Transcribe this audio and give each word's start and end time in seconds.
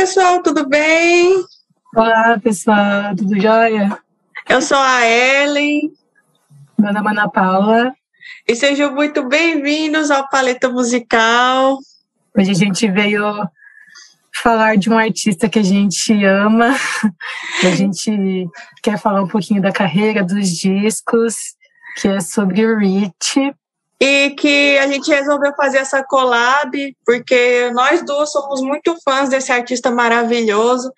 pessoal, 0.00 0.42
tudo 0.42 0.66
bem? 0.66 1.44
Olá, 1.94 2.40
pessoal, 2.42 3.14
tudo 3.14 3.38
jóia? 3.38 3.98
Eu 4.48 4.62
sou 4.62 4.78
a 4.78 5.06
Ellen. 5.06 5.92
Meu 6.78 6.90
nome 6.94 7.08
é 7.08 7.10
Ana 7.10 7.28
Paula. 7.28 7.92
E 8.48 8.56
sejam 8.56 8.94
muito 8.94 9.28
bem-vindos 9.28 10.10
ao 10.10 10.26
Paleta 10.30 10.70
Musical. 10.70 11.76
Hoje 12.34 12.50
a 12.50 12.54
gente 12.54 12.90
veio 12.90 13.46
falar 14.42 14.78
de 14.78 14.88
um 14.88 14.96
artista 14.96 15.50
que 15.50 15.58
a 15.58 15.62
gente 15.62 16.24
ama, 16.24 16.74
que 17.60 17.66
a 17.66 17.76
gente 17.76 18.48
quer 18.82 18.98
falar 18.98 19.22
um 19.22 19.28
pouquinho 19.28 19.60
da 19.60 19.70
carreira, 19.70 20.24
dos 20.24 20.48
discos, 20.48 21.34
que 22.00 22.08
é 22.08 22.20
sobre 22.20 22.64
o 22.64 22.78
Rich. 22.78 23.54
E 24.00 24.30
que 24.30 24.78
a 24.78 24.86
gente 24.86 25.10
resolveu 25.10 25.52
fazer 25.54 25.78
essa 25.78 26.02
collab, 26.02 26.96
porque 27.04 27.70
nós 27.72 28.02
duas 28.04 28.32
somos 28.32 28.62
muito 28.62 28.96
fãs 29.04 29.28
desse 29.28 29.52
artista 29.52 29.90
maravilhoso. 29.90 30.90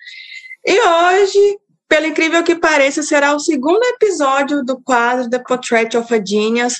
E 0.64 0.80
hoje, 0.80 1.58
pelo 1.88 2.06
incrível 2.06 2.44
que 2.44 2.54
pareça, 2.54 3.02
será 3.02 3.34
o 3.34 3.40
segundo 3.40 3.82
episódio 3.82 4.64
do 4.64 4.80
quadro 4.80 5.28
The 5.28 5.40
Portrait 5.40 5.96
of 5.96 6.14
a 6.14 6.24
Genius, 6.24 6.76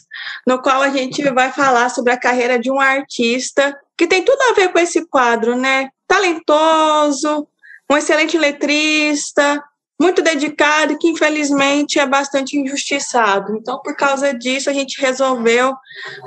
no 0.47 0.63
qual 0.63 0.81
a 0.81 0.91
gente 0.91 1.23
vai 1.31 1.51
falar 1.51 1.89
sobre 1.91 2.13
a 2.13 2.19
carreira 2.19 2.59
de 2.59 2.71
um 2.71 2.81
artista 2.81 3.77
que 3.99 4.07
tem 4.07 4.25
tudo 4.25 4.41
a 4.43 4.55
ver 4.55 4.73
com 4.73 4.79
esse 4.79 5.07
quadro, 5.07 5.57
né? 5.57 5.91
Talentoso, 6.07 7.47
um 7.91 7.97
excelente 7.97 8.39
letrista, 8.39 9.63
muito 10.03 10.21
dedicado 10.21 10.93
e 10.93 10.99
que 10.99 11.09
infelizmente 11.09 12.01
é 12.01 12.07
bastante 12.07 12.59
injustiçado. 12.59 13.57
Então, 13.57 13.81
por 13.81 13.97
causa 13.97 14.35
disso, 14.35 14.69
a 14.69 14.73
gente 14.73 15.01
resolveu 15.01 15.75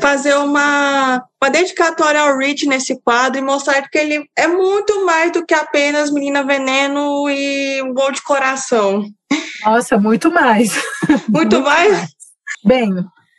fazer 0.01 0.34
uma, 0.35 1.21
uma 1.41 1.49
dedicatória 1.49 2.21
ao 2.21 2.37
Rich 2.37 2.65
nesse 2.65 2.99
quadro 3.01 3.40
e 3.40 3.43
mostrar 3.43 3.81
que 3.90 3.98
ele 3.98 4.26
é 4.37 4.48
muito 4.48 5.05
mais 5.05 5.31
do 5.34 5.46
que 5.46 5.53
apenas 5.53 6.09
Menina 6.09 6.43
Veneno 6.43 7.29
e 7.29 7.81
um 7.81 7.93
gol 7.93 8.12
de 8.12 8.23
coração. 8.23 9.03
Nossa, 9.65 9.98
muito 9.98 10.31
mais. 10.31 10.73
Muito, 11.27 11.57
muito 11.57 11.62
mais? 11.62 11.91
mais? 11.91 12.09
Bem, 12.63 12.90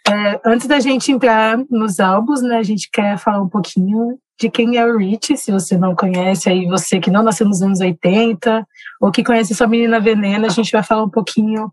é, 0.08 0.40
antes 0.44 0.66
da 0.66 0.78
gente 0.78 1.10
entrar 1.10 1.58
nos 1.70 1.98
álbuns, 1.98 2.42
né, 2.42 2.58
a 2.58 2.62
gente 2.62 2.88
quer 2.92 3.18
falar 3.18 3.42
um 3.42 3.48
pouquinho 3.48 4.18
de 4.38 4.50
quem 4.50 4.76
é 4.76 4.84
o 4.84 4.98
Rich, 4.98 5.36
se 5.36 5.50
você 5.50 5.78
não 5.78 5.94
conhece, 5.94 6.48
aí 6.48 6.66
você 6.66 7.00
que 7.00 7.10
não 7.10 7.22
nasceu 7.22 7.46
nos 7.46 7.62
anos 7.62 7.80
80, 7.80 8.66
ou 9.00 9.10
que 9.10 9.24
conhece 9.24 9.54
sua 9.54 9.66
menina 9.66 9.98
Venena, 9.98 10.46
a 10.46 10.50
gente 10.50 10.70
vai 10.70 10.82
falar 10.82 11.04
um 11.04 11.10
pouquinho 11.10 11.72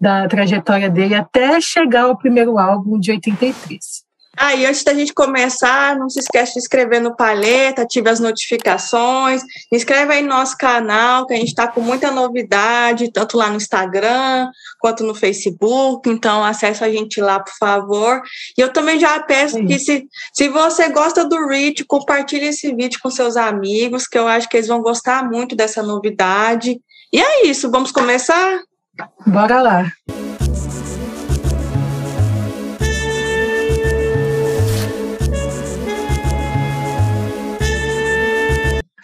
da 0.00 0.28
trajetória 0.28 0.88
dele 0.88 1.14
até 1.14 1.60
chegar 1.60 2.04
ao 2.04 2.16
primeiro 2.16 2.58
álbum 2.58 2.98
de 2.98 3.10
83. 3.10 4.03
Ah, 4.36 4.54
e 4.54 4.66
antes 4.66 4.82
da 4.82 4.92
gente 4.92 5.12
começar, 5.12 5.96
não 5.96 6.08
se 6.08 6.18
esquece 6.18 6.54
de 6.54 6.58
inscrever 6.58 7.00
no 7.00 7.14
Paleta, 7.14 7.82
ative 7.82 8.08
as 8.08 8.20
notificações, 8.20 9.42
inscreve 9.72 10.12
aí 10.12 10.22
no 10.22 10.28
nosso 10.28 10.56
canal, 10.56 11.26
que 11.26 11.34
a 11.34 11.36
gente 11.36 11.48
está 11.48 11.68
com 11.68 11.80
muita 11.80 12.10
novidade, 12.10 13.12
tanto 13.12 13.36
lá 13.36 13.48
no 13.48 13.56
Instagram 13.56 14.48
quanto 14.80 15.04
no 15.04 15.14
Facebook, 15.14 16.08
então 16.10 16.44
acesse 16.44 16.82
a 16.82 16.90
gente 16.90 17.20
lá, 17.20 17.40
por 17.40 17.54
favor. 17.58 18.20
E 18.58 18.60
eu 18.60 18.72
também 18.72 18.98
já 18.98 19.18
peço 19.20 19.56
Sim. 19.56 19.66
que 19.66 19.78
se, 19.78 20.06
se 20.32 20.48
você 20.48 20.88
gosta 20.88 21.24
do 21.24 21.48
Rich, 21.48 21.84
compartilhe 21.84 22.46
esse 22.46 22.74
vídeo 22.74 22.98
com 23.02 23.10
seus 23.10 23.36
amigos, 23.36 24.06
que 24.06 24.18
eu 24.18 24.26
acho 24.26 24.48
que 24.48 24.56
eles 24.56 24.68
vão 24.68 24.82
gostar 24.82 25.24
muito 25.28 25.54
dessa 25.54 25.82
novidade. 25.82 26.78
E 27.12 27.20
é 27.20 27.46
isso, 27.46 27.70
vamos 27.70 27.92
começar? 27.92 28.60
Bora 29.26 29.62
lá! 29.62 30.23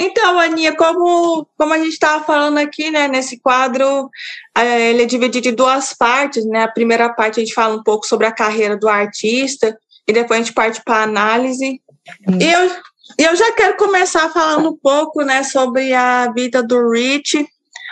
Então, 0.02 0.38
Aninha, 0.40 0.74
como, 0.74 1.46
como 1.58 1.74
a 1.74 1.78
gente 1.78 1.92
estava 1.92 2.24
falando 2.24 2.56
aqui, 2.56 2.90
né, 2.90 3.06
nesse 3.06 3.38
quadro, 3.38 4.08
é, 4.56 4.88
ele 4.88 5.02
é 5.02 5.04
dividido 5.04 5.50
em 5.50 5.54
duas 5.54 5.92
partes, 5.92 6.42
né? 6.46 6.62
A 6.62 6.72
primeira 6.72 7.12
parte 7.12 7.38
a 7.38 7.44
gente 7.44 7.52
fala 7.52 7.76
um 7.76 7.82
pouco 7.82 8.06
sobre 8.06 8.26
a 8.26 8.32
carreira 8.32 8.78
do 8.78 8.88
artista 8.88 9.76
e 10.08 10.12
depois 10.12 10.40
a 10.40 10.42
gente 10.42 10.54
parte 10.54 10.82
para 10.82 11.00
a 11.00 11.02
análise. 11.02 11.82
Hum. 12.26 12.38
E 12.40 12.50
eu, 12.50 12.70
eu 13.18 13.36
já 13.36 13.52
quero 13.52 13.76
começar 13.76 14.30
falando 14.30 14.70
um 14.70 14.76
pouco, 14.76 15.20
né, 15.20 15.42
sobre 15.42 15.92
a 15.92 16.32
vida 16.32 16.62
do 16.62 16.90
Rich. 16.90 17.46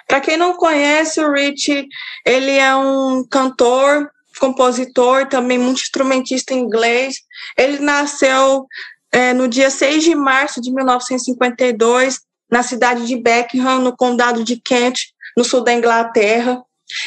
Para 0.07 0.21
quem 0.21 0.39
não 0.39 0.55
conhece, 0.55 1.21
o 1.21 1.31
Rich, 1.31 1.87
ele 2.25 2.53
é 2.53 2.75
um 2.75 3.23
cantor, 3.31 4.11
compositor, 4.41 5.27
também 5.27 5.59
muito 5.59 5.83
instrumentista 5.83 6.55
inglês. 6.55 7.17
Ele 7.55 7.81
nasceu 7.81 8.67
é, 9.13 9.33
no 9.33 9.49
dia 9.49 9.71
6 9.71 10.05
de 10.05 10.15
março 10.15 10.61
de 10.61 10.73
1952, 10.73 12.21
na 12.51 12.63
cidade 12.63 13.07
de 13.07 13.17
Beckham, 13.17 13.81
no 13.81 13.97
condado 13.97 14.45
de 14.45 14.61
Kent, 14.61 15.13
no 15.37 15.45
sul 15.45 15.63
da 15.63 15.73
Inglaterra. 15.73 16.63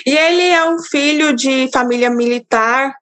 E 0.06 0.16
ele 0.16 0.44
é 0.44 0.64
um 0.70 0.80
filho 0.80 1.36
de 1.36 1.70
família 1.72 2.10
militar, 2.10 2.94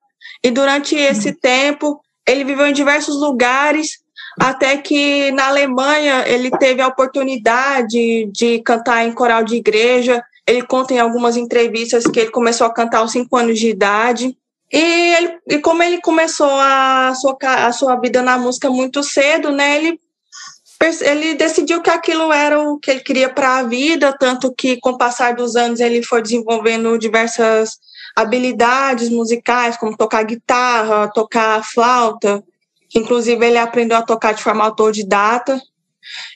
e 0.44 0.50
durante 0.50 0.96
esse 0.96 1.34
tempo 1.34 2.00
ele 2.28 2.44
viveu 2.44 2.68
em 2.68 2.74
diversos 2.74 3.16
lugares, 3.16 4.00
até 4.40 4.78
que 4.78 5.32
na 5.32 5.48
Alemanha 5.48 6.24
ele 6.28 6.50
teve 6.52 6.82
a 6.82 6.88
oportunidade 6.88 8.30
de 8.32 8.60
cantar 8.60 9.06
em 9.06 9.12
coral 9.12 9.44
de 9.44 9.56
igreja. 9.56 10.24
Ele 10.48 10.62
conta 10.62 10.94
em 10.94 11.00
algumas 11.00 11.36
entrevistas 11.36 12.06
que 12.06 12.20
ele 12.20 12.32
começou 12.32 12.66
a 12.68 12.74
cantar 12.74 13.00
aos 13.00 13.12
cinco 13.12 13.36
anos 13.36 13.60
de 13.60 13.70
idade. 13.70 14.38
E, 14.72 15.16
ele, 15.16 15.40
e 15.48 15.60
como 15.60 15.82
ele 15.82 16.00
começou 16.00 16.50
a 16.50 17.14
sua, 17.16 17.38
a 17.42 17.72
sua 17.72 17.96
vida 17.96 18.22
na 18.22 18.38
música 18.38 18.70
muito 18.70 19.02
cedo, 19.02 19.52
né, 19.52 19.78
ele, 19.78 20.00
ele 21.02 21.34
decidiu 21.36 21.82
que 21.82 21.90
aquilo 21.90 22.32
era 22.32 22.60
o 22.60 22.78
que 22.78 22.92
ele 22.92 23.00
queria 23.00 23.30
para 23.30 23.58
a 23.58 23.64
vida, 23.64 24.16
tanto 24.18 24.54
que 24.54 24.80
com 24.80 24.92
o 24.92 24.98
passar 24.98 25.34
dos 25.34 25.56
anos 25.56 25.80
ele 25.80 26.04
foi 26.04 26.22
desenvolvendo 26.22 26.98
diversas 27.00 27.78
habilidades 28.16 29.10
musicais, 29.10 29.78
como 29.78 29.98
tocar 29.98 30.24
guitarra, 30.24 31.12
tocar 31.14 31.64
flauta, 31.64 32.44
inclusive 32.94 33.44
ele 33.46 33.58
aprendeu 33.58 33.98
a 33.98 34.04
tocar 34.04 34.34
de 34.34 34.44
forma 34.44 34.64
autodidata. 34.64 35.60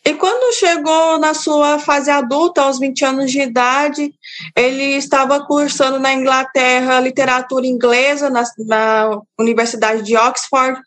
E 0.06 0.14
quando 0.14 0.54
chegou 0.56 1.18
na 1.18 1.34
sua 1.34 1.80
fase 1.80 2.12
adulta, 2.12 2.62
aos 2.62 2.80
20 2.80 3.06
anos 3.06 3.32
de 3.32 3.42
idade, 3.42 4.14
ele 4.56 4.96
estava 4.96 5.46
cursando 5.46 6.00
na 6.00 6.14
Inglaterra 6.14 7.00
literatura 7.00 7.66
inglesa, 7.66 8.30
na, 8.30 8.44
na 8.60 9.22
Universidade 9.40 10.04
de 10.04 10.18
Oxford, 10.18 10.80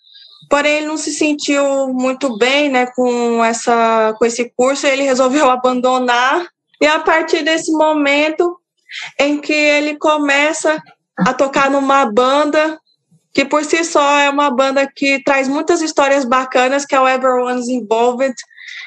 porém 0.51 0.79
ele 0.79 0.87
não 0.87 0.97
se 0.97 1.13
sentiu 1.13 1.89
muito 1.89 2.37
bem 2.37 2.69
né, 2.69 2.87
com, 2.87 3.45
essa, 3.45 4.15
com 4.19 4.25
esse 4.25 4.53
curso, 4.57 4.87
ele 4.87 5.03
resolveu 5.03 5.49
abandonar. 5.51 6.47
E 6.81 6.87
a 6.87 6.99
partir 6.99 7.43
desse 7.43 7.73
momento 7.73 8.59
em 9.19 9.39
que 9.41 9.53
ele 9.53 9.97
começa 9.97 10.81
a 11.19 11.33
tocar 11.33 11.71
numa 11.71 12.05
banda 12.05 12.79
que 13.33 13.45
por 13.45 13.63
si 13.67 13.85
só 13.85 14.19
é 14.19 14.31
uma 14.31 14.51
banda 14.51 14.91
que 14.91 15.23
traz 15.23 15.47
muitas 15.47 15.83
histórias 15.83 16.25
bacanas, 16.25 16.87
que 16.87 16.95
é 16.95 17.01
o 17.01 17.07
Everyone's 17.07 17.69
Involved, 17.69 18.35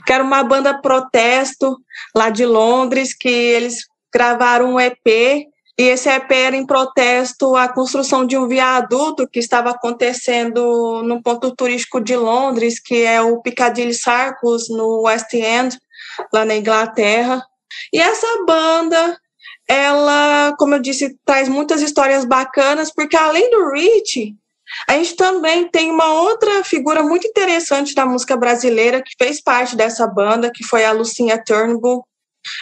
que 0.05 0.13
era 0.13 0.23
uma 0.23 0.43
banda 0.43 0.79
protesto 0.79 1.77
lá 2.15 2.29
de 2.29 2.45
Londres, 2.45 3.15
que 3.15 3.29
eles 3.29 3.85
gravaram 4.13 4.73
um 4.73 4.79
EP, 4.79 5.47
e 5.79 5.83
esse 5.83 6.09
EP 6.09 6.29
era 6.29 6.57
em 6.57 6.65
protesto 6.65 7.55
à 7.55 7.69
construção 7.69 8.25
de 8.25 8.37
um 8.37 8.49
viaduto 8.49 9.25
que 9.25 9.39
estava 9.39 9.69
acontecendo 9.69 11.01
no 11.03 11.23
ponto 11.23 11.55
turístico 11.55 12.01
de 12.01 12.17
Londres, 12.17 12.81
que 12.81 13.03
é 13.03 13.21
o 13.21 13.41
Piccadilly 13.41 13.93
Circus, 13.93 14.69
no 14.69 15.03
West 15.03 15.33
End, 15.33 15.79
lá 16.33 16.43
na 16.43 16.57
Inglaterra. 16.57 17.41
E 17.93 17.97
essa 17.97 18.27
banda, 18.45 19.17
ela, 19.69 20.53
como 20.59 20.75
eu 20.75 20.79
disse, 20.79 21.17
traz 21.23 21.47
muitas 21.47 21.81
histórias 21.81 22.25
bacanas, 22.25 22.91
porque 22.93 23.15
além 23.15 23.49
do 23.49 23.71
Rich, 23.71 24.35
a 24.87 24.93
gente 24.93 25.15
também 25.15 25.67
tem 25.67 25.91
uma 25.91 26.13
outra 26.21 26.63
figura 26.63 27.03
muito 27.03 27.27
interessante 27.27 27.93
da 27.95 28.05
música 28.05 28.37
brasileira 28.37 29.01
que 29.01 29.11
fez 29.17 29.41
parte 29.41 29.75
dessa 29.75 30.07
banda, 30.07 30.51
que 30.53 30.63
foi 30.63 30.85
a 30.85 30.91
Lucinha 30.91 31.41
Turnbull. 31.43 32.05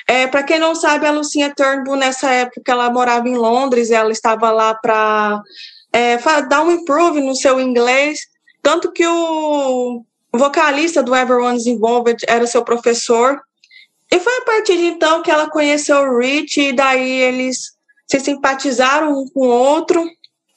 É, 0.07 0.27
para 0.27 0.43
quem 0.43 0.59
não 0.59 0.73
sabe, 0.73 1.05
a 1.05 1.11
Lucinha 1.11 1.53
Turnbull, 1.55 1.95
nessa 1.95 2.31
época, 2.31 2.71
ela 2.71 2.89
morava 2.89 3.27
em 3.27 3.35
Londres, 3.35 3.91
ela 3.91 4.11
estava 4.11 4.51
lá 4.51 4.73
para 4.73 5.41
é, 5.93 6.17
dar 6.47 6.63
um 6.63 6.71
improve 6.71 7.21
no 7.21 7.35
seu 7.35 7.59
inglês, 7.59 8.21
tanto 8.61 8.91
que 8.91 9.05
o 9.05 10.03
vocalista 10.33 11.03
do 11.03 11.15
Everyone's 11.15 11.65
Involved 11.65 12.25
era 12.27 12.47
seu 12.47 12.63
professor. 12.63 13.39
E 14.11 14.19
foi 14.19 14.37
a 14.37 14.45
partir 14.45 14.77
de 14.77 14.85
então 14.85 15.21
que 15.21 15.31
ela 15.31 15.49
conheceu 15.49 15.97
o 15.97 16.19
Rich, 16.19 16.59
e 16.61 16.73
daí 16.73 17.09
eles 17.21 17.77
se 18.09 18.19
simpatizaram 18.19 19.11
um 19.11 19.27
com 19.29 19.41
o 19.41 19.49
outro. 19.49 20.03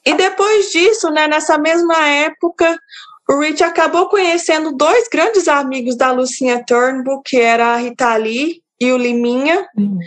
E 0.05 0.13
depois 0.13 0.71
disso, 0.71 1.09
né, 1.09 1.27
nessa 1.27 1.57
mesma 1.57 2.07
época, 2.07 2.77
o 3.29 3.39
Rich 3.39 3.63
acabou 3.63 4.09
conhecendo 4.09 4.71
dois 4.71 5.07
grandes 5.07 5.47
amigos 5.47 5.95
da 5.95 6.11
Lucinha 6.11 6.63
Turnbull, 6.65 7.21
que 7.21 7.39
era 7.39 7.73
a 7.73 7.77
Rita 7.77 8.15
Lee 8.17 8.61
e 8.79 8.91
o 8.91 8.97
Liminha. 8.97 9.67
Uhum. 9.77 9.99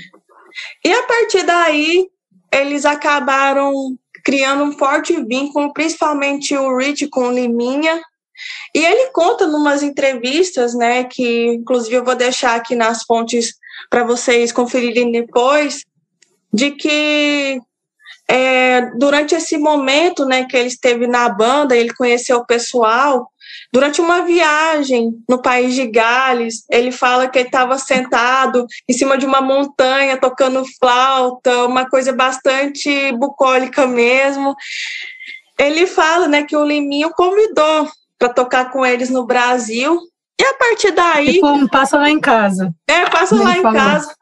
E 0.85 0.93
a 0.93 1.03
partir 1.05 1.43
daí, 1.45 2.09
eles 2.53 2.85
acabaram 2.85 3.97
criando 4.25 4.65
um 4.65 4.73
forte 4.73 5.23
vínculo, 5.25 5.73
principalmente 5.73 6.57
o 6.57 6.77
Rich 6.77 7.09
com 7.09 7.29
o 7.29 7.33
Liminha. 7.33 8.03
E 8.75 8.85
ele 8.85 9.11
conta 9.13 9.47
numas 9.47 9.83
entrevistas, 9.83 10.75
né, 10.75 11.05
que 11.05 11.47
inclusive 11.47 11.95
eu 11.95 12.05
vou 12.05 12.17
deixar 12.17 12.57
aqui 12.57 12.75
nas 12.75 13.05
fontes 13.05 13.55
para 13.89 14.05
vocês 14.05 14.51
conferirem 14.51 15.13
depois, 15.13 15.85
de 16.53 16.73
que 16.73 17.61
é, 18.29 18.91
durante 18.99 19.35
esse 19.35 19.59
momento 19.59 20.25
né, 20.25 20.45
que 20.45 20.57
ele 20.57 20.69
esteve 20.69 21.07
na 21.07 21.29
banda, 21.29 21.77
ele 21.77 21.93
conheceu 21.95 22.39
o 22.39 22.47
pessoal, 22.47 23.31
durante 23.73 24.01
uma 24.01 24.23
viagem 24.23 25.13
no 25.29 25.41
país 25.43 25.75
de 25.75 25.87
Gales, 25.87 26.65
ele 26.71 26.91
fala 26.91 27.29
que 27.29 27.39
ele 27.39 27.49
estava 27.49 27.77
sentado 27.79 28.67
em 28.89 28.93
cima 28.93 29.19
de 29.19 29.27
uma 29.27 29.41
montanha, 29.41 30.17
tocando 30.17 30.65
flauta, 30.79 31.67
uma 31.67 31.89
coisa 31.89 32.13
bastante 32.13 33.13
bucólica 33.13 33.87
mesmo. 33.87 34.55
Ele 35.59 35.87
fala 35.87 36.27
né, 36.27 36.43
que 36.43 36.57
o 36.57 36.65
Liminho 36.65 37.11
convidou 37.11 37.89
para 38.19 38.29
tocar 38.29 38.71
com 38.71 38.87
eles 38.87 39.11
no 39.11 39.27
Brasil, 39.27 40.01
e 40.41 40.45
a 40.45 40.55
partir 40.55 40.91
daí. 40.91 41.35
Tipo, 41.35 41.69
passa 41.69 41.97
lá 41.97 42.11
em 42.11 42.21
casa. 42.21 42.73
É, 42.89 43.09
passa 43.09 43.37
lá 43.37 43.57
em 43.57 43.63
casa. 43.63 44.13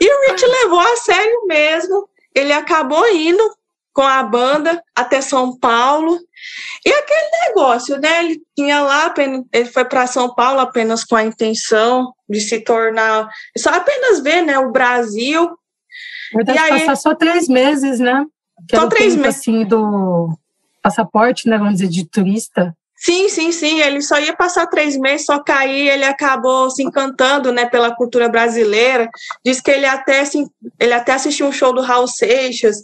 E 0.00 0.06
o 0.06 0.30
Rich 0.30 0.44
levou 0.44 0.80
a 0.80 0.96
sério 0.96 1.46
mesmo 1.46 2.08
ele 2.34 2.52
acabou 2.52 3.06
indo 3.08 3.42
com 3.92 4.02
a 4.02 4.22
banda 4.22 4.82
até 4.94 5.20
São 5.20 5.58
Paulo. 5.58 6.18
E 6.84 6.90
aquele 6.90 7.48
negócio, 7.48 7.98
né? 7.98 8.24
Ele 8.24 8.42
tinha 8.56 8.80
lá, 8.80 9.12
ele 9.52 9.66
foi 9.66 9.84
para 9.84 10.06
São 10.06 10.34
Paulo 10.34 10.60
apenas 10.60 11.04
com 11.04 11.14
a 11.14 11.24
intenção 11.24 12.12
de 12.28 12.40
se 12.40 12.60
tornar, 12.60 13.28
só 13.56 13.70
apenas 13.70 14.20
ver, 14.20 14.42
né, 14.42 14.58
o 14.58 14.72
Brasil. 14.72 15.50
Verdade, 16.34 16.58
e 16.58 16.62
aí, 16.62 16.80
passar 16.80 16.96
só 16.96 17.14
três 17.14 17.46
meses, 17.46 18.00
né? 18.00 18.24
Que 18.68 18.76
só 18.76 18.88
três 18.88 19.14
meses. 19.14 19.38
Assim, 19.38 19.64
do 19.64 20.36
passaporte, 20.82 21.48
né? 21.48 21.58
Vamos 21.58 21.74
dizer, 21.74 21.88
de 21.88 22.08
turista. 22.08 22.74
Sim, 23.04 23.28
sim, 23.28 23.50
sim. 23.50 23.80
Ele 23.80 24.00
só 24.00 24.20
ia 24.20 24.34
passar 24.36 24.68
três 24.68 24.96
meses, 24.96 25.26
só 25.26 25.42
aí 25.48 25.88
ele 25.88 26.04
acabou 26.04 26.70
se 26.70 26.84
encantando, 26.84 27.50
né, 27.50 27.66
pela 27.66 27.94
cultura 27.94 28.28
brasileira. 28.28 29.08
Diz 29.44 29.60
que 29.60 29.72
ele 29.72 29.86
até, 29.86 30.22
ele 30.78 30.92
até 30.92 31.12
assistiu 31.12 31.46
um 31.46 31.52
show 31.52 31.74
do 31.74 31.80
Raul 31.80 32.06
Seixas. 32.06 32.76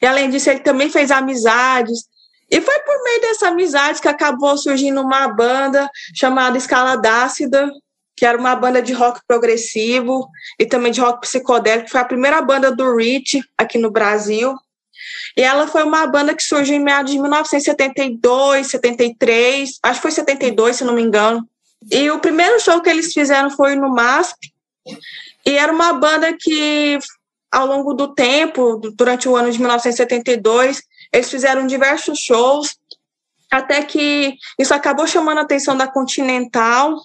E 0.00 0.06
além 0.06 0.30
disso, 0.30 0.48
ele 0.48 0.60
também 0.60 0.88
fez 0.88 1.10
amizades. 1.10 2.08
E 2.50 2.62
foi 2.62 2.78
por 2.80 3.04
meio 3.04 3.20
dessa 3.20 3.48
amizade 3.48 4.00
que 4.00 4.08
acabou 4.08 4.56
surgindo 4.56 5.02
uma 5.02 5.28
banda 5.28 5.90
chamada 6.14 6.56
Escala 6.56 6.96
Dácida, 6.96 7.70
que 8.16 8.24
era 8.24 8.38
uma 8.38 8.56
banda 8.56 8.80
de 8.80 8.94
rock 8.94 9.20
progressivo 9.28 10.26
e 10.58 10.64
também 10.64 10.90
de 10.90 11.00
rock 11.02 11.20
psicodélico. 11.20 11.90
Foi 11.90 12.00
a 12.00 12.06
primeira 12.06 12.40
banda 12.40 12.74
do 12.74 12.96
Rich 12.96 13.42
aqui 13.56 13.76
no 13.76 13.90
Brasil. 13.90 14.54
E 15.36 15.42
ela 15.42 15.66
foi 15.66 15.82
uma 15.84 16.06
banda 16.06 16.34
que 16.34 16.42
surgiu 16.42 16.76
em 16.76 16.80
meados 16.80 17.12
de 17.12 17.18
1972, 17.18 18.66
73, 18.68 19.78
acho 19.82 19.94
que 19.94 20.02
foi 20.02 20.10
72, 20.10 20.76
se 20.76 20.84
não 20.84 20.94
me 20.94 21.02
engano. 21.02 21.48
E 21.90 22.10
o 22.10 22.18
primeiro 22.18 22.60
show 22.60 22.80
que 22.80 22.90
eles 22.90 23.12
fizeram 23.12 23.50
foi 23.50 23.76
no 23.76 23.88
MASP. 23.90 24.52
E 25.46 25.52
era 25.52 25.72
uma 25.72 25.92
banda 25.92 26.36
que, 26.38 26.98
ao 27.50 27.66
longo 27.66 27.94
do 27.94 28.14
tempo, 28.14 28.80
durante 28.94 29.28
o 29.28 29.36
ano 29.36 29.50
de 29.50 29.58
1972, 29.58 30.82
eles 31.12 31.30
fizeram 31.30 31.66
diversos 31.66 32.18
shows, 32.18 32.76
até 33.50 33.82
que 33.82 34.34
isso 34.58 34.74
acabou 34.74 35.06
chamando 35.06 35.38
a 35.38 35.42
atenção 35.42 35.76
da 35.76 35.86
Continental. 35.86 36.96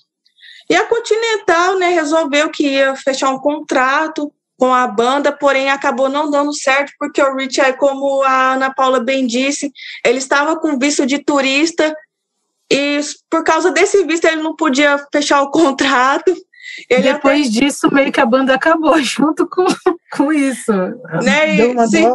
E 0.69 0.75
a 0.75 0.85
Continental 0.85 1.77
né, 1.77 1.89
resolveu 1.89 2.49
que 2.49 2.67
ia 2.67 2.95
fechar 2.95 3.29
um 3.29 3.39
contrato 3.39 4.33
com 4.63 4.73
a 4.73 4.87
banda, 4.87 5.29
porém 5.29 5.69
acabou 5.69 6.07
não 6.07 6.31
dando 6.31 6.53
certo, 6.53 6.93
porque 6.97 7.21
o 7.21 7.35
Rich, 7.35 7.59
como 7.77 8.23
a 8.23 8.53
Ana 8.53 8.73
Paula 8.73 9.01
bem 9.01 9.27
disse, 9.27 9.69
ele 10.05 10.19
estava 10.19 10.57
com 10.57 10.79
visto 10.79 11.05
de 11.05 11.19
turista 11.19 11.93
e 12.71 13.01
por 13.29 13.43
causa 13.43 13.71
desse 13.71 14.05
visto 14.05 14.23
ele 14.23 14.41
não 14.41 14.55
podia 14.55 14.97
fechar 15.11 15.41
o 15.41 15.51
contrato. 15.51 16.33
Ele 16.89 17.11
Depois 17.11 17.49
até... 17.49 17.59
disso, 17.59 17.93
meio 17.93 18.09
que 18.09 18.21
a 18.21 18.25
banda 18.25 18.55
acabou 18.55 18.97
junto 19.03 19.45
com, 19.49 19.65
com 20.13 20.31
isso. 20.31 20.71
Né? 21.21 21.57
E, 21.57 21.87
sim, 21.89 22.09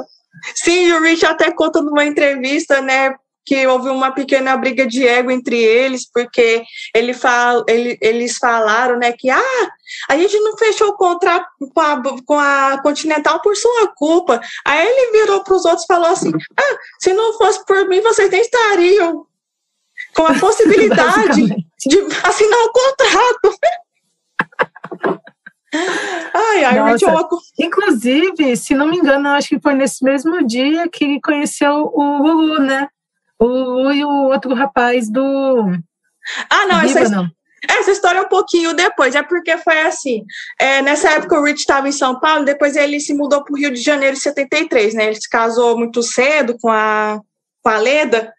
sim, 0.54 0.92
o 0.92 1.02
Rich 1.02 1.26
até 1.26 1.50
conta 1.50 1.82
numa 1.82 2.06
entrevista, 2.06 2.80
né? 2.80 3.14
Que 3.48 3.66
houve 3.66 3.88
uma 3.88 4.12
pequena 4.12 4.54
briga 4.58 4.86
de 4.86 5.08
ego 5.08 5.30
entre 5.30 5.56
eles, 5.56 6.06
porque 6.12 6.62
ele 6.94 7.14
fala, 7.14 7.64
ele, 7.66 7.96
eles 8.02 8.36
falaram 8.36 8.98
né, 8.98 9.12
que 9.12 9.30
ah, 9.30 9.68
a 10.10 10.16
gente 10.18 10.38
não 10.40 10.54
fechou 10.58 10.88
o 10.88 10.96
contrato 10.96 11.48
com 11.74 11.80
a, 11.80 12.02
com 12.26 12.38
a 12.38 12.78
Continental 12.82 13.40
por 13.40 13.56
sua 13.56 13.88
culpa. 13.96 14.38
Aí 14.66 14.86
ele 14.86 15.12
virou 15.12 15.42
para 15.42 15.54
os 15.54 15.64
outros 15.64 15.84
e 15.84 15.86
falou 15.86 16.10
assim: 16.10 16.30
ah, 16.60 16.78
se 17.00 17.14
não 17.14 17.38
fosse 17.38 17.64
por 17.64 17.88
mim, 17.88 18.02
vocês 18.02 18.30
nem 18.30 18.42
estariam 18.42 19.26
com 20.14 20.26
a 20.26 20.38
possibilidade 20.38 21.46
de 21.86 21.98
assinar 22.22 22.58
o 22.60 22.72
contrato. 22.72 23.58
Ai, 26.34 26.64
ai, 26.64 26.78
Nossa. 26.78 27.28
Inclusive, 27.58 28.56
se 28.56 28.74
não 28.74 28.88
me 28.88 28.98
engano, 28.98 29.28
acho 29.30 29.48
que 29.48 29.60
foi 29.60 29.74
nesse 29.74 30.04
mesmo 30.04 30.46
dia 30.46 30.88
que 30.88 31.18
conheceu 31.20 31.90
o 31.94 32.18
Lulu, 32.22 32.60
né? 32.60 32.88
O 33.38 33.90
e 33.90 34.04
o 34.04 34.30
outro 34.30 34.54
rapaz 34.54 35.08
do. 35.10 35.72
Ah, 36.50 36.66
não, 36.66 36.80
essa, 36.80 37.30
essa 37.68 37.90
história 37.90 38.18
é 38.18 38.22
um 38.22 38.28
pouquinho 38.28 38.74
depois, 38.74 39.14
é 39.14 39.22
porque 39.22 39.56
foi 39.58 39.80
assim. 39.82 40.24
É, 40.58 40.82
nessa 40.82 41.10
época 41.10 41.38
o 41.38 41.44
Rich 41.44 41.60
estava 41.60 41.88
em 41.88 41.92
São 41.92 42.18
Paulo, 42.20 42.44
depois 42.44 42.76
ele 42.76 43.00
se 43.00 43.14
mudou 43.14 43.42
para 43.44 43.52
o 43.52 43.56
Rio 43.56 43.72
de 43.72 43.80
Janeiro 43.80 44.16
em 44.16 44.20
73, 44.20 44.94
né? 44.94 45.06
Ele 45.06 45.14
se 45.14 45.28
casou 45.28 45.76
muito 45.76 46.02
cedo 46.02 46.56
com 46.60 46.70
a, 46.70 47.20
com 47.62 47.68
a 47.68 47.78
Leda. 47.78 48.32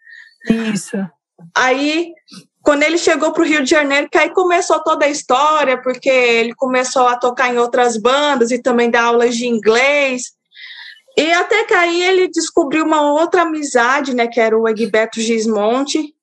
Isso. 0.48 0.96
Aí, 1.54 2.12
quando 2.62 2.82
ele 2.82 2.98
chegou 2.98 3.32
para 3.32 3.42
o 3.42 3.46
Rio 3.46 3.62
de 3.62 3.70
Janeiro, 3.70 4.08
que 4.10 4.18
aí 4.18 4.30
começou 4.30 4.82
toda 4.82 5.04
a 5.04 5.10
história, 5.10 5.80
porque 5.80 6.08
ele 6.08 6.54
começou 6.54 7.06
a 7.06 7.16
tocar 7.16 7.52
em 7.52 7.58
outras 7.58 7.96
bandas 7.96 8.50
e 8.50 8.60
também 8.60 8.90
dar 8.90 9.04
aulas 9.04 9.36
de 9.36 9.46
inglês. 9.46 10.32
E 11.16 11.32
até 11.32 11.64
que 11.64 11.74
aí 11.74 12.02
ele 12.02 12.28
descobriu 12.28 12.84
uma 12.84 13.02
outra 13.12 13.42
amizade, 13.42 14.14
né, 14.14 14.26
que 14.26 14.40
era 14.40 14.56
o 14.56 14.68
Egberto 14.68 15.20
Gismonte. 15.20 16.14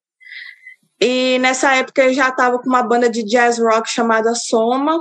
E 0.99 1.37
nessa 1.39 1.75
época 1.75 2.03
ele 2.03 2.13
já 2.13 2.29
estava 2.29 2.57
com 2.59 2.67
uma 2.67 2.81
banda 2.81 3.09
de 3.09 3.23
jazz 3.23 3.59
rock 3.59 3.89
chamada 3.89 4.33
Soma. 4.33 4.97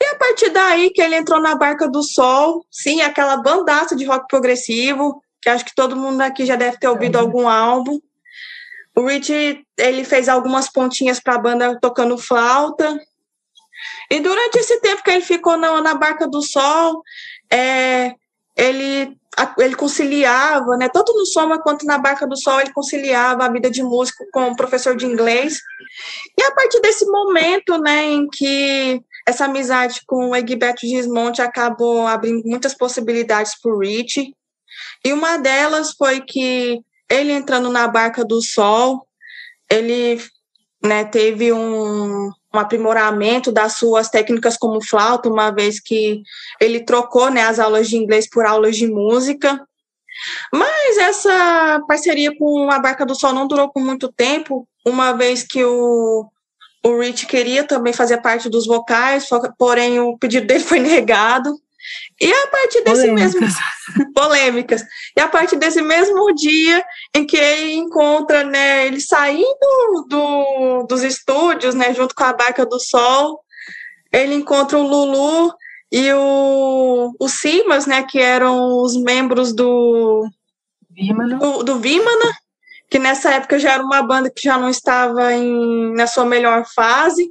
E 0.00 0.04
a 0.06 0.14
partir 0.16 0.50
daí 0.50 0.90
que 0.90 1.02
ele 1.02 1.16
entrou 1.16 1.40
na 1.40 1.54
Barca 1.54 1.88
do 1.88 2.02
Sol, 2.02 2.64
sim, 2.70 3.00
aquela 3.00 3.36
bandaça 3.36 3.96
de 3.96 4.04
rock 4.04 4.26
progressivo, 4.28 5.22
que 5.42 5.48
acho 5.48 5.64
que 5.64 5.74
todo 5.74 5.96
mundo 5.96 6.20
aqui 6.20 6.44
já 6.44 6.56
deve 6.56 6.78
ter 6.78 6.88
ouvido 6.88 7.16
algum 7.18 7.48
álbum. 7.48 7.98
O 8.96 9.06
Rich, 9.06 9.62
ele 9.76 10.04
fez 10.04 10.28
algumas 10.28 10.70
pontinhas 10.70 11.20
para 11.20 11.34
a 11.34 11.38
banda 11.38 11.78
tocando 11.80 12.16
flauta. 12.16 12.98
E 14.10 14.20
durante 14.20 14.58
esse 14.58 14.80
tempo 14.80 15.02
que 15.02 15.10
ele 15.10 15.20
ficou 15.20 15.56
na, 15.56 15.80
na 15.82 15.94
Barca 15.94 16.26
do 16.26 16.40
Sol, 16.40 17.02
é, 17.52 18.14
ele, 18.56 19.16
ele 19.58 19.76
conciliava, 19.76 20.76
né, 20.76 20.88
tanto 20.88 21.12
no 21.12 21.26
Soma 21.26 21.60
quanto 21.60 21.84
na 21.84 21.98
Barca 21.98 22.26
do 22.26 22.40
Sol, 22.40 22.60
ele 22.60 22.72
conciliava 22.72 23.44
a 23.44 23.52
vida 23.52 23.70
de 23.70 23.82
músico 23.82 24.24
com 24.32 24.54
professor 24.54 24.96
de 24.96 25.04
inglês. 25.04 25.60
E 26.38 26.42
a 26.42 26.52
partir 26.52 26.80
desse 26.80 27.04
momento, 27.06 27.78
né, 27.78 28.04
em 28.04 28.26
que 28.28 29.00
essa 29.26 29.44
amizade 29.44 30.00
com 30.06 30.30
o 30.30 30.36
Egberto 30.36 30.86
Gismonte 30.86 31.42
acabou 31.42 32.06
abrindo 32.06 32.42
muitas 32.46 32.74
possibilidades 32.74 33.60
para 33.60 33.72
o 33.72 33.80
Rich, 33.80 34.32
e 35.04 35.12
uma 35.12 35.36
delas 35.36 35.92
foi 35.96 36.20
que 36.20 36.80
ele 37.10 37.32
entrando 37.32 37.70
na 37.70 37.86
Barca 37.86 38.24
do 38.24 38.42
Sol, 38.42 39.06
ele 39.70 40.20
né, 40.86 41.04
teve 41.04 41.52
um, 41.52 42.30
um 42.54 42.58
aprimoramento 42.58 43.52
das 43.52 43.74
suas 43.74 44.08
técnicas 44.08 44.56
como 44.56 44.84
flauta, 44.84 45.28
uma 45.28 45.50
vez 45.50 45.80
que 45.80 46.22
ele 46.60 46.84
trocou 46.84 47.30
né, 47.30 47.42
as 47.42 47.58
aulas 47.58 47.88
de 47.88 47.96
inglês 47.96 48.28
por 48.28 48.46
aulas 48.46 48.76
de 48.76 48.86
música. 48.86 49.60
Mas 50.52 50.96
essa 50.96 51.80
parceria 51.86 52.36
com 52.36 52.70
a 52.70 52.78
Barca 52.78 53.04
do 53.04 53.14
Sol 53.14 53.32
não 53.32 53.46
durou 53.46 53.70
por 53.70 53.82
muito 53.82 54.10
tempo, 54.10 54.66
uma 54.84 55.12
vez 55.12 55.42
que 55.42 55.62
o, 55.62 56.26
o 56.84 57.00
Rich 57.00 57.26
queria 57.26 57.64
também 57.64 57.92
fazer 57.92 58.22
parte 58.22 58.48
dos 58.48 58.66
vocais, 58.66 59.28
porém 59.58 60.00
o 60.00 60.16
pedido 60.16 60.46
dele 60.46 60.64
foi 60.64 60.78
negado. 60.78 61.50
E 62.20 62.32
a 62.32 62.46
partir 62.48 62.82
desse 62.82 63.08
polêmicas. 63.08 63.40
mesmo 63.40 64.12
polêmicas. 64.14 64.84
E 65.16 65.20
a 65.20 65.28
partir 65.28 65.56
desse 65.56 65.82
mesmo 65.82 66.34
dia 66.34 66.84
em 67.14 67.26
que 67.26 67.36
ele 67.36 67.74
encontra, 67.74 68.44
né, 68.44 68.86
ele 68.86 69.00
saindo 69.00 70.06
do, 70.08 70.86
dos 70.88 71.02
estúdios, 71.02 71.74
né, 71.74 71.92
junto 71.94 72.14
com 72.14 72.24
a 72.24 72.32
Barca 72.32 72.64
do 72.64 72.80
Sol, 72.80 73.40
ele 74.12 74.34
encontra 74.34 74.78
o 74.78 74.86
Lulu 74.86 75.52
e 75.92 76.12
o, 76.12 77.12
o 77.20 77.28
Simas, 77.28 77.86
né, 77.86 78.02
que 78.02 78.18
eram 78.18 78.82
os 78.82 78.96
membros 78.96 79.54
do 79.54 80.26
Vimana. 80.90 81.38
Do, 81.38 81.62
do 81.62 81.78
Vimana, 81.78 82.32
que 82.90 82.98
nessa 82.98 83.34
época 83.34 83.58
já 83.58 83.72
era 83.72 83.82
uma 83.82 84.02
banda 84.02 84.30
que 84.30 84.42
já 84.42 84.58
não 84.58 84.68
estava 84.68 85.32
em, 85.32 85.94
na 85.94 86.06
sua 86.06 86.24
melhor 86.24 86.64
fase. 86.74 87.28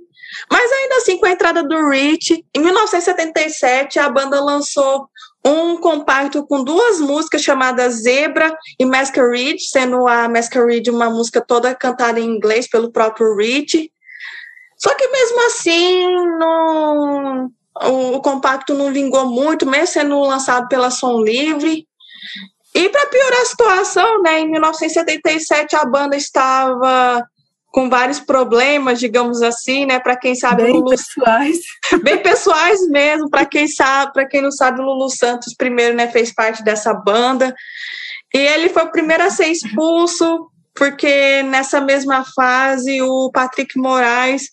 Mas 0.52 0.72
ainda 0.72 0.96
assim, 0.98 1.18
com 1.18 1.26
a 1.26 1.32
entrada 1.32 1.64
do 1.64 1.90
Rich, 1.90 2.44
em 2.56 2.60
1977, 2.60 4.00
a 4.00 4.10
banda 4.10 4.44
lançou 4.44 5.08
um 5.46 5.78
compacto 5.78 6.46
com 6.48 6.64
duas 6.64 7.00
músicas 7.00 7.44
chamadas 7.44 8.02
Zebra 8.02 8.56
e 8.80 8.86
Masquerade, 8.86 9.62
sendo 9.70 10.08
a 10.08 10.28
Masquerade 10.28 10.90
uma 10.90 11.10
música 11.10 11.40
toda 11.40 11.76
cantada 11.76 12.20
em 12.20 12.26
inglês 12.26 12.68
pelo 12.68 12.92
próprio 12.92 13.36
Rich. 13.36 13.92
Só 14.78 14.94
que 14.96 15.08
mesmo 15.08 15.46
assim, 15.46 16.16
não, 16.40 17.52
o, 17.84 18.22
compacto 18.22 18.74
não 18.74 18.92
vingou 18.92 19.28
muito, 19.28 19.66
mesmo 19.66 19.88
sendo 19.88 20.20
lançado 20.22 20.68
pela 20.68 20.90
Som 20.90 21.22
Livre. 21.22 21.88
E 22.74 22.90
para 22.90 23.06
piorar 23.08 23.42
a 23.42 23.46
situação, 23.46 24.22
né, 24.22 24.40
em 24.40 24.52
1977 24.52 25.76
a 25.76 25.86
banda 25.86 26.18
estava 26.18 27.26
com 27.76 27.90
vários 27.90 28.22
problemas, 28.22 29.02
digamos 29.02 29.42
assim, 29.42 29.86
né? 29.86 30.00
Para 30.00 30.16
quem 30.16 30.34
sabe 30.34 30.64
bem 30.64 30.76
Lulu... 30.76 30.92
pessoais, 30.92 31.58
bem 32.02 32.24
pessoais 32.24 32.88
mesmo. 32.88 33.30
Para 33.30 33.46
quem 33.46 33.68
sabe, 33.68 34.14
para 34.14 34.26
quem 34.26 34.42
não 34.42 34.50
sabe, 34.50 34.80
o 34.80 34.84
Lulu 34.86 35.10
Santos 35.10 35.54
primeiro, 35.54 35.94
né, 35.94 36.08
fez 36.08 36.34
parte 36.34 36.64
dessa 36.64 36.94
banda 36.94 37.54
e 38.34 38.38
ele 38.38 38.70
foi 38.70 38.84
o 38.84 38.92
primeiro 38.92 39.24
a 39.24 39.30
ser 39.30 39.48
expulso 39.48 40.50
porque 40.74 41.44
nessa 41.44 41.82
mesma 41.82 42.24
fase 42.34 43.02
o 43.02 43.30
Patrick 43.34 43.78
Moraes, 43.78 44.52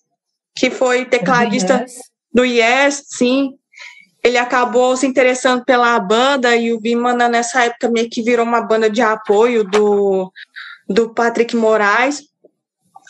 que 0.56 0.68
foi 0.68 1.04
tecladista 1.04 1.86
do 2.34 2.44
Yes, 2.44 3.04
sim, 3.06 3.50
ele 4.24 4.36
acabou 4.36 4.96
se 4.96 5.06
interessando 5.06 5.64
pela 5.64 5.96
banda 6.00 6.56
e 6.56 6.72
o 6.72 6.80
Bimana 6.80 7.28
nessa 7.28 7.62
época 7.62 7.88
meio 7.88 8.10
que 8.10 8.20
virou 8.20 8.44
uma 8.44 8.62
banda 8.62 8.90
de 8.90 9.00
apoio 9.00 9.62
do 9.62 10.28
do 10.88 11.14
Patrick 11.14 11.54
Moraes. 11.54 12.31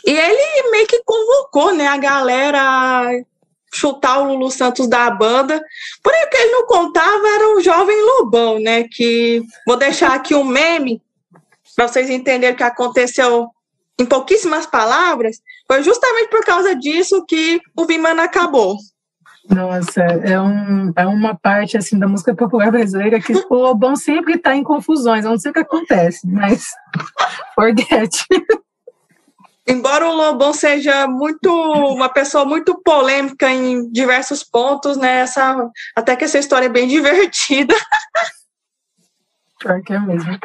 E 0.07 0.11
ele 0.11 0.71
meio 0.71 0.87
que 0.87 1.03
convocou, 1.05 1.75
né, 1.75 1.87
a 1.87 1.97
galera 1.97 3.11
chutar 3.75 4.19
o 4.19 4.25
Lulu 4.25 4.51
Santos 4.51 4.89
da 4.89 5.11
banda. 5.11 5.63
Porém, 6.03 6.25
o 6.25 6.31
que 6.31 6.37
ele 6.37 6.53
não 6.53 6.67
contava 6.67 7.29
era 7.29 7.57
o 7.57 7.61
jovem 7.61 7.97
Lobão, 8.03 8.59
né, 8.59 8.85
que 8.85 9.43
vou 9.67 9.77
deixar 9.77 10.13
aqui 10.13 10.35
um 10.35 10.45
meme 10.45 11.01
para 11.75 11.89
vocês 11.89 12.11
entenderem 12.11 12.55
o 12.55 12.57
que 12.57 12.63
aconteceu 12.63 13.49
em 13.99 14.05
pouquíssimas 14.05 14.67
palavras. 14.67 15.41
Foi 15.67 15.83
justamente 15.83 16.29
por 16.29 16.45
causa 16.45 16.75
disso 16.75 17.25
que 17.27 17.61
o 17.77 17.87
Vimana 17.87 18.25
acabou. 18.25 18.77
Nossa, 19.49 20.01
é, 20.01 20.41
um, 20.41 20.93
é 20.97 21.07
uma 21.07 21.35
parte 21.35 21.77
assim 21.77 21.99
da 21.99 22.07
música 22.07 22.35
popular 22.35 22.71
brasileira 22.71 23.21
que 23.21 23.33
o 23.33 23.55
Lobão 23.55 23.97
sempre 23.97 24.35
está 24.35 24.55
em 24.55 24.63
confusões, 24.63 25.25
eu 25.25 25.33
não 25.33 25.39
sei 25.39 25.51
o 25.51 25.55
que 25.55 25.61
acontece, 25.61 26.27
mas 26.29 26.67
forget. 27.55 28.25
Embora 29.67 30.09
o 30.09 30.15
Lobão 30.15 30.53
seja 30.53 31.07
muito 31.07 31.49
uma 31.49 32.09
pessoa 32.09 32.45
muito 32.45 32.81
polêmica 32.83 33.51
em 33.51 33.91
diversos 33.91 34.43
pontos, 34.43 34.97
né? 34.97 35.21
Essa, 35.21 35.71
até 35.97 36.17
que 36.17 36.25
essa 36.25 36.39
história 36.39 36.67
é 36.67 36.69
bem 36.69 36.89
divertida. 36.89 37.75
Pior 39.61 39.81
que 39.83 39.93
é 39.93 40.01
mesmo. 40.01 40.39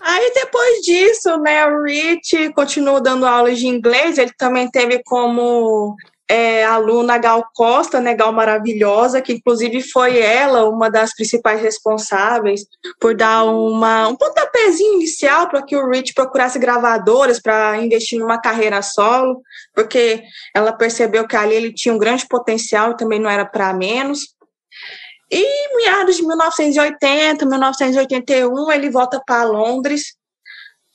Aí 0.00 0.32
depois 0.34 0.80
disso, 0.80 1.38
né, 1.38 1.64
o 1.66 1.82
Rich 1.84 2.52
continuou 2.52 3.00
dando 3.00 3.24
aulas 3.24 3.58
de 3.58 3.66
inglês, 3.66 4.18
ele 4.18 4.32
também 4.36 4.70
teve 4.70 5.02
como 5.04 5.96
é, 6.28 6.64
aluna 6.64 7.18
Gal 7.18 7.44
Costa, 7.54 8.00
né, 8.00 8.14
Gal 8.14 8.32
Maravilhosa, 8.32 9.20
que 9.20 9.32
inclusive 9.32 9.82
foi 9.82 10.18
ela 10.18 10.68
uma 10.68 10.90
das 10.90 11.14
principais 11.14 11.60
responsáveis 11.60 12.64
por 12.98 13.14
dar 13.14 13.44
uma, 13.44 14.08
um 14.08 14.16
pontapézinho 14.16 14.94
inicial 14.94 15.48
para 15.48 15.62
que 15.62 15.76
o 15.76 15.88
Rich 15.88 16.14
procurasse 16.14 16.58
gravadoras 16.58 17.40
para 17.40 17.78
investir 17.78 18.18
numa 18.18 18.40
carreira 18.40 18.80
solo, 18.80 19.42
porque 19.74 20.22
ela 20.54 20.72
percebeu 20.72 21.26
que 21.26 21.36
ali 21.36 21.54
ele 21.54 21.72
tinha 21.72 21.94
um 21.94 21.98
grande 21.98 22.26
potencial 22.26 22.92
e 22.92 22.96
também 22.96 23.20
não 23.20 23.28
era 23.28 23.44
para 23.44 23.74
menos. 23.74 24.34
E 25.30 25.76
meados 25.76 26.16
de 26.16 26.22
1980, 26.22 27.44
1981, 27.44 28.72
ele 28.72 28.88
volta 28.90 29.20
para 29.26 29.44
Londres 29.44 30.14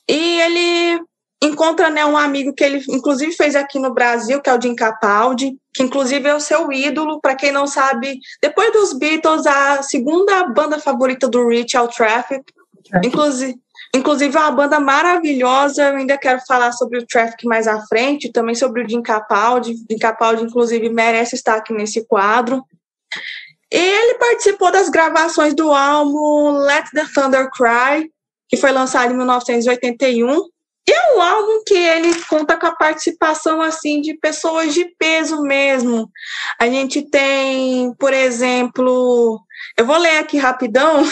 e 0.08 0.40
ele 0.40 1.00
encontra 1.42 1.88
né, 1.88 2.04
um 2.04 2.16
amigo 2.16 2.52
que 2.52 2.62
ele 2.62 2.84
inclusive 2.88 3.32
fez 3.32 3.56
aqui 3.56 3.78
no 3.78 3.94
Brasil, 3.94 4.40
que 4.40 4.50
é 4.50 4.56
o 4.56 4.60
Jim 4.60 4.74
Capaldi, 4.74 5.56
que 5.72 5.82
inclusive 5.82 6.28
é 6.28 6.34
o 6.34 6.40
seu 6.40 6.70
ídolo, 6.70 7.20
para 7.20 7.34
quem 7.34 7.50
não 7.50 7.66
sabe, 7.66 8.18
depois 8.42 8.72
dos 8.72 8.92
Beatles, 8.92 9.46
a 9.46 9.82
segunda 9.82 10.44
banda 10.48 10.78
favorita 10.78 11.28
do 11.28 11.48
Rich 11.48 11.76
é 11.76 11.80
o 11.80 11.88
Traffic. 11.88 12.44
Inclusive, 13.04 13.56
inclusive 13.94 14.36
é 14.36 14.40
uma 14.40 14.50
banda 14.50 14.80
maravilhosa, 14.80 15.88
eu 15.88 15.96
ainda 15.96 16.18
quero 16.18 16.40
falar 16.46 16.72
sobre 16.72 16.98
o 16.98 17.06
Traffic 17.06 17.46
mais 17.46 17.66
à 17.66 17.80
frente, 17.86 18.32
também 18.32 18.54
sobre 18.54 18.82
o 18.82 18.88
Jim 18.88 19.00
Capaldi. 19.00 19.76
Jim 19.88 19.98
Capaldi, 19.98 20.42
inclusive, 20.42 20.90
merece 20.90 21.36
estar 21.36 21.56
aqui 21.56 21.72
nesse 21.72 22.04
quadro. 22.04 22.62
Ele 23.70 24.14
participou 24.18 24.72
das 24.72 24.88
gravações 24.88 25.54
do 25.54 25.72
álbum 25.72 26.50
Let 26.58 26.86
the 26.92 27.04
Thunder 27.14 27.48
Cry, 27.50 28.10
que 28.48 28.56
foi 28.56 28.72
lançado 28.72 29.12
em 29.12 29.16
1981, 29.16 30.48
e 30.90 30.92
é 30.92 31.14
um 31.14 31.20
álbum 31.20 31.62
que 31.64 31.74
ele 31.74 32.20
conta 32.24 32.56
com 32.56 32.66
a 32.66 32.74
participação 32.74 33.62
assim 33.62 34.00
de 34.00 34.14
pessoas 34.14 34.74
de 34.74 34.84
peso 34.98 35.40
mesmo. 35.40 36.10
A 36.58 36.66
gente 36.66 37.08
tem, 37.08 37.94
por 37.94 38.12
exemplo, 38.12 39.40
eu 39.78 39.86
vou 39.86 39.96
ler 39.96 40.18
aqui 40.18 40.36
rapidão 40.36 41.04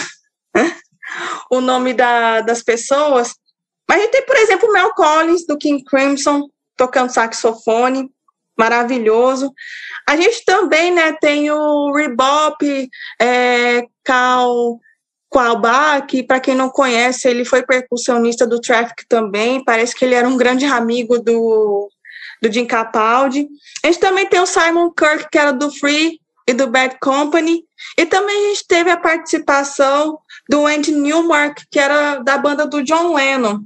o 1.49 1.61
nome 1.61 1.93
da, 1.93 2.41
das 2.41 2.61
pessoas. 2.61 3.33
Mas 3.87 3.99
a 3.99 4.01
gente 4.01 4.11
tem, 4.11 4.25
por 4.25 4.35
exemplo, 4.35 4.73
Mel 4.73 4.93
Collins, 4.93 5.45
do 5.47 5.57
King 5.57 5.81
Crimson, 5.85 6.49
tocando 6.75 7.13
saxofone, 7.13 8.11
maravilhoso. 8.57 9.49
A 10.05 10.17
gente 10.17 10.43
também 10.43 10.93
né, 10.93 11.13
tem 11.21 11.49
o 11.51 11.93
Rebop, 11.93 12.89
é, 13.21 13.83
Cal 14.03 14.77
Qualba, 15.29 16.01
que 16.01 16.23
para 16.23 16.39
quem 16.39 16.55
não 16.55 16.69
conhece, 16.69 17.27
ele 17.27 17.45
foi 17.45 17.63
percussionista 17.63 18.47
do 18.47 18.59
Traffic 18.59 19.05
também, 19.07 19.63
parece 19.63 19.95
que 19.95 20.03
ele 20.03 20.15
era 20.15 20.27
um 20.27 20.37
grande 20.37 20.65
amigo 20.65 21.19
do, 21.19 21.89
do 22.41 22.51
Jim 22.51 22.65
Capaldi. 22.65 23.47
A 23.83 23.87
gente 23.87 23.99
também 23.99 24.25
tem 24.25 24.39
o 24.39 24.45
Simon 24.45 24.91
Kirk, 24.91 25.27
que 25.31 25.37
era 25.37 25.51
do 25.51 25.69
Free 25.71 26.19
e 26.47 26.53
do 26.53 26.67
Bad 26.67 26.97
Company, 26.99 27.63
e 27.95 28.05
também 28.07 28.35
a 28.35 28.49
gente 28.49 28.67
teve 28.67 28.89
a 28.89 28.97
participação 28.97 30.17
do 30.49 30.65
Andy 30.65 30.91
Newmark, 30.91 31.61
que 31.69 31.79
era 31.79 32.17
da 32.17 32.37
banda 32.37 32.65
do 32.65 32.83
John 32.83 33.13
Lennon. 33.13 33.59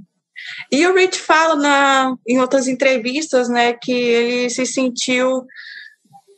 E 0.70 0.86
o 0.86 0.94
Rich 0.94 1.20
fala 1.20 1.56
na, 1.56 2.16
em 2.28 2.40
outras 2.40 2.68
entrevistas 2.68 3.48
né, 3.48 3.74
que 3.74 3.92
ele 3.92 4.50
se 4.50 4.66
sentiu 4.66 5.46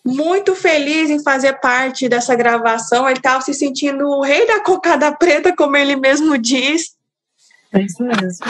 muito 0.05 0.53
feliz 0.53 1.09
em 1.09 1.23
fazer 1.23 1.53
parte 1.59 2.07
dessa 2.07 2.35
gravação. 2.35 3.09
Ele 3.09 3.17
estava 3.17 3.41
se 3.41 3.53
sentindo 3.53 4.07
o 4.07 4.21
rei 4.21 4.45
da 4.45 4.59
cocada 4.59 5.11
preta, 5.11 5.55
como 5.55 5.75
ele 5.75 5.95
mesmo 5.95 6.37
diz. 6.37 6.95
É 7.73 7.81
isso 7.81 8.03
mesmo. 8.03 8.45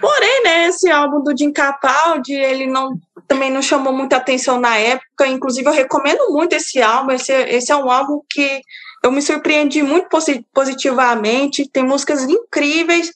Porém, 0.00 0.42
né, 0.44 0.68
esse 0.68 0.90
álbum 0.90 1.22
do 1.22 1.36
Jim 1.36 1.50
Capaldi, 1.50 2.34
ele 2.34 2.66
não, 2.66 2.96
também 3.26 3.50
não 3.50 3.62
chamou 3.62 3.92
muita 3.92 4.16
atenção 4.16 4.60
na 4.60 4.76
época. 4.76 5.26
Inclusive, 5.26 5.66
eu 5.66 5.72
recomendo 5.72 6.30
muito 6.30 6.52
esse 6.52 6.80
álbum. 6.82 7.12
Esse, 7.12 7.32
esse 7.32 7.72
é 7.72 7.76
um 7.76 7.90
álbum 7.90 8.20
que 8.30 8.60
eu 9.02 9.10
me 9.10 9.22
surpreendi 9.22 9.82
muito 9.82 10.08
positivamente. 10.52 11.68
Tem 11.68 11.82
músicas 11.82 12.22
incríveis. 12.22 13.12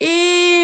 E 0.00 0.61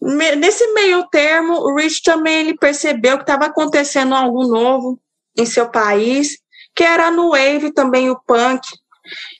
Nesse 0.00 0.66
meio 0.72 1.06
termo, 1.08 1.54
o 1.54 1.76
Rich 1.76 2.02
também 2.02 2.40
ele 2.40 2.56
percebeu 2.56 3.16
que 3.16 3.22
estava 3.22 3.46
acontecendo 3.46 4.14
algo 4.14 4.46
novo 4.46 4.98
em 5.38 5.46
seu 5.46 5.70
país, 5.70 6.38
que 6.74 6.82
era 6.82 7.10
no 7.10 7.30
wave 7.30 7.72
também 7.72 8.10
o 8.10 8.20
punk. 8.26 8.66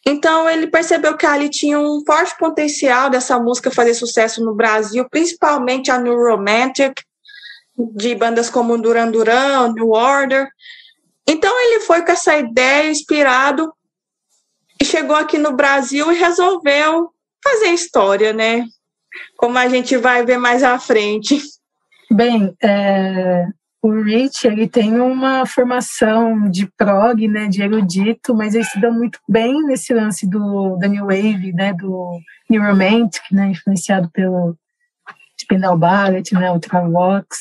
Então 0.07 0.49
ele 0.49 0.67
percebeu 0.67 1.17
que 1.17 1.27
ali 1.27 1.49
tinha 1.49 1.79
um 1.79 2.03
forte 2.07 2.37
potencial 2.39 3.11
dessa 3.11 3.39
música 3.39 3.71
fazer 3.71 3.95
sucesso 3.95 4.45
no 4.45 4.55
Brasil, 4.55 5.09
principalmente 5.09 5.91
a 5.91 5.99
New 5.99 6.17
Romantic, 6.17 7.01
de 7.77 8.15
bandas 8.15 8.51
como 8.51 8.81
Duran 8.81 9.11
Duran, 9.11 9.73
New 9.73 9.91
Order. 9.91 10.49
Então 11.27 11.53
ele 11.61 11.81
foi 11.81 12.05
com 12.05 12.13
essa 12.13 12.37
ideia 12.37 12.91
inspirado 12.91 13.73
e 14.81 14.85
chegou 14.85 15.17
aqui 15.17 15.39
no 15.39 15.53
Brasil 15.53 16.11
e 16.13 16.19
resolveu 16.19 17.11
fazer 17.43 17.69
história, 17.69 18.33
né? 18.33 18.65
Como 19.37 19.59
a 19.59 19.69
gente 19.69 19.97
vai 19.97 20.25
ver 20.25 20.39
mais 20.39 20.63
à 20.63 20.79
frente. 20.79 21.41
Bem, 22.11 22.55
é, 22.63 23.47
o 23.83 24.01
Rich 24.01 24.47
ele 24.47 24.69
tem 24.69 25.01
uma 25.01 25.45
formação 25.45 26.49
de 26.49 26.67
prog, 26.77 27.27
né, 27.27 27.49
de 27.49 27.63
erudito, 27.63 28.35
mas 28.35 28.55
ele 28.55 28.65
se 28.65 28.81
dá 28.81 28.91
muito 28.91 29.19
bem 29.29 29.63
nesse 29.65 29.93
lance 29.93 30.25
do 30.29 30.77
da 30.77 30.87
New 30.87 31.07
Wave, 31.07 31.53
né, 31.53 31.73
do 31.73 32.19
New 32.49 32.63
Romantic, 32.63 33.23
né, 33.33 33.49
influenciado 33.49 34.09
pelo 34.13 34.57
Spinal 35.41 35.77
Ballet, 35.77 36.33
né, 36.33 36.53
Ultravox. 36.53 37.39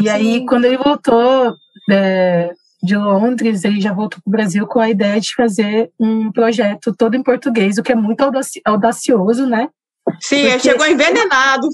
E 0.00 0.04
Sim. 0.04 0.08
aí, 0.10 0.46
quando 0.46 0.66
ele 0.66 0.76
voltou 0.76 1.54
é, 1.90 2.52
de 2.82 2.96
Londres, 2.96 3.64
ele 3.64 3.80
já 3.80 3.92
voltou 3.92 4.20
para 4.22 4.28
o 4.28 4.32
Brasil 4.32 4.66
com 4.66 4.78
a 4.78 4.88
ideia 4.88 5.20
de 5.20 5.34
fazer 5.34 5.90
um 5.98 6.30
projeto 6.30 6.94
todo 6.94 7.16
em 7.16 7.22
português, 7.22 7.78
o 7.78 7.82
que 7.82 7.92
é 7.92 7.96
muito 7.96 8.22
audacioso, 8.64 9.46
né? 9.46 9.68
Sim, 10.20 10.36
ele 10.36 10.58
chegou 10.60 10.86
envenenado. 10.86 11.68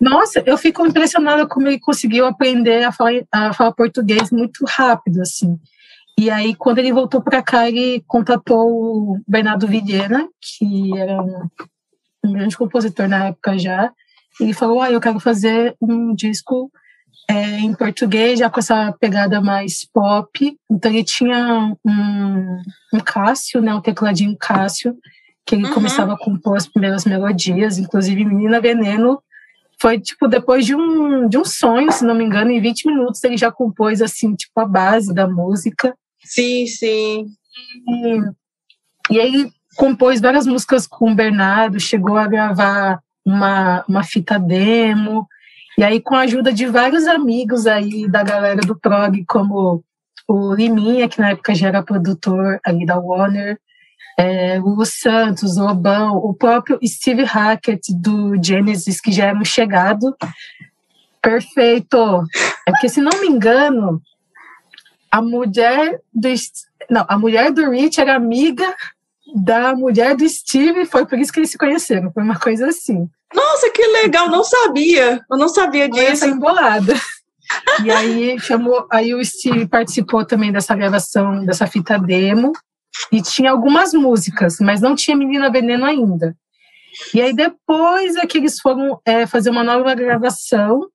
Nossa, 0.00 0.42
eu 0.46 0.56
fico 0.56 0.86
impressionada 0.86 1.46
como 1.46 1.68
ele 1.68 1.78
conseguiu 1.78 2.26
aprender 2.26 2.84
a 2.84 2.92
falar, 2.92 3.22
a 3.32 3.52
falar 3.52 3.72
português 3.72 4.30
muito 4.30 4.64
rápido, 4.66 5.20
assim. 5.20 5.58
E 6.18 6.30
aí, 6.30 6.54
quando 6.54 6.78
ele 6.78 6.92
voltou 6.92 7.20
para 7.20 7.42
cá, 7.42 7.68
ele 7.68 8.02
contatou 8.06 8.70
o 8.70 9.20
Bernardo 9.26 9.66
Vilhena, 9.66 10.28
que 10.40 10.96
era 10.96 11.20
um, 11.20 11.48
um, 12.24 12.32
grande 12.32 12.56
compositor 12.56 13.08
na 13.08 13.26
época 13.26 13.58
já, 13.58 13.92
e 14.40 14.52
falou: 14.54 14.80
ah, 14.80 14.90
eu 14.90 15.00
quero 15.00 15.18
fazer 15.18 15.74
um 15.80 16.14
disco 16.14 16.70
é, 17.28 17.58
em 17.58 17.74
português, 17.74 18.38
já 18.38 18.48
com 18.48 18.60
essa 18.60 18.92
pegada 19.00 19.40
mais 19.40 19.84
pop. 19.92 20.56
Então 20.70 20.90
ele 20.90 21.04
tinha 21.04 21.76
um, 21.84 22.62
um 22.92 23.00
Cássio, 23.00 23.60
né, 23.60 23.74
um 23.74 23.80
tecladinho 23.80 24.36
Cássio, 24.38 24.96
que 25.46 25.54
ele 25.54 25.66
uhum. 25.66 25.74
começava 25.74 26.14
a 26.14 26.18
compor 26.18 26.56
as 26.56 26.66
primeiras 26.66 27.04
melodias, 27.04 27.78
inclusive 27.78 28.24
Menina 28.24 28.60
Veneno. 28.60 29.22
Foi, 29.80 30.00
tipo, 30.00 30.26
depois 30.26 30.64
de 30.64 30.74
um, 30.74 31.28
de 31.28 31.36
um 31.36 31.44
sonho, 31.44 31.92
se 31.92 32.04
não 32.04 32.14
me 32.14 32.24
engano, 32.24 32.50
em 32.50 32.60
20 32.60 32.86
minutos 32.86 33.22
ele 33.24 33.36
já 33.36 33.50
compôs, 33.50 34.00
assim, 34.00 34.34
tipo, 34.34 34.58
a 34.60 34.66
base 34.66 35.12
da 35.12 35.26
música. 35.26 35.94
Sim, 36.24 36.66
sim. 36.66 37.26
E, 37.88 39.14
e 39.14 39.20
aí 39.20 39.50
compôs 39.76 40.20
várias 40.20 40.46
músicas 40.46 40.86
com 40.86 41.12
o 41.12 41.14
Bernardo, 41.14 41.78
chegou 41.80 42.16
a 42.16 42.26
gravar 42.26 43.00
uma, 43.24 43.84
uma 43.88 44.04
fita 44.04 44.38
demo, 44.38 45.26
e 45.76 45.82
aí 45.82 46.00
com 46.00 46.14
a 46.14 46.20
ajuda 46.20 46.52
de 46.52 46.66
vários 46.66 47.06
amigos 47.06 47.66
aí 47.66 48.08
da 48.08 48.22
galera 48.22 48.60
do 48.60 48.78
prog, 48.78 49.24
como 49.26 49.82
o 50.28 50.54
Liminha, 50.54 51.08
que 51.08 51.20
na 51.20 51.30
época 51.30 51.54
já 51.54 51.68
era 51.68 51.82
produtor 51.82 52.60
ali 52.64 52.86
da 52.86 52.98
Warner, 52.98 53.58
é, 54.18 54.60
o 54.60 54.84
Santos, 54.84 55.56
o 55.56 55.66
Obão, 55.66 56.16
o 56.16 56.34
próprio 56.34 56.78
Steve 56.84 57.24
Hackett 57.24 57.92
do 57.94 58.40
Genesis, 58.42 59.00
que 59.00 59.12
já 59.12 59.26
era 59.26 59.38
um 59.38 59.44
chegado. 59.44 60.16
Perfeito! 61.20 62.24
É 62.66 62.70
porque, 62.70 62.88
se 62.88 63.00
não 63.00 63.20
me 63.20 63.26
engano, 63.26 64.00
a 65.10 65.20
mulher 65.20 66.00
do. 66.12 66.28
Não, 66.90 67.04
a 67.08 67.18
mulher 67.18 67.50
do 67.50 67.70
Rich 67.70 68.00
era 68.00 68.14
amiga 68.14 68.74
da 69.34 69.74
mulher 69.74 70.14
do 70.14 70.28
Steve, 70.28 70.84
foi 70.84 71.06
por 71.06 71.18
isso 71.18 71.32
que 71.32 71.40
eles 71.40 71.50
se 71.50 71.58
conheceram. 71.58 72.12
Foi 72.12 72.22
uma 72.22 72.38
coisa 72.38 72.68
assim. 72.68 73.08
Nossa, 73.34 73.70
que 73.70 73.84
legal, 73.86 74.28
não 74.28 74.44
sabia. 74.44 75.20
Eu 75.28 75.38
não 75.38 75.48
sabia 75.48 75.88
disso. 75.88 76.24
embolada. 76.26 76.94
E 77.82 77.90
aí 77.90 78.38
chamou, 78.38 78.86
aí 78.90 79.14
o 79.14 79.24
Steve 79.24 79.66
participou 79.66 80.24
também 80.24 80.52
dessa 80.52 80.74
gravação 80.74 81.44
dessa 81.44 81.66
fita 81.66 81.98
demo 81.98 82.52
e 83.10 83.22
tinha 83.22 83.50
algumas 83.50 83.92
músicas, 83.92 84.58
mas 84.60 84.80
não 84.80 84.94
tinha 84.94 85.16
Menina 85.16 85.50
Veneno 85.50 85.84
ainda. 85.84 86.36
E 87.12 87.20
aí 87.20 87.34
depois 87.34 88.16
é 88.16 88.26
que 88.26 88.38
eles 88.38 88.60
foram 88.60 89.00
é, 89.04 89.26
fazer 89.26 89.50
uma 89.50 89.64
nova 89.64 89.94
gravação, 89.94 90.88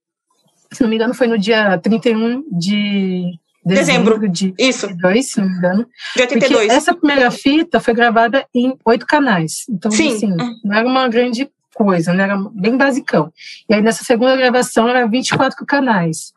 se 0.71 0.81
não 0.81 0.89
me 0.89 0.95
engano 0.95 1.13
foi 1.13 1.27
no 1.27 1.37
dia 1.37 1.77
31 1.77 2.43
de 2.51 3.37
dezembro, 3.65 4.19
dezembro 4.19 4.29
de 4.29 4.53
Isso. 4.57 4.85
82, 4.85 5.31
se 5.31 5.41
não 5.41 5.49
me 5.49 5.57
engano. 5.57 5.87
De 6.15 6.21
82. 6.21 6.61
Porque 6.61 6.71
essa 6.71 6.93
primeira 6.93 7.31
fita 7.31 7.79
foi 7.79 7.93
gravada 7.93 8.45
em 8.53 8.77
oito 8.85 9.05
canais. 9.05 9.65
Então, 9.69 9.91
Sim. 9.91 10.15
assim, 10.15 10.35
não 10.63 10.75
era 10.75 10.87
uma 10.87 11.07
grande 11.07 11.49
coisa, 11.73 12.13
né? 12.13 12.23
Era 12.23 12.37
bem 12.53 12.77
basicão. 12.77 13.31
E 13.69 13.73
aí 13.73 13.81
nessa 13.81 14.03
segunda 14.03 14.35
gravação 14.37 14.87
era 14.87 15.07
24 15.07 15.65
canais. 15.65 16.31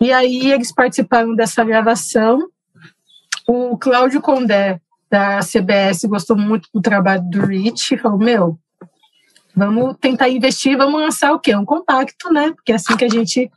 E 0.00 0.12
aí 0.12 0.50
eles 0.50 0.72
participaram 0.72 1.34
dessa 1.34 1.62
gravação 1.62 2.48
o 3.50 3.76
Cláudio 3.76 4.20
Condé, 4.20 4.80
da 5.10 5.40
CBS, 5.40 6.04
gostou 6.04 6.36
muito 6.36 6.68
do 6.72 6.80
trabalho 6.80 7.22
do 7.28 7.44
Rich 7.44 7.94
e 7.94 7.98
falou: 7.98 8.18
Meu, 8.18 8.58
vamos 9.56 9.96
tentar 10.00 10.28
investir, 10.28 10.76
vamos 10.76 11.00
lançar 11.00 11.32
o 11.32 11.40
quê? 11.40 11.54
Um 11.56 11.64
compacto, 11.64 12.32
né? 12.32 12.52
Porque 12.52 12.70
é 12.70 12.76
assim 12.76 12.96
que 12.96 13.04
a 13.04 13.08
gente 13.08 13.50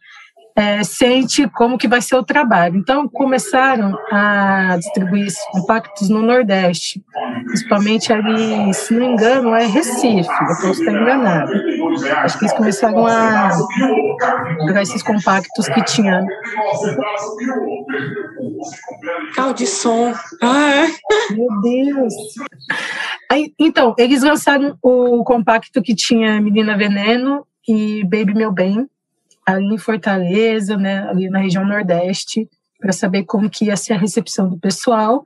é, 0.55 0.83
sente 0.83 1.47
como 1.49 1.77
que 1.77 1.87
vai 1.87 2.01
ser 2.01 2.15
o 2.15 2.23
trabalho. 2.23 2.77
Então, 2.77 3.07
começaram 3.07 3.97
a 4.11 4.75
distribuir 4.77 5.27
esses 5.27 5.43
compactos 5.51 6.09
no 6.09 6.21
Nordeste, 6.21 7.03
principalmente 7.45 8.13
ali, 8.13 8.73
se 8.73 8.93
não 8.93 8.99
me 8.99 9.13
engano, 9.13 9.55
é 9.55 9.65
Recife, 9.65 10.29
eu 10.29 10.47
posso 10.61 10.71
estar 10.71 10.91
enganado. 10.91 11.51
Acho 12.17 12.37
que 12.37 12.45
eles 12.45 12.57
começaram 12.57 13.07
a 13.07 13.49
pegar 14.65 14.81
esses 14.81 15.01
compactos 15.01 15.67
que 15.69 15.83
tinham. 15.85 16.25
Carro 19.35 19.53
de 19.53 19.65
som. 19.65 20.13
Ah. 20.41 20.85
Meu 21.31 21.61
Deus! 21.61 22.13
Aí, 23.31 23.51
então, 23.59 23.95
eles 23.97 24.21
lançaram 24.21 24.77
o 24.81 25.23
compacto 25.23 25.81
que 25.81 25.95
tinha 25.95 26.39
Menina 26.39 26.77
Veneno 26.77 27.45
e 27.67 28.03
Baby 28.03 28.35
Meu 28.35 28.51
Bem, 28.51 28.87
ali 29.45 29.73
em 29.73 29.77
Fortaleza, 29.77 30.77
né, 30.77 31.07
ali 31.09 31.29
na 31.29 31.39
região 31.39 31.65
Nordeste, 31.65 32.49
para 32.79 32.91
saber 32.91 33.23
como 33.23 33.49
que 33.49 33.65
ia 33.65 33.77
ser 33.77 33.93
a 33.93 33.97
recepção 33.97 34.49
do 34.49 34.59
pessoal. 34.59 35.23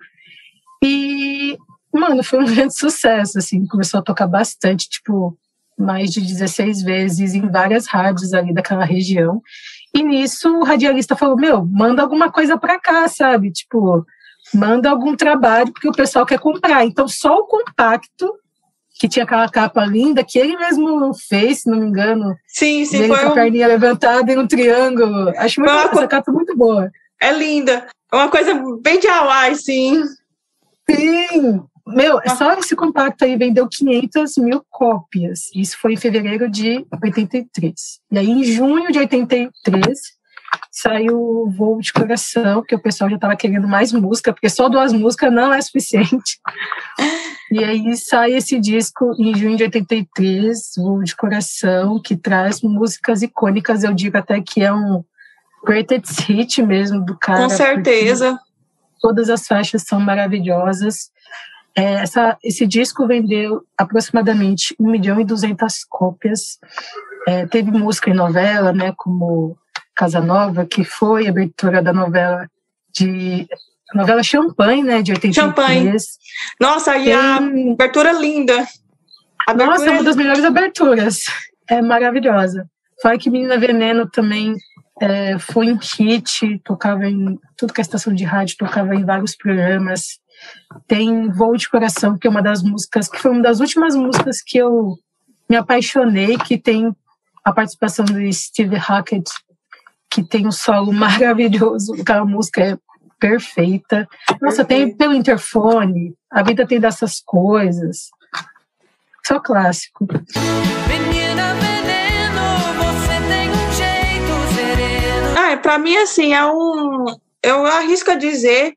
E, 0.84 1.58
mano, 1.93 2.23
foi 2.23 2.39
um 2.39 2.45
grande 2.53 2.77
sucesso, 2.77 3.38
assim, 3.38 3.65
começou 3.65 3.99
a 3.99 4.03
tocar 4.03 4.27
bastante, 4.27 4.89
tipo, 4.89 5.38
mais 5.77 6.10
de 6.10 6.21
16 6.21 6.82
vezes 6.82 7.36
em 7.36 7.49
várias 7.49 7.88
rádios 7.88 8.34
ali 8.34 8.53
daquela 8.53 8.84
região. 8.84 9.41
E 9.93 10.03
nisso 10.03 10.49
o 10.60 10.63
radialista 10.63 11.15
falou: 11.15 11.36
Meu, 11.36 11.65
manda 11.65 12.01
alguma 12.01 12.32
coisa 12.32 12.58
para 12.58 12.80
cá, 12.80 13.08
sabe? 13.08 13.51
Tipo, 13.51 14.06
manda 14.53 14.89
algum 14.89 15.15
trabalho, 15.15 15.71
porque 15.71 15.88
o 15.88 15.93
pessoal 15.93 16.25
quer 16.25 16.39
comprar. 16.39 16.86
Então, 16.86 17.08
só 17.08 17.36
o 17.36 17.45
compacto 17.45 18.34
que 18.99 19.07
tinha 19.07 19.23
aquela 19.23 19.47
capa 19.49 19.86
linda 19.86 20.23
que 20.23 20.39
ele 20.39 20.57
mesmo 20.57 21.13
fez, 21.13 21.62
se 21.62 21.69
não 21.69 21.79
me 21.79 21.88
engano. 21.88 22.36
Sim, 22.47 22.86
sim. 22.86 22.97
Ele 22.97 23.07
foi 23.07 23.19
com 23.19 23.29
a 23.29 23.33
perninha 23.33 23.67
levantada 23.67 24.31
em 24.31 24.38
um 24.38 24.47
triângulo. 24.47 25.29
Acho 25.38 25.62
muito, 25.62 25.71
uma... 25.71 25.83
essa 25.83 26.07
capa 26.07 26.31
muito 26.31 26.55
boa. 26.55 26.91
É 27.21 27.31
linda. 27.31 27.88
É 28.12 28.15
uma 28.15 28.29
coisa 28.29 28.53
bem 28.81 28.99
de 28.99 29.07
Hawaii, 29.07 29.55
sim. 29.55 30.03
Sim. 30.89 31.62
Meu, 31.88 32.19
ah. 32.19 32.36
só 32.36 32.53
esse 32.53 32.75
compacto 32.75 33.23
aí 33.23 33.38
vendeu 33.38 33.67
500 33.67 34.38
mil 34.38 34.65
cópias. 34.69 35.49
Isso 35.55 35.77
foi 35.79 35.93
em 35.93 35.97
fevereiro 35.97 36.49
de 36.49 36.86
83. 37.01 37.73
E 38.12 38.17
aí, 38.17 38.29
em 38.29 38.43
junho 38.43 38.91
de 38.91 38.99
83, 38.99 40.16
saiu 40.79 41.19
o 41.19 41.49
Voo 41.49 41.81
de 41.81 41.91
Coração, 41.91 42.61
que 42.61 42.75
o 42.75 42.79
pessoal 42.79 43.09
já 43.09 43.15
estava 43.15 43.35
querendo 43.35 43.67
mais 43.67 43.91
música, 43.91 44.31
porque 44.31 44.47
só 44.47 44.69
duas 44.69 44.93
músicas 44.93 45.33
não 45.33 45.51
é 45.51 45.59
suficiente. 45.59 46.39
E 47.51 47.63
aí 47.63 47.97
sai 47.97 48.33
esse 48.33 48.59
disco 48.59 49.11
em 49.17 49.35
junho 49.35 49.57
de 49.57 49.63
83, 49.63 50.73
Voo 50.77 51.01
de 51.01 51.15
Coração, 51.15 51.99
que 51.99 52.15
traz 52.15 52.61
músicas 52.61 53.23
icônicas, 53.23 53.83
eu 53.83 53.91
digo 53.91 54.17
até 54.17 54.39
que 54.39 54.63
é 54.63 54.71
um 54.71 55.03
greatest 55.65 56.19
hit 56.27 56.61
mesmo 56.61 57.03
do 57.03 57.17
cara. 57.17 57.43
Com 57.43 57.49
certeza. 57.49 58.37
Todas 59.01 59.31
as 59.31 59.47
faixas 59.47 59.81
são 59.81 59.99
maravilhosas. 59.99 61.09
É, 61.75 61.93
essa, 62.01 62.37
esse 62.43 62.67
disco 62.67 63.07
vendeu 63.07 63.63
aproximadamente 63.75 64.75
1 64.79 64.91
milhão 64.91 65.19
e 65.19 65.25
200 65.25 65.85
cópias. 65.89 66.59
É, 67.27 67.47
teve 67.47 67.71
música 67.71 68.11
em 68.11 68.13
novela, 68.13 68.71
né, 68.71 68.93
como 68.95 69.57
Casanova, 69.97 70.63
que 70.63 70.83
foi 70.83 71.27
abertura 71.27 71.81
da 71.81 71.91
novela 71.91 72.47
de 72.93 73.47
a 73.91 73.97
novela 73.97 74.21
Champagne, 74.21 74.83
né, 74.83 75.01
de 75.01 75.12
83. 75.12 75.33
Champagne. 75.33 75.93
Nossa, 76.60 76.97
e 76.97 77.12
a 77.12 77.38
abertura 77.38 78.12
linda. 78.12 78.67
Abertura 79.47 79.77
Nossa, 79.77 79.89
é 79.89 79.91
uma 79.91 80.03
das 80.03 80.15
melhores 80.15 80.43
aberturas. 80.43 81.23
É 81.69 81.81
maravilhosa. 81.81 82.69
Fala 83.01 83.17
que 83.17 83.29
Menina 83.29 83.57
Veneno 83.57 84.10
também 84.10 84.55
é, 85.01 85.39
foi 85.39 85.71
um 85.71 85.77
hit, 85.77 86.60
tocava 86.63 87.07
em 87.07 87.39
tudo 87.55 87.73
que 87.73 87.79
é 87.79 87.83
estação 87.83 88.13
de 88.13 88.23
rádio, 88.23 88.57
tocava 88.57 88.93
em 88.93 89.05
vários 89.05 89.36
programas. 89.36 90.19
Tem 90.86 91.31
Voo 91.31 91.55
de 91.55 91.69
Coração, 91.69 92.17
que 92.17 92.27
é 92.27 92.29
uma 92.29 92.41
das 92.43 92.62
músicas, 92.62 93.07
que 93.07 93.19
foi 93.19 93.31
uma 93.31 93.41
das 93.41 93.60
últimas 93.62 93.95
músicas 93.95 94.41
que 94.45 94.57
eu 94.57 94.95
me 95.49 95.55
apaixonei, 95.55 96.38
que 96.38 96.57
tem 96.57 96.93
a 97.43 97.53
participação 97.53 98.03
do 98.03 98.33
Steve 98.33 98.75
Hackett, 98.75 99.31
que 100.10 100.24
tem 100.24 100.48
um 100.48 100.52
solo 100.52 100.91
maravilhoso. 100.93 101.93
Aquela 102.02 102.26
música 102.26 102.63
é 102.63 102.78
perfeita. 103.20 104.08
Nossa, 104.41 104.63
tem 104.63 104.96
pelo 104.96 105.13
interfone, 105.13 106.13
a 106.32 106.43
vida 106.43 106.65
tem 106.65 106.80
dessas 106.80 107.20
coisas. 107.20 108.10
Só 109.26 109.39
clássico. 109.39 110.08
Menina 110.88 111.54
veneno, 111.56 112.46
você 112.78 113.17
tem 113.28 113.50
um 113.50 113.72
jeito 113.74 114.56
sereno. 114.56 115.38
Ah, 115.38 115.58
pra 115.58 115.78
mim, 115.78 115.98
assim, 115.98 116.34
é 116.34 116.46
um. 116.46 117.06
Eu 117.43 117.65
arrisco 117.65 118.12
a 118.12 118.15
dizer 118.15 118.76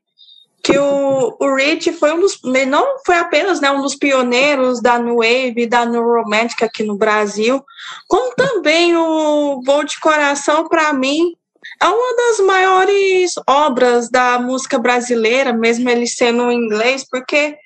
que 0.63 0.77
o, 0.77 1.37
o 1.39 1.55
Rich 1.55 1.93
foi 1.93 2.13
um 2.13 2.19
dos. 2.19 2.39
Não 2.67 2.99
foi 3.05 3.17
apenas 3.17 3.59
né, 3.59 3.71
um 3.71 3.81
dos 3.81 3.95
pioneiros 3.95 4.81
da 4.81 4.99
New 4.99 5.17
Wave, 5.17 5.67
da 5.67 5.85
New 5.85 6.03
Romantic 6.03 6.61
aqui 6.61 6.83
no 6.83 6.97
Brasil, 6.97 7.63
como 8.07 8.35
também 8.35 8.95
o 8.95 9.61
Voo 9.65 9.83
de 9.83 9.99
Coração, 9.99 10.67
para 10.67 10.93
mim, 10.93 11.35
é 11.81 11.87
uma 11.87 12.15
das 12.15 12.39
maiores 12.45 13.33
obras 13.47 14.09
da 14.09 14.39
música 14.39 14.77
brasileira, 14.77 15.53
mesmo 15.53 15.89
ele 15.89 16.07
sendo 16.07 16.51
em 16.51 16.65
inglês, 16.65 17.05
porque, 17.09 17.57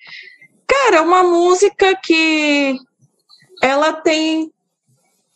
cara, 0.67 0.97
é 0.97 1.01
uma 1.01 1.23
música 1.23 1.97
que 2.01 2.77
ela 3.62 3.93
tem 3.93 4.51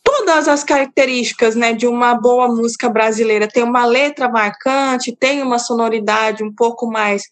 todas 0.02 0.48
as 0.48 0.64
características 0.64 1.54
né, 1.54 1.72
de 1.72 1.86
uma 1.86 2.14
boa 2.14 2.48
música 2.48 2.88
brasileira. 2.88 3.48
Tem 3.48 3.62
uma 3.62 3.84
letra 3.84 4.28
marcante, 4.28 5.16
tem 5.16 5.42
uma 5.42 5.58
sonoridade 5.58 6.42
um 6.42 6.52
pouco 6.52 6.86
mais 6.86 7.22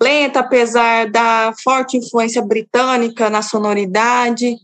lenta, 0.00 0.40
apesar 0.40 1.10
da 1.10 1.52
forte 1.62 1.96
influência 1.96 2.42
britânica 2.42 3.30
na 3.30 3.42
sonoridade. 3.42 4.56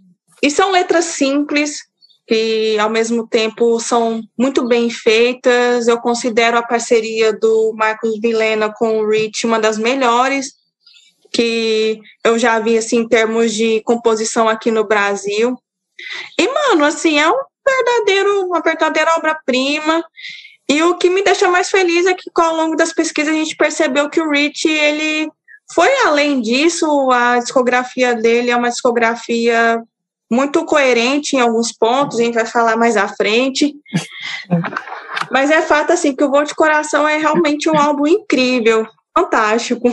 E 0.43 0.51
são 0.51 0.73
letras 0.73 1.07
simples, 1.07 1.79
que 2.27 2.79
ao 2.79 2.89
mesmo 2.89 3.27
tempo 3.27 3.79
são 3.81 4.23
muito 4.39 4.67
bem 4.67 4.89
feitas. 4.91 5.89
Eu 5.89 5.99
considero 5.99 6.57
a 6.57 6.63
parceria 6.63 7.33
do 7.33 7.73
Marcos 7.77 8.19
Vilena 8.21 8.73
com 8.73 8.99
o 8.99 9.09
Rich 9.09 9.47
uma 9.47 9.59
das 9.59 9.79
melhores 9.79 10.61
que 11.33 12.01
eu 12.25 12.39
já 12.39 12.59
vi 12.59 12.77
assim 12.77 12.99
em 12.99 13.09
termos 13.09 13.55
de 13.55 13.81
composição 13.83 14.49
aqui 14.49 14.71
no 14.71 14.85
Brasil. 14.85 15.57
E 16.39 16.49
mano, 16.49 16.85
assim, 16.85 17.19
é 17.19 17.31
um 17.31 17.39
verdadeiro, 17.65 18.47
uma 18.47 18.61
verdadeira 18.61 19.15
obra-prima. 19.17 20.05
E 20.71 20.81
o 20.85 20.95
que 20.95 21.11
me 21.11 21.25
deixa 21.25 21.49
mais 21.49 21.69
feliz 21.69 22.07
é 22.07 22.15
que 22.15 22.31
ao 22.39 22.55
longo 22.55 22.77
das 22.77 22.93
pesquisas 22.93 23.35
a 23.35 23.37
gente 23.37 23.57
percebeu 23.57 24.09
que 24.09 24.21
o 24.21 24.31
Rich 24.31 24.69
ele 24.69 25.29
foi 25.75 25.89
além 26.07 26.41
disso, 26.41 27.11
a 27.11 27.41
discografia 27.41 28.15
dele 28.15 28.53
é 28.53 28.57
uma 28.57 28.69
discografia 28.69 29.83
muito 30.31 30.65
coerente 30.65 31.35
em 31.35 31.41
alguns 31.41 31.73
pontos, 31.73 32.21
a 32.21 32.23
gente 32.23 32.35
vai 32.35 32.47
falar 32.47 32.77
mais 32.77 32.97
à 32.97 33.09
frente. 33.09 33.75
Mas 35.29 35.51
é 35.51 35.61
fato 35.61 35.93
assim 35.93 36.15
que 36.15 36.23
o 36.23 36.31
Voo 36.31 36.45
de 36.45 36.55
Coração 36.55 37.07
é 37.09 37.17
realmente 37.17 37.69
um 37.69 37.77
álbum 37.77 38.07
incrível, 38.07 38.87
fantástico. 39.13 39.93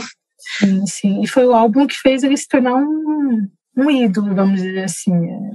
Sim, 0.59 0.85
sim. 0.85 1.23
E 1.23 1.27
foi 1.27 1.47
o 1.47 1.55
álbum 1.55 1.87
que 1.87 1.95
fez 1.95 2.21
ele 2.21 2.37
se 2.37 2.47
tornar 2.47 2.75
um, 2.75 3.47
um 3.75 3.89
ídolo, 3.89 4.35
vamos 4.35 4.61
dizer 4.61 4.83
assim, 4.83 5.11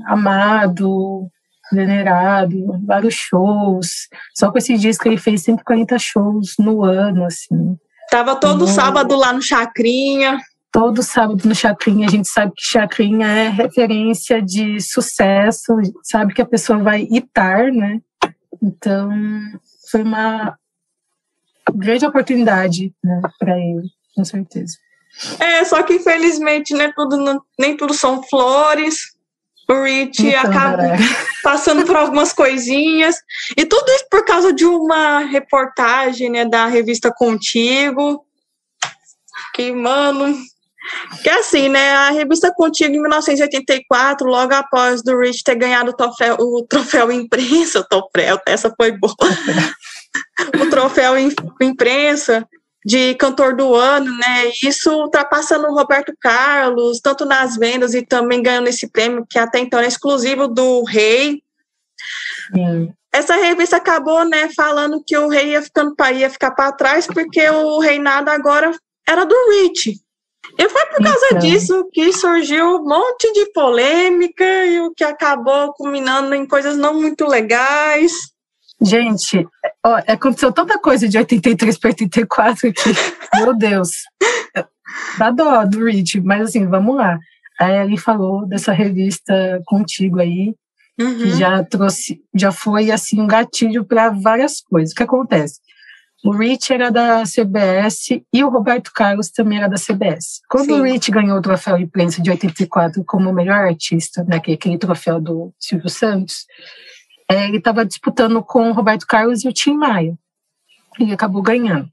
amado, 0.08 1.28
venerado, 1.74 2.80
vários 2.84 3.14
shows. 3.14 4.08
Só 4.34 4.50
com 4.50 4.58
esse 4.58 4.76
disco 4.76 5.08
ele 5.08 5.18
fez 5.18 5.42
140 5.42 5.98
shows 5.98 6.54
no 6.58 6.84
ano, 6.84 7.24
assim. 7.24 7.76
Tava 8.10 8.36
todo 8.36 8.60
no... 8.60 8.66
sábado 8.66 9.16
lá 9.16 9.32
no 9.32 9.42
Chacrinha 9.42 10.38
todo 10.72 11.02
sábado 11.02 11.46
no 11.46 11.54
Chacrinha, 11.54 12.08
a 12.08 12.10
gente 12.10 12.26
sabe 12.26 12.52
que 12.56 12.64
Chacrinha 12.64 13.26
é 13.26 13.48
referência 13.50 14.40
de 14.40 14.80
sucesso, 14.80 15.74
sabe 16.02 16.32
que 16.32 16.40
a 16.40 16.46
pessoa 16.46 16.78
vai 16.78 17.06
itar, 17.10 17.70
né? 17.70 18.00
Então, 18.60 19.10
foi 19.90 20.02
uma 20.02 20.56
grande 21.74 22.06
oportunidade 22.06 22.92
né, 23.04 23.20
para 23.38 23.58
ele, 23.58 23.86
com 24.16 24.24
certeza. 24.24 24.78
É, 25.38 25.62
só 25.64 25.82
que 25.82 25.94
infelizmente 25.94 26.74
né, 26.74 26.90
tudo, 26.96 27.44
nem 27.58 27.76
tudo 27.76 27.92
são 27.92 28.22
flores. 28.22 29.12
O 29.68 29.82
Rich 29.82 30.26
então, 30.26 30.40
acaba 30.40 30.86
é. 30.86 30.96
passando 31.42 31.84
por 31.84 31.96
algumas 31.96 32.32
coisinhas. 32.32 33.16
E 33.56 33.64
tudo 33.64 33.90
isso 33.92 34.06
por 34.10 34.24
causa 34.24 34.52
de 34.52 34.64
uma 34.64 35.20
reportagem 35.20 36.30
né, 36.30 36.44
da 36.44 36.66
revista 36.66 37.12
Contigo. 37.14 38.24
Que, 39.54 39.72
mano, 39.72 40.36
que 41.22 41.30
assim, 41.30 41.68
né? 41.68 41.92
A 41.92 42.10
revista 42.10 42.52
Contigo, 42.54 42.94
em 42.94 43.00
1984, 43.00 44.26
logo 44.26 44.52
após 44.54 45.02
do 45.02 45.18
Rich 45.18 45.44
ter 45.44 45.54
ganhado 45.54 45.90
o 45.90 45.96
troféu, 45.96 46.36
o 46.38 46.66
troféu 46.68 47.12
imprensa, 47.12 47.80
o 47.80 47.84
troféu, 47.84 48.40
essa 48.46 48.72
foi 48.76 48.92
boa. 48.92 49.14
o 50.60 50.70
troféu 50.70 51.14
imprensa 51.60 52.46
de 52.84 53.14
cantor 53.14 53.54
do 53.54 53.74
ano, 53.74 54.10
né? 54.18 54.50
Isso 54.62 54.92
ultrapassando 54.92 55.66
o 55.68 55.74
Roberto 55.74 56.12
Carlos, 56.20 57.00
tanto 57.00 57.24
nas 57.24 57.56
vendas 57.56 57.94
e 57.94 58.02
também 58.02 58.42
ganhando 58.42 58.68
esse 58.68 58.88
prêmio, 58.88 59.26
que 59.28 59.38
até 59.38 59.58
então 59.58 59.80
é 59.80 59.86
exclusivo 59.86 60.48
do 60.48 60.82
Rei. 60.84 61.42
Sim. 62.54 62.92
Essa 63.12 63.36
revista 63.36 63.76
acabou, 63.76 64.24
né, 64.24 64.48
falando 64.56 65.02
que 65.06 65.16
o 65.16 65.28
rei 65.28 65.50
ia 65.50 65.60
ficando 65.60 65.94
ia 66.14 66.30
ficar 66.30 66.52
para 66.52 66.72
trás 66.72 67.06
porque 67.06 67.46
o 67.50 67.78
reinado 67.78 68.30
agora 68.30 68.74
era 69.06 69.24
do 69.24 69.34
Rich. 69.50 70.00
E 70.58 70.68
foi 70.68 70.86
por 70.86 71.02
causa 71.02 71.26
então. 71.26 71.38
disso 71.40 71.88
que 71.92 72.12
surgiu 72.12 72.76
um 72.76 72.84
monte 72.84 73.30
de 73.32 73.52
polêmica 73.52 74.44
e 74.66 74.80
o 74.80 74.92
que 74.92 75.04
acabou 75.04 75.72
culminando 75.74 76.34
em 76.34 76.46
coisas 76.46 76.76
não 76.76 76.94
muito 76.94 77.26
legais. 77.26 78.12
Gente, 78.82 79.46
ó, 79.84 80.00
aconteceu 80.08 80.52
tanta 80.52 80.78
coisa 80.78 81.08
de 81.08 81.16
83 81.16 81.78
para 81.78 81.90
84 81.90 82.72
que, 82.72 82.90
meu 83.38 83.56
Deus, 83.56 83.90
dá 85.18 85.30
dó 85.30 85.64
do 85.64 85.84
Rich, 85.84 86.20
mas 86.20 86.48
assim, 86.48 86.66
vamos 86.66 86.96
lá. 86.96 87.18
Aí 87.60 87.76
ele 87.78 87.96
falou 87.96 88.46
dessa 88.46 88.72
revista 88.72 89.62
contigo 89.66 90.18
aí, 90.18 90.54
uhum. 91.00 91.18
que 91.18 91.30
já 91.32 91.62
trouxe, 91.62 92.20
já 92.34 92.50
foi 92.50 92.90
assim 92.90 93.20
um 93.20 93.26
gatilho 93.26 93.84
para 93.84 94.10
várias 94.10 94.60
coisas. 94.60 94.92
O 94.92 94.94
que 94.96 95.02
acontece? 95.02 95.60
O 96.24 96.30
Rich 96.30 96.72
era 96.72 96.90
da 96.90 97.24
CBS 97.24 98.20
e 98.32 98.44
o 98.44 98.48
Roberto 98.48 98.92
Carlos 98.94 99.28
também 99.28 99.58
era 99.58 99.68
da 99.68 99.76
CBS. 99.76 100.40
Quando 100.48 100.66
Sim. 100.66 100.80
o 100.80 100.84
Rich 100.84 101.10
ganhou 101.10 101.36
o 101.36 101.42
troféu 101.42 101.76
imprensa 101.76 102.22
de 102.22 102.30
84 102.30 103.04
como 103.04 103.32
melhor 103.32 103.58
artista, 103.58 104.22
né, 104.22 104.40
é 104.46 104.52
aquele 104.52 104.78
troféu 104.78 105.20
do 105.20 105.52
Silvio 105.58 105.88
Santos, 105.88 106.46
é, 107.28 107.48
ele 107.48 107.58
estava 107.58 107.84
disputando 107.84 108.42
com 108.42 108.70
o 108.70 108.72
Roberto 108.72 109.06
Carlos 109.06 109.44
e 109.44 109.48
o 109.48 109.52
Tim 109.52 109.74
Maia. 109.74 110.14
E 110.98 111.12
acabou 111.12 111.42
ganhando. 111.42 111.88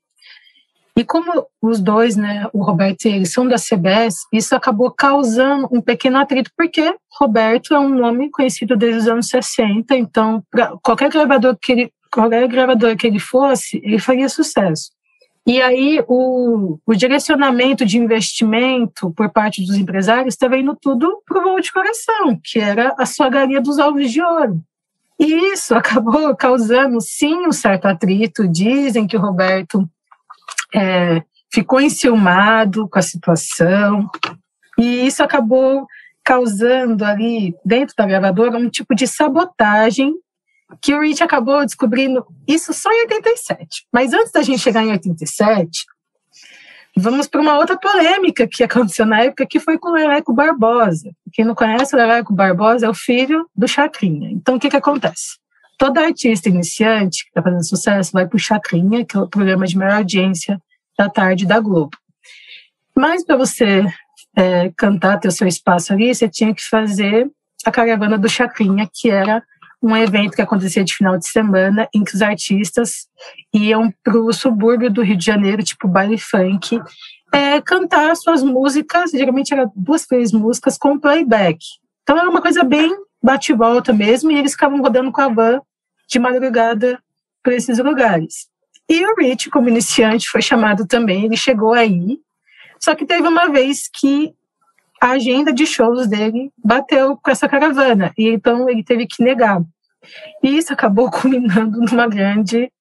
E 1.00 1.04
como 1.06 1.48
os 1.62 1.80
dois, 1.80 2.18
né, 2.18 2.46
o 2.52 2.62
Roberto 2.62 3.06
e 3.06 3.10
ele, 3.10 3.26
são 3.26 3.48
da 3.48 3.56
CBS, 3.56 4.16
isso 4.34 4.54
acabou 4.54 4.92
causando 4.92 5.70
um 5.72 5.80
pequeno 5.80 6.18
atrito, 6.18 6.52
porque 6.58 6.94
Roberto 7.18 7.74
é 7.74 7.80
um 7.80 7.88
nome 7.88 8.30
conhecido 8.30 8.76
desde 8.76 9.00
os 9.00 9.08
anos 9.08 9.30
60, 9.30 9.96
então 9.96 10.44
qualquer 10.84 11.10
gravador 11.10 11.58
que 11.58 11.72
ele 11.72 11.94
qualquer 12.12 12.46
gravador 12.50 12.98
que 12.98 13.08
ele 13.08 13.20
fosse, 13.20 13.80
ele 13.84 13.98
faria 13.98 14.28
sucesso. 14.28 14.92
E 15.48 15.62
aí 15.62 16.04
o, 16.08 16.78
o 16.86 16.94
direcionamento 16.94 17.86
de 17.86 17.98
investimento 17.98 19.12
por 19.12 19.32
parte 19.32 19.66
dos 19.66 19.78
empresários 19.78 20.34
estava 20.34 20.58
indo 20.58 20.78
tudo 20.80 21.22
para 21.26 21.40
o 21.40 21.44
voo 21.44 21.62
de 21.62 21.72
coração, 21.72 22.38
que 22.44 22.60
era 22.60 22.94
a 22.98 23.06
sua 23.06 23.30
galinha 23.30 23.62
dos 23.62 23.78
ovos 23.78 24.12
de 24.12 24.22
ouro. 24.22 24.62
E 25.20 25.52
isso 25.52 25.76
acabou 25.76 26.36
causando, 26.36 27.02
sim, 27.02 27.48
um 27.48 27.52
certo 27.52 27.86
atrito. 27.86 28.48
Dizem 28.48 29.06
que 29.06 29.18
o 29.18 29.22
Roberto 29.22 29.88
é, 30.74 31.22
ficou 31.52 31.82
enciumado 31.82 32.88
com 32.88 33.00
a 33.00 33.04
situação, 33.04 34.10
e 34.78 35.06
isso 35.06 35.22
acabou 35.22 35.86
causando 36.24 37.04
ali, 37.04 37.56
dentro 37.66 37.96
da 37.98 38.06
gravadora, 38.06 38.58
um 38.58 38.70
tipo 38.70 38.94
de 38.94 39.08
sabotagem 39.08 40.14
que 40.82 40.94
o 40.94 41.02
Rich 41.02 41.24
acabou 41.24 41.66
descobrindo 41.66 42.26
isso 42.48 42.72
só 42.74 42.92
em 42.92 43.02
87. 43.02 43.88
Mas 43.92 44.14
antes 44.14 44.32
da 44.32 44.44
gente 44.44 44.60
chegar 44.60 44.84
em 44.84 44.92
87, 44.92 45.86
vamos 47.00 47.28
para 47.28 47.42
uma 47.42 47.58
outra 47.58 47.78
polêmica 47.78 48.48
que 48.48 48.64
aconteceu 48.64 49.06
na 49.06 49.24
época, 49.24 49.46
que 49.46 49.60
foi 49.60 49.78
com 49.78 49.90
o 49.90 49.94
Leleco 49.94 50.34
Barbosa. 50.34 51.12
Quem 51.34 51.46
não 51.46 51.56
conhece, 51.56 51.96
o 51.96 51.98
Leleco 51.98 52.34
Barbosa 52.34 52.86
é 52.86 52.90
o 52.90 52.94
filho 52.94 53.48
do 53.56 53.68
Chacrinha. 53.68 54.30
Então, 54.32 54.56
o 54.56 54.60
que, 54.60 54.70
que 54.70 54.78
acontece? 54.78 55.38
Toda 55.78 56.02
artista 56.02 56.50
iniciante 56.50 57.24
que 57.24 57.30
está 57.30 57.42
fazendo 57.42 57.66
sucesso 57.66 58.12
vai 58.12 58.28
para 58.28 58.36
o 58.36 58.40
Chacrinha, 58.40 59.06
que 59.06 59.16
é 59.16 59.20
o 59.20 59.28
programa 59.28 59.66
de 59.66 59.78
maior 59.78 59.98
audiência 59.98 60.62
da 60.98 61.10
tarde 61.10 61.46
da 61.46 61.60
Globo. 61.60 61.98
Mas 62.96 63.24
para 63.24 63.38
você 63.38 63.86
é, 64.36 64.72
cantar, 64.76 65.20
ter 65.20 65.30
o 65.30 65.32
seu 65.32 65.48
espaço 65.48 65.94
ali, 65.94 66.14
você 66.14 66.28
tinha 66.28 66.54
que 66.54 66.64
fazer 66.68 67.30
a 67.66 67.72
caravana 67.72 68.18
do 68.18 68.28
Chacrinha, 68.28 68.90
que 68.94 69.10
era 69.10 69.42
um 69.82 69.96
evento 69.96 70.36
que 70.36 70.42
acontecia 70.42 70.84
de 70.84 70.94
final 70.94 71.18
de 71.18 71.28
semana 71.28 71.88
em 71.94 72.04
que 72.04 72.14
os 72.14 72.22
artistas 72.22 73.08
iam 73.54 73.94
para 74.04 74.18
o 74.18 74.34
subúrbio 74.34 74.92
do 74.92 75.02
Rio 75.02 75.18
de 75.18 75.26
Janeiro, 75.26 75.64
tipo 75.64 75.88
baile 75.88 76.18
funk, 76.18 76.82
é, 77.32 77.62
cantar 77.62 78.16
suas 78.16 78.44
músicas, 78.44 79.12
geralmente 79.12 79.54
eram 79.54 79.72
duas, 79.76 80.06
três 80.06 80.32
músicas 80.32 80.78
com 80.78 81.00
playback. 81.00 81.60
Então 82.04 82.18
era 82.18 82.30
uma 82.30 82.42
coisa 82.42 82.64
bem 82.64 82.92
bate-volta 83.22 83.94
mesmo, 83.94 84.32
e 84.32 84.38
eles 84.38 84.54
ficavam 84.54 84.82
rodando 84.82 85.12
com 85.12 85.22
a 85.22 85.30
van 85.30 85.62
de 86.08 86.20
madrugada 86.20 87.02
para 87.44 87.54
esses 87.54 87.78
lugares. 87.80 88.48
E 88.90 89.06
o 89.06 89.16
Rich, 89.16 89.50
como 89.50 89.70
iniciante, 89.70 90.30
foi 90.30 90.42
chamado 90.42 90.88
também, 90.88 91.26
ele 91.26 91.38
chegou 91.38 91.74
aí, 91.74 92.18
só 92.80 92.96
que 92.96 93.06
teve 93.06 93.28
uma 93.28 93.50
vez 93.50 93.90
que 93.94 94.34
a 95.02 95.12
agenda 95.12 95.54
de 95.54 95.66
shows 95.66 96.08
dele 96.08 96.52
bateu 96.64 97.18
com 97.18 97.32
essa 97.32 97.48
caravana, 97.48 98.12
e 98.18 98.30
então 98.30 98.70
ele 98.70 98.84
teve 98.84 99.08
que 99.08 99.24
negar. 99.24 99.62
E 100.44 100.58
isso 100.58 100.74
acabou 100.74 101.10
culminando 101.12 101.80
numa 101.80 102.08
grande 102.08 102.72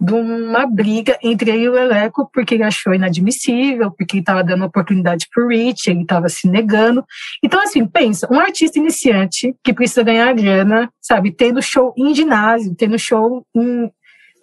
de 0.00 0.12
uma 0.12 0.66
briga 0.66 1.16
entre 1.22 1.50
ele 1.50 1.62
e 1.62 1.68
o 1.68 1.78
Eleco, 1.78 2.28
porque 2.32 2.54
ele 2.54 2.64
achou 2.64 2.92
inadmissível, 2.92 3.90
porque 3.92 4.16
ele 4.16 4.22
estava 4.22 4.42
dando 4.42 4.64
oportunidade 4.64 5.28
para 5.32 5.44
o 5.44 5.48
Rich, 5.48 5.88
ele 5.88 6.02
estava 6.02 6.28
se 6.28 6.48
negando. 6.48 7.04
Então, 7.42 7.62
assim, 7.62 7.86
pensa, 7.86 8.28
um 8.30 8.38
artista 8.38 8.78
iniciante 8.78 9.54
que 9.62 9.72
precisa 9.72 10.02
ganhar 10.02 10.34
grana, 10.34 10.90
sabe, 11.00 11.30
tendo 11.30 11.62
show 11.62 11.94
em 11.96 12.14
ginásio, 12.14 12.74
tendo 12.74 12.98
show 12.98 13.46
em 13.54 13.90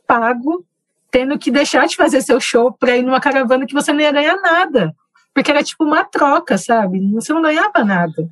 pago, 0.08 0.66
tendo 1.12 1.38
que 1.38 1.52
deixar 1.52 1.86
de 1.86 1.96
fazer 1.96 2.22
seu 2.22 2.40
show 2.40 2.72
para 2.72 2.96
ir 2.96 3.04
numa 3.04 3.20
caravana 3.20 3.66
que 3.66 3.74
você 3.74 3.92
não 3.92 4.00
ia 4.00 4.12
ganhar 4.12 4.38
nada. 4.38 4.96
Porque 5.34 5.52
era 5.52 5.64
tipo 5.64 5.84
uma 5.84 6.04
troca, 6.04 6.58
sabe? 6.58 7.00
Você 7.14 7.34
não 7.34 7.42
ganhava 7.42 7.84
nada. 7.84 8.30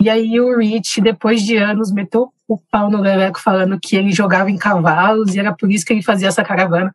E 0.00 0.08
aí 0.08 0.40
o 0.40 0.58
Rich, 0.58 1.00
depois 1.00 1.42
de 1.42 1.56
anos, 1.56 1.92
meteu 1.92 2.32
o 2.48 2.58
pau 2.58 2.90
no 2.90 3.00
Leleco 3.00 3.40
falando 3.40 3.78
que 3.80 3.96
ele 3.96 4.12
jogava 4.12 4.50
em 4.50 4.58
cavalos 4.58 5.34
e 5.34 5.38
era 5.38 5.52
por 5.52 5.70
isso 5.70 5.84
que 5.84 5.92
ele 5.92 6.02
fazia 6.02 6.28
essa 6.28 6.44
caravana. 6.44 6.94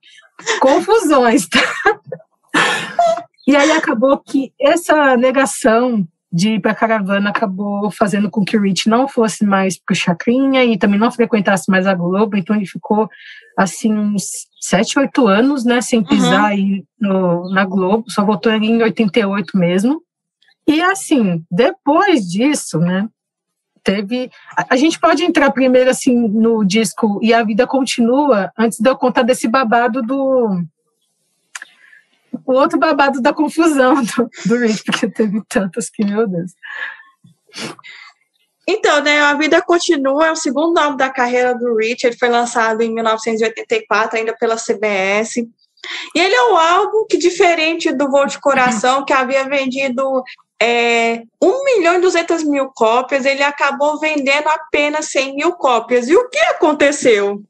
Confusões, 0.59 1.47
tá? 1.47 1.59
E 3.47 3.55
aí 3.55 3.71
acabou 3.71 4.17
que 4.17 4.51
essa 4.59 5.15
negação 5.15 6.05
de 6.31 6.55
ir 6.55 6.61
para 6.61 6.75
caravana 6.75 7.29
acabou 7.29 7.89
fazendo 7.89 8.29
com 8.29 8.43
que 8.43 8.57
o 8.57 8.61
Rich 8.61 8.89
não 8.89 9.07
fosse 9.07 9.45
mais 9.45 9.79
pro 9.79 9.95
Chacrinha 9.95 10.63
e 10.65 10.77
também 10.77 10.99
não 10.99 11.11
frequentasse 11.11 11.69
mais 11.71 11.87
a 11.87 11.93
Globo, 11.93 12.35
então 12.35 12.55
ele 12.55 12.65
ficou 12.65 13.09
assim 13.57 13.93
uns 13.93 14.23
sete, 14.59 14.99
oito 14.99 15.27
anos, 15.27 15.63
né, 15.63 15.81
sem 15.81 16.03
pisar 16.03 16.41
uhum. 16.41 16.47
aí 16.47 16.85
no, 16.99 17.49
na 17.51 17.65
Globo, 17.65 18.09
só 18.09 18.25
voltou 18.25 18.51
ali 18.51 18.67
em 18.67 18.83
88 18.83 19.57
mesmo. 19.57 20.01
E 20.67 20.81
assim, 20.81 21.43
depois 21.49 22.27
disso, 22.27 22.77
né, 22.77 23.07
teve. 23.87 24.29
A, 24.57 24.73
a, 24.73 24.75
gente 24.75 24.99
pode 24.99 25.23
entrar 25.23 25.49
primeiro 25.51 25.89
assim 25.89 26.27
no 26.27 26.65
disco 26.65 27.19
e 27.23 27.33
a 27.33 27.41
vida 27.41 27.65
continua, 27.65 28.51
antes 28.57 28.79
de 28.79 28.89
eu 28.89 28.97
contar 28.97 29.23
desse 29.23 29.47
babado 29.47 30.01
do. 30.01 30.61
O 32.45 32.53
outro 32.53 32.79
babado 32.79 33.21
da 33.21 33.33
confusão 33.33 33.95
do, 34.03 34.29
do 34.45 34.57
Rich, 34.57 34.83
porque 34.83 35.09
teve 35.09 35.41
tantas 35.47 35.89
que, 35.89 36.03
meu 36.05 36.27
Deus. 36.27 36.51
Então, 38.67 39.01
né, 39.01 39.21
A 39.21 39.33
Vida 39.33 39.61
Continua 39.61 40.27
é 40.27 40.31
o 40.31 40.35
segundo 40.35 40.77
álbum 40.77 40.97
da 40.97 41.09
carreira 41.09 41.55
do 41.55 41.75
Rich, 41.77 42.05
ele 42.05 42.17
foi 42.17 42.27
lançado 42.27 42.81
em 42.81 42.93
1984, 42.93 44.19
ainda 44.19 44.35
pela 44.35 44.57
CBS. 44.57 45.37
E 45.37 46.19
ele 46.19 46.35
é 46.35 46.51
um 46.51 46.57
álbum 46.57 47.05
que, 47.09 47.17
diferente 47.17 47.93
do 47.93 48.09
Voo 48.09 48.25
de 48.25 48.39
Coração, 48.39 49.05
que 49.05 49.13
havia 49.13 49.47
vendido 49.47 50.21
é, 50.61 51.23
1 51.41 51.63
milhão 51.63 51.95
e 51.95 52.01
200 52.01 52.43
mil 52.43 52.69
cópias, 52.75 53.25
ele 53.25 53.43
acabou 53.43 53.99
vendendo 53.99 54.47
apenas 54.47 55.11
100 55.11 55.35
mil 55.35 55.53
cópias. 55.53 56.09
E 56.09 56.15
o 56.15 56.29
que 56.29 56.39
aconteceu? 56.39 57.41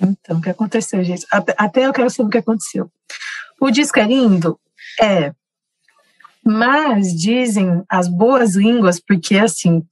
Então, 0.00 0.38
o 0.38 0.40
que 0.40 0.50
aconteceu, 0.50 1.02
gente? 1.02 1.26
Até 1.30 1.86
eu 1.86 1.92
quero 1.92 2.10
saber 2.10 2.28
o 2.28 2.30
que 2.30 2.38
aconteceu. 2.38 2.90
O 3.60 3.70
disco 3.70 3.98
é 3.98 4.04
lindo? 4.04 4.58
É. 5.00 5.32
Mas 6.44 7.12
dizem 7.12 7.82
as 7.88 8.08
boas 8.08 8.54
línguas, 8.54 9.00
porque 9.00 9.36
assim, 9.36 9.82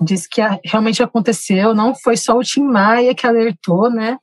diz 0.00 0.26
que 0.26 0.40
realmente 0.64 1.02
aconteceu, 1.02 1.74
não 1.74 1.94
foi 1.94 2.16
só 2.16 2.36
o 2.36 2.44
Tim 2.44 2.62
Maia 2.62 3.14
que 3.14 3.26
alertou, 3.26 3.90
né? 3.90 4.18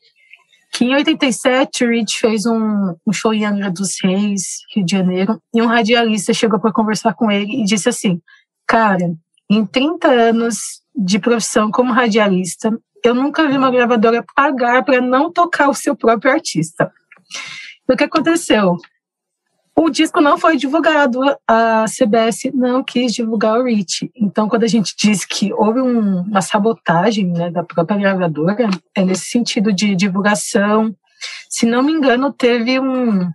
que 0.73 0.86
em 0.86 0.95
87 0.95 1.86
o 1.86 1.89
Rich 1.89 2.19
fez 2.19 2.45
um, 2.47 2.95
um 3.06 3.13
show 3.13 3.32
em 3.32 3.45
Angra 3.45 3.69
dos 3.69 3.95
Reis, 4.03 4.62
Rio 4.73 4.84
de 4.84 4.91
Janeiro, 4.91 5.39
e 5.53 5.62
um 5.62 5.67
radialista 5.67 6.34
chegou 6.34 6.60
para 6.60 6.73
conversar 6.73 7.13
com 7.13 7.29
ele 7.29 7.62
e 7.62 7.63
disse 7.63 7.88
assim: 7.88 8.19
Cara, 8.67 9.13
em 9.49 9.65
30 9.65 10.08
anos 10.08 10.82
de 10.95 11.19
profissão 11.19 11.69
como 11.69 11.93
radialista, 11.93 12.75
eu 13.06 13.13
nunca 13.13 13.47
vi 13.47 13.56
uma 13.56 13.69
gravadora 13.69 14.25
pagar 14.36 14.84
para 14.84 14.99
não 14.99 15.32
tocar 15.32 15.69
o 15.69 15.75
seu 15.75 15.95
próprio 15.95 16.32
artista. 16.32 16.91
O 17.88 17.96
que 17.96 18.04
aconteceu? 18.04 18.78
O 19.76 19.89
disco 19.89 20.22
não 20.22 20.38
foi 20.38 20.56
divulgado, 20.56 21.19
a 21.48 21.86
CBS 21.86 22.52
não 22.54 22.84
quis 22.84 23.12
divulgar 23.12 23.60
o 23.60 23.63
Rich. 23.63 24.12
Então, 24.15 24.48
quando 24.48 24.63
a 24.63 24.67
gente 24.67 24.93
diz 24.96 25.26
que 25.26 25.52
houve 25.52 25.82
um, 25.82 26.22
uma 26.22 26.41
sabotagem 26.41 27.26
né, 27.26 27.50
da 27.50 27.63
própria 27.63 27.98
gravadora, 27.98 28.69
é 28.96 29.04
nesse 29.04 29.26
sentido 29.26 29.74
de 29.74 29.96
divulgação. 29.96 30.96
Se 31.50 31.65
não 31.65 31.82
me 31.82 31.91
engano, 31.91 32.32
teve 32.32 32.80
um, 32.80 33.32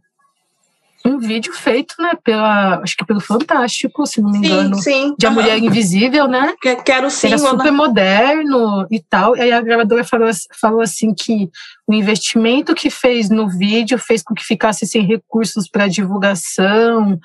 um 1.04 1.18
vídeo 1.18 1.52
feito, 1.52 1.94
né, 1.98 2.12
pela, 2.22 2.80
acho 2.80 2.96
que 2.96 3.04
pelo 3.04 3.20
Fantástico, 3.20 4.06
se 4.06 4.20
não 4.20 4.30
me 4.30 4.38
engano, 4.38 4.76
sim, 4.76 4.82
sim. 4.82 5.14
de 5.16 5.26
A 5.26 5.30
Mulher 5.30 5.58
Invisível, 5.58 6.26
né? 6.26 6.54
Que, 6.60 6.76
que 6.76 6.92
era 6.92 7.06
o 7.06 7.10
sim, 7.10 7.28
Era 7.28 7.38
super 7.38 7.64
né? 7.64 7.70
moderno 7.70 8.86
e 8.90 9.00
tal. 9.00 9.36
E 9.36 9.40
aí 9.40 9.52
a 9.52 9.60
gravadora 9.60 10.04
falou, 10.04 10.28
falou 10.60 10.80
assim 10.80 11.14
que 11.14 11.50
o 11.86 11.94
investimento 11.94 12.74
que 12.74 12.90
fez 12.90 13.30
no 13.30 13.48
vídeo 13.48 13.98
fez 13.98 14.22
com 14.22 14.34
que 14.34 14.44
ficasse 14.44 14.86
sem 14.86 15.02
recursos 15.02 15.68
para 15.68 15.88
divulgação, 15.88 17.18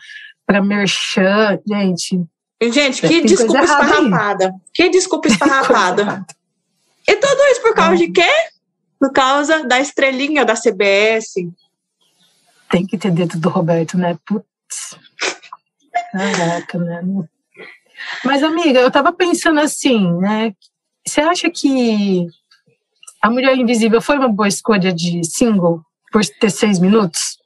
para 0.46 0.62
merchan, 0.62 1.60
gente. 1.68 2.22
Gente, 2.62 3.02
que 3.06 3.22
desculpa 3.22 3.64
esparrapada. 3.64 4.46
Aí. 4.46 4.52
Que 4.74 4.90
desculpa 4.90 5.28
esparrapada. 5.28 6.26
e 7.08 7.16
tudo 7.16 7.42
isso 7.52 7.62
por 7.62 7.74
causa 7.74 7.96
é. 7.96 7.98
de 7.98 8.12
quê? 8.12 8.32
Por 9.00 9.12
causa 9.12 9.64
da 9.66 9.80
estrelinha 9.82 10.46
da 10.46 10.54
CBS 10.56 11.34
tem 12.74 12.88
que 12.88 12.98
ter 12.98 13.12
dedo 13.12 13.40
do 13.40 13.50
Roberto, 13.50 14.00
né? 14.00 14.18
Putz. 14.26 14.98
Caraca, 16.12 16.80
né? 16.80 17.04
Mas, 18.26 18.42
amiga, 18.42 18.80
eu 18.80 18.90
tava 18.90 19.14
pensando 19.14 19.60
assim, 19.60 20.12
né? 20.14 20.56
Você 21.06 21.22
acha 21.22 21.52
que 21.52 22.26
A 23.22 23.30
Mulher 23.30 23.56
Invisível 23.56 24.02
foi 24.02 24.18
uma 24.18 24.28
boa 24.28 24.48
escolha 24.48 24.92
de 24.92 25.24
single 25.24 25.84
por 26.12 26.26
ter 26.26 26.50
seis 26.50 26.80
minutos? 26.80 27.38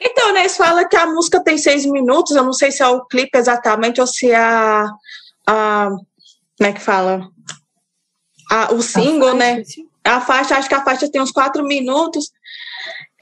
Então, 0.00 0.32
né, 0.32 0.40
eles 0.40 0.56
falam 0.56 0.88
que 0.88 0.96
a 0.96 1.06
música 1.06 1.42
tem 1.44 1.58
seis 1.58 1.84
minutos, 1.84 2.34
eu 2.34 2.44
não 2.44 2.52
sei 2.54 2.70
se 2.70 2.82
é 2.82 2.88
o 2.88 3.04
clipe 3.04 3.36
exatamente 3.36 4.00
ou 4.00 4.06
se 4.06 4.30
é 4.30 4.36
a. 4.36 4.86
a 5.46 5.88
como 6.56 6.70
é 6.70 6.72
que 6.72 6.80
fala? 6.80 7.28
A, 8.50 8.72
o 8.72 8.80
single, 8.80 9.30
a 9.30 9.34
né? 9.34 9.62
A 10.02 10.20
faixa, 10.22 10.56
acho 10.56 10.68
que 10.68 10.74
a 10.74 10.84
faixa 10.84 11.10
tem 11.10 11.20
uns 11.20 11.32
quatro 11.32 11.62
minutos. 11.62 12.30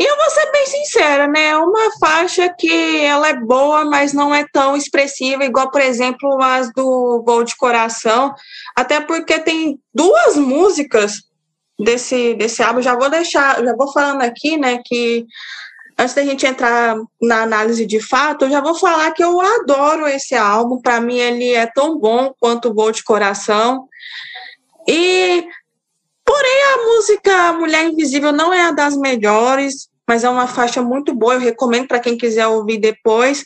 E 0.04 0.06
eu 0.06 0.16
vou 0.18 0.28
ser 0.28 0.52
bem 0.52 0.66
sincera, 0.66 1.26
né? 1.26 1.46
É 1.46 1.56
uma 1.56 1.90
faixa 1.98 2.46
que 2.58 3.00
ela 3.00 3.26
é 3.26 3.40
boa, 3.40 3.86
mas 3.86 4.12
não 4.12 4.34
é 4.34 4.44
tão 4.52 4.76
expressiva, 4.76 5.46
igual, 5.46 5.70
por 5.70 5.80
exemplo, 5.80 6.42
as 6.42 6.70
do 6.74 7.22
Voo 7.24 7.42
de 7.42 7.56
Coração. 7.56 8.34
Até 8.76 9.00
porque 9.00 9.38
tem 9.38 9.80
duas 9.94 10.36
músicas 10.36 11.22
desse, 11.80 12.34
desse 12.34 12.62
álbum. 12.62 12.82
Já 12.82 12.94
vou 12.94 13.08
deixar, 13.08 13.64
já 13.64 13.74
vou 13.74 13.90
falando 13.94 14.20
aqui, 14.20 14.58
né? 14.58 14.78
Que 14.84 15.24
antes 15.96 16.14
da 16.14 16.22
gente 16.22 16.44
entrar 16.44 16.96
na 17.22 17.40
análise 17.40 17.86
de 17.86 17.98
fato, 17.98 18.44
eu 18.44 18.50
já 18.50 18.60
vou 18.60 18.74
falar 18.74 19.10
que 19.12 19.24
eu 19.24 19.40
adoro 19.40 20.06
esse 20.06 20.34
álbum. 20.34 20.82
Para 20.82 21.00
mim, 21.00 21.16
ele 21.16 21.54
é 21.54 21.64
tão 21.64 21.98
bom 21.98 22.30
quanto 22.38 22.68
o 22.68 22.74
Voo 22.74 22.92
de 22.92 23.02
Coração. 23.02 23.88
E 24.86 25.48
Porém, 26.26 26.62
a 26.72 26.76
música 26.84 27.52
Mulher 27.52 27.84
Invisível 27.84 28.32
não 28.32 28.52
é 28.52 28.62
a 28.62 28.70
das 28.70 28.96
melhores, 28.96 29.88
mas 30.08 30.24
é 30.24 30.28
uma 30.28 30.46
faixa 30.46 30.82
muito 30.82 31.14
boa, 31.14 31.34
eu 31.34 31.40
recomendo 31.40 31.88
para 31.88 32.00
quem 32.00 32.16
quiser 32.16 32.46
ouvir 32.46 32.78
depois. 32.78 33.44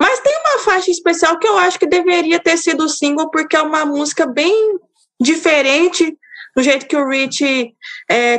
Mas 0.00 0.20
tem 0.20 0.34
uma 0.38 0.58
faixa 0.60 0.90
especial 0.90 1.38
que 1.38 1.46
eu 1.46 1.58
acho 1.58 1.78
que 1.78 1.86
deveria 1.86 2.38
ter 2.38 2.56
sido 2.56 2.88
single, 2.88 3.30
porque 3.30 3.56
é 3.56 3.62
uma 3.62 3.84
música 3.84 4.26
bem 4.26 4.78
diferente 5.20 6.16
do 6.54 6.62
jeito 6.62 6.86
que 6.86 6.96
o 6.96 7.08
Rich 7.08 7.74
é, 8.08 8.38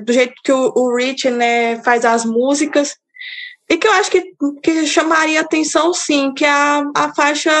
do 0.00 0.12
jeito 0.12 0.34
que 0.42 0.52
o, 0.52 0.94
Rich 0.96 1.30
né, 1.30 1.82
faz 1.82 2.04
as 2.04 2.24
músicas 2.24 2.96
e 3.68 3.76
que 3.76 3.86
eu 3.86 3.92
acho 3.92 4.10
que, 4.10 4.32
que 4.62 4.86
chamaria 4.86 5.40
atenção 5.40 5.92
sim, 5.92 6.32
que 6.32 6.44
é 6.44 6.50
a, 6.50 6.82
a 6.96 7.14
faixa 7.14 7.52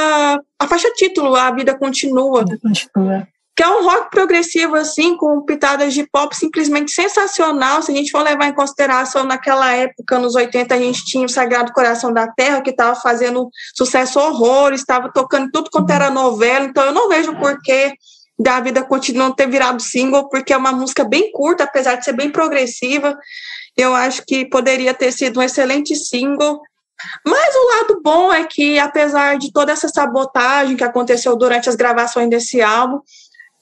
a 0.58 0.66
faixa 0.66 0.90
título, 0.92 1.36
A 1.36 1.50
Vida 1.52 1.76
Continua. 1.76 2.40
A 2.40 2.44
vida 2.44 2.58
continua 2.58 3.28
que 3.60 3.64
é 3.64 3.68
um 3.68 3.84
rock 3.84 4.08
progressivo, 4.08 4.74
assim, 4.74 5.18
com 5.18 5.44
pitadas 5.44 5.92
de 5.92 6.08
pop 6.08 6.34
simplesmente 6.34 6.92
sensacional. 6.92 7.82
Se 7.82 7.92
a 7.92 7.94
gente 7.94 8.10
for 8.10 8.22
levar 8.22 8.46
em 8.46 8.54
consideração, 8.54 9.22
naquela 9.22 9.70
época, 9.70 10.18
nos 10.18 10.34
80, 10.34 10.74
a 10.74 10.78
gente 10.78 11.04
tinha 11.04 11.26
o 11.26 11.28
Sagrado 11.28 11.70
Coração 11.70 12.10
da 12.10 12.26
Terra, 12.26 12.62
que 12.62 12.70
estava 12.70 12.98
fazendo 12.98 13.50
sucesso 13.76 14.18
horror, 14.18 14.72
estava 14.72 15.12
tocando 15.12 15.50
tudo 15.52 15.68
quanto 15.70 15.90
era 15.90 16.08
novela, 16.08 16.64
então 16.64 16.86
eu 16.86 16.92
não 16.92 17.10
vejo 17.10 17.38
porquê 17.38 17.92
da 18.38 18.60
vida 18.60 18.82
continua 18.82 19.36
ter 19.36 19.46
virado 19.46 19.82
single, 19.82 20.30
porque 20.30 20.54
é 20.54 20.56
uma 20.56 20.72
música 20.72 21.04
bem 21.04 21.30
curta, 21.30 21.64
apesar 21.64 21.96
de 21.96 22.06
ser 22.06 22.14
bem 22.14 22.30
progressiva. 22.30 23.14
Eu 23.76 23.94
acho 23.94 24.24
que 24.26 24.46
poderia 24.46 24.94
ter 24.94 25.12
sido 25.12 25.38
um 25.38 25.42
excelente 25.42 25.94
single. 25.94 26.62
Mas 27.26 27.54
o 27.54 27.76
lado 27.76 28.00
bom 28.02 28.32
é 28.32 28.44
que, 28.44 28.78
apesar 28.78 29.36
de 29.36 29.52
toda 29.52 29.72
essa 29.72 29.88
sabotagem 29.88 30.76
que 30.76 30.84
aconteceu 30.84 31.36
durante 31.36 31.68
as 31.68 31.76
gravações 31.76 32.30
desse 32.30 32.62
álbum, 32.62 33.00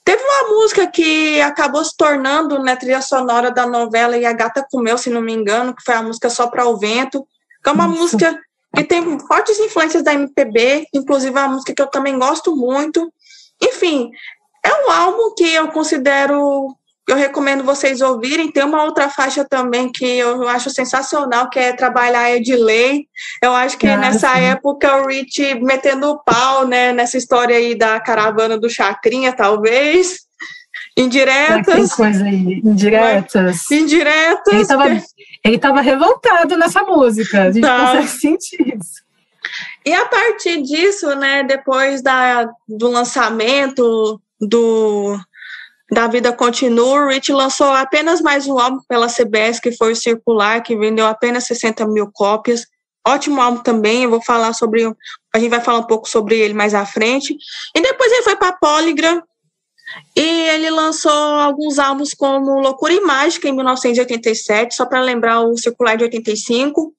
Teve 0.09 0.23
uma 0.23 0.49
música 0.55 0.87
que 0.87 1.39
acabou 1.43 1.85
se 1.85 1.95
tornando 1.95 2.57
na 2.61 2.65
né, 2.65 2.77
trilha 2.77 3.03
sonora 3.03 3.51
da 3.51 3.67
novela 3.67 4.17
E 4.17 4.25
a 4.25 4.33
Gata 4.33 4.67
Comeu, 4.71 4.97
se 4.97 5.11
não 5.11 5.21
me 5.21 5.35
engano, 5.35 5.77
que 5.77 5.83
foi 5.85 5.97
a 5.97 6.03
música 6.03 6.31
Só 6.31 6.47
para 6.47 6.67
o 6.67 6.79
Vento, 6.79 7.29
que 7.63 7.69
é 7.69 7.73
uma 7.75 7.87
Isso. 7.87 8.01
música 8.01 8.41
que 8.75 8.85
tem 8.85 9.19
fortes 9.21 9.61
influências 9.61 10.03
da 10.03 10.15
MPB, 10.15 10.87
inclusive 10.95 11.37
é 11.37 11.43
uma 11.43 11.53
música 11.53 11.75
que 11.75 11.83
eu 11.83 11.89
também 11.89 12.19
gosto 12.19 12.57
muito. 12.57 13.13
Enfim, 13.63 14.11
é 14.65 14.87
um 14.87 14.91
álbum 14.91 15.35
que 15.35 15.45
eu 15.53 15.69
considero 15.73 16.75
eu 17.09 17.17
recomendo 17.17 17.65
vocês 17.65 18.03
ouvirem. 18.03 18.53
Tem 18.53 18.63
uma 18.63 18.85
outra 18.85 19.09
faixa 19.09 19.45
também 19.45 19.91
que 19.91 20.05
eu 20.05 20.47
acho 20.47 20.69
sensacional, 20.69 21.49
que 21.49 21.59
é 21.59 21.73
Trabalhar 21.73 22.29
é 22.29 22.39
de 22.39 22.55
Lei. 22.55 23.07
Eu 23.43 23.55
acho 23.55 23.79
que 23.79 23.87
ah, 23.87 23.97
nessa 23.97 24.39
época 24.39 25.03
o 25.03 25.07
Rich 25.07 25.55
metendo 25.63 26.11
o 26.11 26.19
pau, 26.19 26.67
né, 26.67 26.93
nessa 26.93 27.17
história 27.17 27.57
aí 27.57 27.75
da 27.75 27.99
caravana 27.99 28.59
do 28.59 28.69
Chacrinha, 28.69 29.33
talvez. 29.33 30.29
Indiretas. 30.97 31.75
Tem 31.75 31.89
coisa 31.89 32.25
aí, 32.25 32.61
indiretas. 32.63 33.71
Indiretas. 33.71 34.53
Ele 34.53 34.63
estava 34.63 35.03
ele 35.45 35.59
tava 35.59 35.81
revoltado 35.81 36.57
nessa 36.59 36.83
música, 36.83 37.45
a 37.45 37.51
gente 37.51 37.63
tá. 37.63 37.87
consegue 37.87 38.09
sentir 38.09 38.77
isso. 38.77 39.09
E 39.87 39.95
a 39.95 40.05
partir 40.05 40.61
disso, 40.63 41.15
né, 41.15 41.43
depois 41.43 42.03
da, 42.03 42.51
do 42.69 42.89
lançamento 42.91 44.21
do 44.41 45.19
da 45.91 46.07
Vida 46.07 46.33
Continua, 46.33 47.11
Rich 47.11 47.33
lançou 47.33 47.69
apenas 47.69 48.21
mais 48.21 48.47
um 48.47 48.59
álbum 48.59 48.81
pela 48.87 49.09
CBS, 49.09 49.59
que 49.59 49.73
foi 49.73 49.93
o 49.93 49.97
Circular, 49.97 50.63
que 50.63 50.77
vendeu 50.77 51.07
apenas 51.07 51.45
60 51.45 51.87
mil 51.87 52.11
cópias. 52.13 52.67
ótimo 53.07 53.41
álbum 53.41 53.63
também. 53.63 54.05
Eu 54.05 54.11
vou 54.11 54.23
falar 54.23 54.53
sobre, 54.53 54.85
a 55.35 55.39
gente 55.39 55.51
vai 55.51 55.61
falar 55.61 55.79
um 55.79 55.87
pouco 55.87 56.09
sobre 56.09 56.39
ele 56.39 56.53
mais 56.53 56.75
à 56.75 56.85
frente. 56.85 57.35
E 57.75 57.81
depois 57.81 58.13
ele 58.13 58.23
foi 58.23 58.37
para 58.37 58.53
Polygram 58.53 59.23
e 60.15 60.21
ele 60.21 60.71
lançou 60.71 61.11
alguns 61.11 61.79
álbuns 61.79 62.13
como 62.13 62.61
Loucura 62.61 62.93
e 62.93 63.01
Mágica 63.01 63.49
em 63.49 63.53
1987, 63.53 64.75
só 64.75 64.85
para 64.85 65.01
lembrar 65.01 65.41
o 65.41 65.57
Circular 65.57 65.97
de 65.97 66.05
85. 66.05 66.95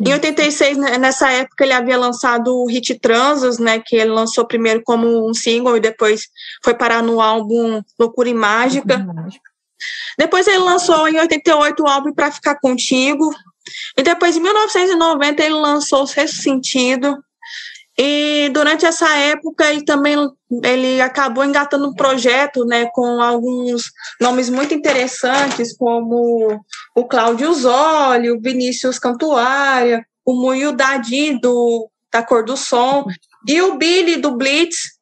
Em 0.00 0.12
86, 0.12 0.76
né, 0.76 0.98
nessa 0.98 1.30
época, 1.30 1.64
ele 1.64 1.72
havia 1.72 1.96
lançado 1.96 2.48
o 2.48 2.66
Hit 2.66 2.98
Transas, 2.98 3.58
né, 3.58 3.80
que 3.84 3.96
ele 3.96 4.10
lançou 4.10 4.46
primeiro 4.46 4.82
como 4.84 5.28
um 5.28 5.34
single 5.34 5.76
e 5.76 5.80
depois 5.80 6.28
foi 6.62 6.74
parar 6.74 7.02
no 7.02 7.20
álbum 7.20 7.80
Loucura 7.98 8.28
e 8.28 8.34
Mágica. 8.34 8.96
Loucura 8.96 9.12
e 9.12 9.22
Mágica. 9.22 9.50
Depois 10.18 10.46
ele 10.46 10.58
lançou 10.58 11.08
em 11.08 11.18
88 11.18 11.82
o 11.82 11.88
álbum 11.88 12.12
Pra 12.12 12.30
Ficar 12.30 12.58
Contigo. 12.60 13.30
E 13.96 14.02
depois, 14.02 14.36
em 14.36 14.40
1990, 14.40 15.42
ele 15.42 15.54
lançou 15.54 16.02
o 16.02 16.06
Sexto 16.06 16.36
Sentido. 16.36 17.16
E 17.96 18.50
durante 18.52 18.84
essa 18.84 19.08
época 19.16 19.70
ele 19.70 19.84
também 19.84 20.16
ele 20.62 21.00
acabou 21.00 21.44
engatando 21.44 21.88
um 21.88 21.94
projeto 21.94 22.64
né, 22.64 22.86
com 22.92 23.20
alguns 23.20 23.84
nomes 24.20 24.50
muito 24.50 24.74
interessantes, 24.74 25.76
como 25.76 26.60
o 26.94 27.04
Cláudio 27.04 27.52
Zoli, 27.54 28.30
o 28.30 28.40
Vinícius 28.40 28.98
Cantuária, 28.98 30.04
o 30.24 30.34
Muyo 30.34 30.72
Dadi 30.72 31.38
do, 31.38 31.88
da 32.12 32.22
Cor 32.22 32.44
do 32.44 32.56
Som 32.56 33.04
e 33.46 33.62
o 33.62 33.76
Billy 33.76 34.16
do 34.16 34.36
Blitz. 34.36 34.94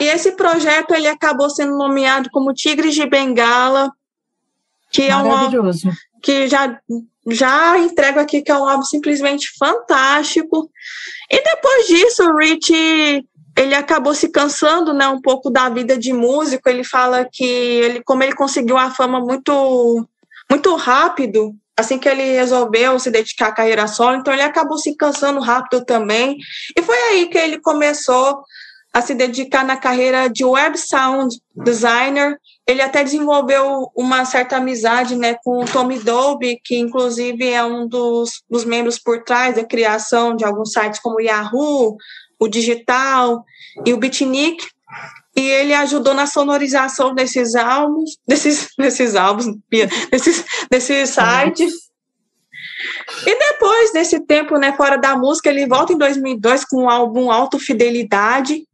E 0.00 0.04
esse 0.04 0.32
projeto 0.32 0.94
ele 0.94 1.06
acabou 1.06 1.48
sendo 1.48 1.76
nomeado 1.76 2.28
como 2.32 2.54
Tigres 2.54 2.94
de 2.94 3.06
Bengala, 3.06 3.92
que 4.90 5.02
é 5.02 5.16
um 5.16 5.70
que 6.22 6.48
já 6.48 6.80
já 7.28 7.78
entrego 7.78 8.20
aqui 8.20 8.40
que 8.40 8.50
é 8.50 8.56
um 8.56 8.68
álbum 8.68 8.82
simplesmente 8.82 9.48
fantástico. 9.58 10.70
E 11.30 11.42
depois 11.42 11.86
disso, 11.86 12.22
o 12.24 12.36
Rich 12.36 13.24
ele 13.56 13.74
acabou 13.74 14.14
se 14.14 14.28
cansando, 14.28 14.92
né, 14.92 15.08
um 15.08 15.20
pouco 15.20 15.50
da 15.50 15.68
vida 15.68 15.96
de 15.96 16.12
músico. 16.12 16.68
Ele 16.68 16.84
fala 16.84 17.26
que 17.30 17.44
ele, 17.44 18.02
como 18.04 18.22
ele 18.22 18.34
conseguiu 18.34 18.76
a 18.76 18.90
fama 18.90 19.18
muito, 19.18 20.06
muito 20.50 20.74
rápido, 20.76 21.54
assim 21.76 21.98
que 21.98 22.08
ele 22.08 22.22
resolveu 22.22 22.98
se 22.98 23.10
dedicar 23.10 23.48
à 23.48 23.52
carreira 23.52 23.86
solo, 23.86 24.16
então 24.16 24.32
ele 24.32 24.42
acabou 24.42 24.78
se 24.78 24.94
cansando 24.94 25.40
rápido 25.40 25.84
também. 25.84 26.36
E 26.76 26.82
foi 26.82 26.96
aí 26.96 27.26
que 27.26 27.38
ele 27.38 27.58
começou 27.60 28.42
a 28.92 29.02
se 29.02 29.14
dedicar 29.14 29.64
na 29.64 29.76
carreira 29.76 30.28
de 30.28 30.44
web 30.44 30.78
sound 30.78 31.34
designer. 31.54 32.38
Ele 32.66 32.82
até 32.82 33.04
desenvolveu 33.04 33.92
uma 33.94 34.24
certa 34.24 34.56
amizade 34.56 35.14
né, 35.14 35.36
com 35.44 35.62
o 35.62 35.64
Tommy 35.64 36.00
Dolby, 36.00 36.60
que 36.64 36.76
inclusive 36.76 37.48
é 37.48 37.62
um 37.64 37.86
dos, 37.86 38.42
dos 38.50 38.64
membros 38.64 38.98
por 38.98 39.22
trás 39.22 39.54
da 39.54 39.64
criação 39.64 40.34
de 40.34 40.44
alguns 40.44 40.72
sites 40.72 40.98
como 41.00 41.16
o 41.16 41.20
Yahoo, 41.20 41.96
o 42.40 42.48
Digital 42.48 43.44
e 43.84 43.92
o 43.92 43.96
Beatnik. 43.96 44.66
E 45.36 45.40
ele 45.40 45.74
ajudou 45.74 46.12
na 46.12 46.26
sonorização 46.26 47.14
desses 47.14 47.54
álbuns, 47.54 48.18
desses, 48.26 48.68
desses 48.76 49.14
álbuns, 49.14 49.46
desses, 50.10 50.44
desses 50.68 51.10
sites. 51.10 51.72
E 53.26 53.38
depois 53.38 53.92
desse 53.92 54.20
tempo, 54.20 54.58
né, 54.58 54.72
fora 54.76 54.96
da 54.96 55.16
música, 55.16 55.50
ele 55.50 55.66
volta 55.66 55.92
em 55.92 55.98
2002 55.98 56.64
com 56.64 56.84
o 56.84 56.90
álbum 56.90 57.30
Alto 57.30 57.58
Fidelidade, 57.58 58.66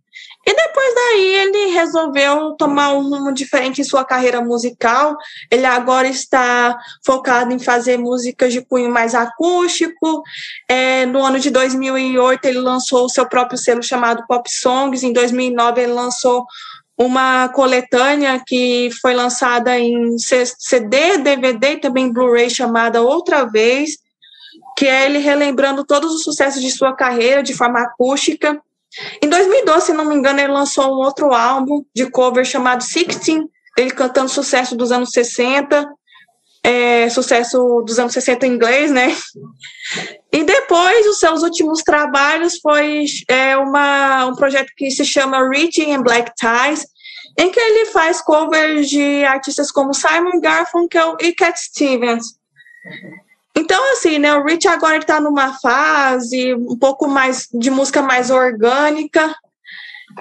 e 0.44 0.54
depois 0.54 0.94
daí 0.94 1.34
ele 1.34 1.66
resolveu 1.72 2.56
tomar 2.56 2.92
um 2.94 3.08
rumo 3.08 3.32
diferente 3.32 3.80
em 3.80 3.84
sua 3.84 4.04
carreira 4.04 4.40
musical. 4.40 5.16
Ele 5.48 5.64
agora 5.64 6.08
está 6.08 6.76
focado 7.06 7.52
em 7.52 7.60
fazer 7.60 7.96
músicas 7.96 8.52
de 8.52 8.60
cunho 8.60 8.90
mais 8.90 9.14
acústico. 9.14 10.22
É, 10.68 11.06
no 11.06 11.24
ano 11.24 11.38
de 11.38 11.48
2008 11.50 12.44
ele 12.44 12.58
lançou 12.58 13.04
o 13.04 13.08
seu 13.08 13.28
próprio 13.28 13.56
selo 13.56 13.82
chamado 13.82 14.24
Pop 14.26 14.50
Songs. 14.52 15.04
Em 15.04 15.12
2009 15.12 15.80
ele 15.80 15.92
lançou 15.92 16.44
uma 16.98 17.48
coletânea 17.48 18.42
que 18.44 18.90
foi 19.00 19.14
lançada 19.14 19.78
em 19.78 20.16
CD, 20.18 21.18
DVD 21.18 21.72
e 21.72 21.80
também 21.80 22.12
Blu-ray 22.12 22.50
chamada 22.50 23.00
Outra 23.00 23.44
Vez, 23.44 23.90
que 24.76 24.86
é 24.86 25.06
ele 25.06 25.18
relembrando 25.18 25.84
todos 25.84 26.12
os 26.12 26.24
sucessos 26.24 26.60
de 26.60 26.70
sua 26.70 26.94
carreira 26.94 27.42
de 27.42 27.54
forma 27.54 27.80
acústica. 27.80 28.60
Em 29.22 29.28
2012, 29.28 29.86
se 29.86 29.92
não 29.92 30.04
me 30.04 30.14
engano, 30.14 30.40
ele 30.40 30.52
lançou 30.52 30.86
um 30.86 31.04
outro 31.04 31.32
álbum 31.32 31.84
de 31.94 32.10
cover 32.10 32.44
chamado 32.44 32.82
Sixteen, 32.82 33.48
ele 33.78 33.90
cantando 33.90 34.28
sucesso 34.28 34.76
dos 34.76 34.92
anos 34.92 35.10
60, 35.10 35.88
é, 36.64 37.08
sucesso 37.08 37.82
dos 37.84 37.98
anos 37.98 38.12
60 38.12 38.46
em 38.46 38.52
inglês, 38.52 38.90
né? 38.90 39.16
E 40.32 40.44
depois, 40.44 41.06
os 41.06 41.18
seus 41.18 41.42
últimos 41.42 41.82
trabalhos 41.82 42.58
foi 42.60 43.04
é, 43.28 43.56
uma, 43.56 44.26
um 44.26 44.34
projeto 44.34 44.70
que 44.76 44.90
se 44.90 45.04
chama 45.04 45.48
Reaching 45.48 45.92
and 45.92 46.02
Black 46.02 46.32
Ties, 46.36 46.86
em 47.38 47.50
que 47.50 47.58
ele 47.58 47.86
faz 47.86 48.20
covers 48.20 48.88
de 48.88 49.24
artistas 49.24 49.70
como 49.72 49.94
Simon 49.94 50.40
Garfunkel 50.40 51.16
e 51.20 51.32
Cat 51.32 51.58
Stevens. 51.58 52.24
Então, 53.56 53.92
assim, 53.92 54.18
né, 54.18 54.34
o 54.34 54.44
Rich 54.44 54.66
agora 54.66 54.96
está 54.96 55.20
numa 55.20 55.58
fase 55.60 56.54
um 56.54 56.76
pouco 56.76 57.06
mais 57.06 57.48
de 57.52 57.70
música 57.70 58.00
mais 58.00 58.30
orgânica, 58.30 59.34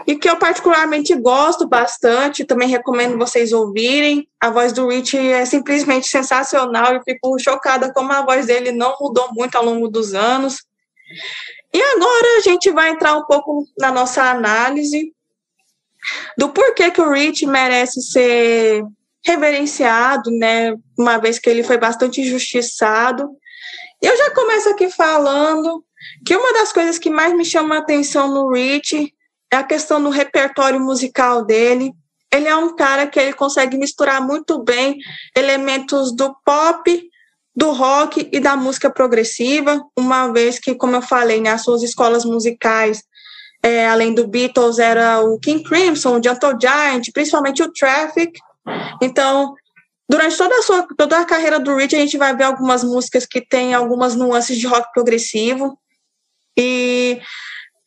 e 0.08 0.16
que 0.16 0.30
eu 0.30 0.38
particularmente 0.38 1.14
gosto 1.16 1.68
bastante, 1.68 2.46
também 2.46 2.68
recomendo 2.68 3.18
vocês 3.18 3.52
ouvirem. 3.52 4.28
A 4.40 4.50
voz 4.50 4.72
do 4.74 4.88
Rich 4.88 5.18
é 5.18 5.46
simplesmente 5.46 6.08
sensacional, 6.08 6.94
eu 6.94 7.02
fico 7.04 7.38
chocada 7.40 7.92
como 7.94 8.12
a 8.12 8.24
voz 8.24 8.46
dele 8.46 8.72
não 8.72 8.96
mudou 9.00 9.30
muito 9.34 9.56
ao 9.56 9.66
longo 9.66 9.88
dos 9.88 10.14
anos. 10.14 10.64
E 11.74 11.82
agora 11.82 12.38
a 12.38 12.42
gente 12.42 12.72
vai 12.72 12.92
entrar 12.92 13.16
um 13.18 13.26
pouco 13.26 13.66
na 13.78 13.92
nossa 13.92 14.24
análise 14.24 15.14
do 16.38 16.50
porquê 16.50 16.90
que 16.90 17.02
o 17.02 17.12
Rich 17.12 17.46
merece 17.46 18.02
ser 18.02 18.84
reverenciado, 19.26 20.32
né, 20.32 20.74
uma 20.98 21.18
vez 21.18 21.40
que 21.40 21.50
ele 21.50 21.64
foi 21.64 21.78
bastante 21.78 22.22
injustiçado. 22.22 23.30
Eu 24.02 24.18
já 24.18 24.32
começo 24.32 24.70
aqui 24.70 24.90
falando 24.90 25.84
que 26.26 26.36
uma 26.36 26.54
das 26.54 26.74
coisas 26.74 26.98
que 26.98 27.10
mais 27.10 27.34
me 27.36 27.46
chama 27.46 27.76
a 27.76 27.80
atenção 27.80 28.28
no 28.28 28.52
Rich 28.52 29.14
é 29.52 29.58
a 29.58 29.64
questão 29.64 30.02
do 30.02 30.10
repertório 30.10 30.80
musical 30.80 31.46
dele. 31.46 31.92
Ele 32.34 32.48
é 32.48 32.56
um 32.56 32.76
cara 32.76 33.06
que 33.06 33.20
ele 33.20 33.34
consegue 33.34 33.78
misturar 33.78 34.26
muito 34.26 34.64
bem 34.64 34.98
elementos 35.36 36.16
do 36.16 36.34
pop, 36.46 37.10
do 37.56 37.72
rock 37.72 38.30
e 38.32 38.40
da 38.40 38.56
música 38.56 38.90
progressiva, 38.90 39.82
uma 39.98 40.32
vez 40.32 40.58
que, 40.58 40.74
como 40.74 40.96
eu 40.96 41.02
falei, 41.02 41.42
né, 41.42 41.50
as 41.50 41.64
suas 41.64 41.84
escolas 41.84 42.24
musicais, 42.24 43.04
é, 43.62 43.88
além 43.88 44.14
do 44.14 44.28
Beatles, 44.28 44.80
era 44.80 45.20
o 45.20 45.38
King 45.38 45.62
Crimson, 45.64 46.18
o 46.18 46.24
Gentle 46.24 46.58
Giant, 46.60 47.12
principalmente 47.14 47.62
o 47.62 47.72
Traffic, 47.72 48.40
então, 49.02 49.54
durante 50.10 50.38
toda 50.38 50.58
a, 50.58 50.62
sua, 50.62 50.88
toda 50.98 51.20
a 51.20 51.26
carreira 51.26 51.60
do 51.60 51.76
Rich, 51.76 51.96
a 51.96 52.00
gente 52.00 52.18
vai 52.18 52.36
ver 52.36 52.44
algumas 52.44 52.84
músicas 52.84 53.26
que 53.26 53.42
têm 53.42 53.74
algumas 53.74 54.16
nuances 54.16 54.58
de 54.58 54.68
rock 54.68 54.92
progressivo. 54.94 55.78
E, 56.58 57.20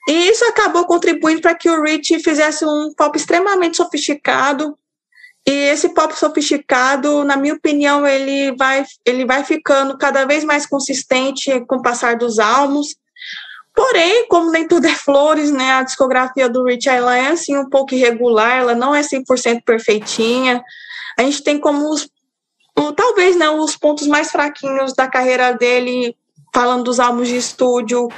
e 0.08 0.12
isso 0.30 0.44
acabou 0.46 0.86
contribuindo 0.86 1.42
para 1.42 1.54
que 1.54 1.68
o 1.68 1.82
Rich 1.82 2.20
fizesse 2.20 2.64
um 2.64 2.92
pop 2.96 3.16
extremamente 3.16 3.76
sofisticado. 3.76 4.76
E 5.46 5.52
esse 5.52 5.90
pop 5.90 6.18
sofisticado, 6.18 7.22
na 7.22 7.36
minha 7.36 7.54
opinião, 7.54 8.06
ele 8.06 8.56
vai, 8.56 8.84
ele 9.04 9.26
vai 9.26 9.44
ficando 9.44 9.98
cada 9.98 10.24
vez 10.24 10.42
mais 10.42 10.64
consistente 10.64 11.60
com 11.66 11.76
o 11.76 11.82
passar 11.82 12.16
dos 12.16 12.38
álbuns. 12.38 12.96
Porém, 13.74 14.28
como 14.28 14.50
nem 14.50 14.66
tudo 14.68 14.86
é 14.86 14.94
flores, 14.94 15.50
né, 15.50 15.72
a 15.72 15.82
discografia 15.82 16.48
do 16.48 16.64
Rich 16.64 16.88
ela 16.88 17.16
é 17.16 17.28
assim 17.28 17.56
um 17.56 17.68
pouco 17.68 17.94
irregular, 17.94 18.58
ela 18.58 18.74
não 18.74 18.94
é 18.94 19.00
100% 19.00 19.62
perfeitinha. 19.64 20.62
A 21.18 21.22
gente 21.22 21.42
tem 21.42 21.58
como 21.58 21.90
os, 21.90 22.08
talvez 22.96 23.36
né, 23.36 23.48
os 23.50 23.76
pontos 23.76 24.06
mais 24.06 24.30
fraquinhos 24.30 24.94
da 24.94 25.08
carreira 25.08 25.52
dele, 25.52 26.16
falando 26.54 26.84
dos 26.84 27.00
álbuns 27.00 27.28
de 27.28 27.36
estúdio, 27.36 28.08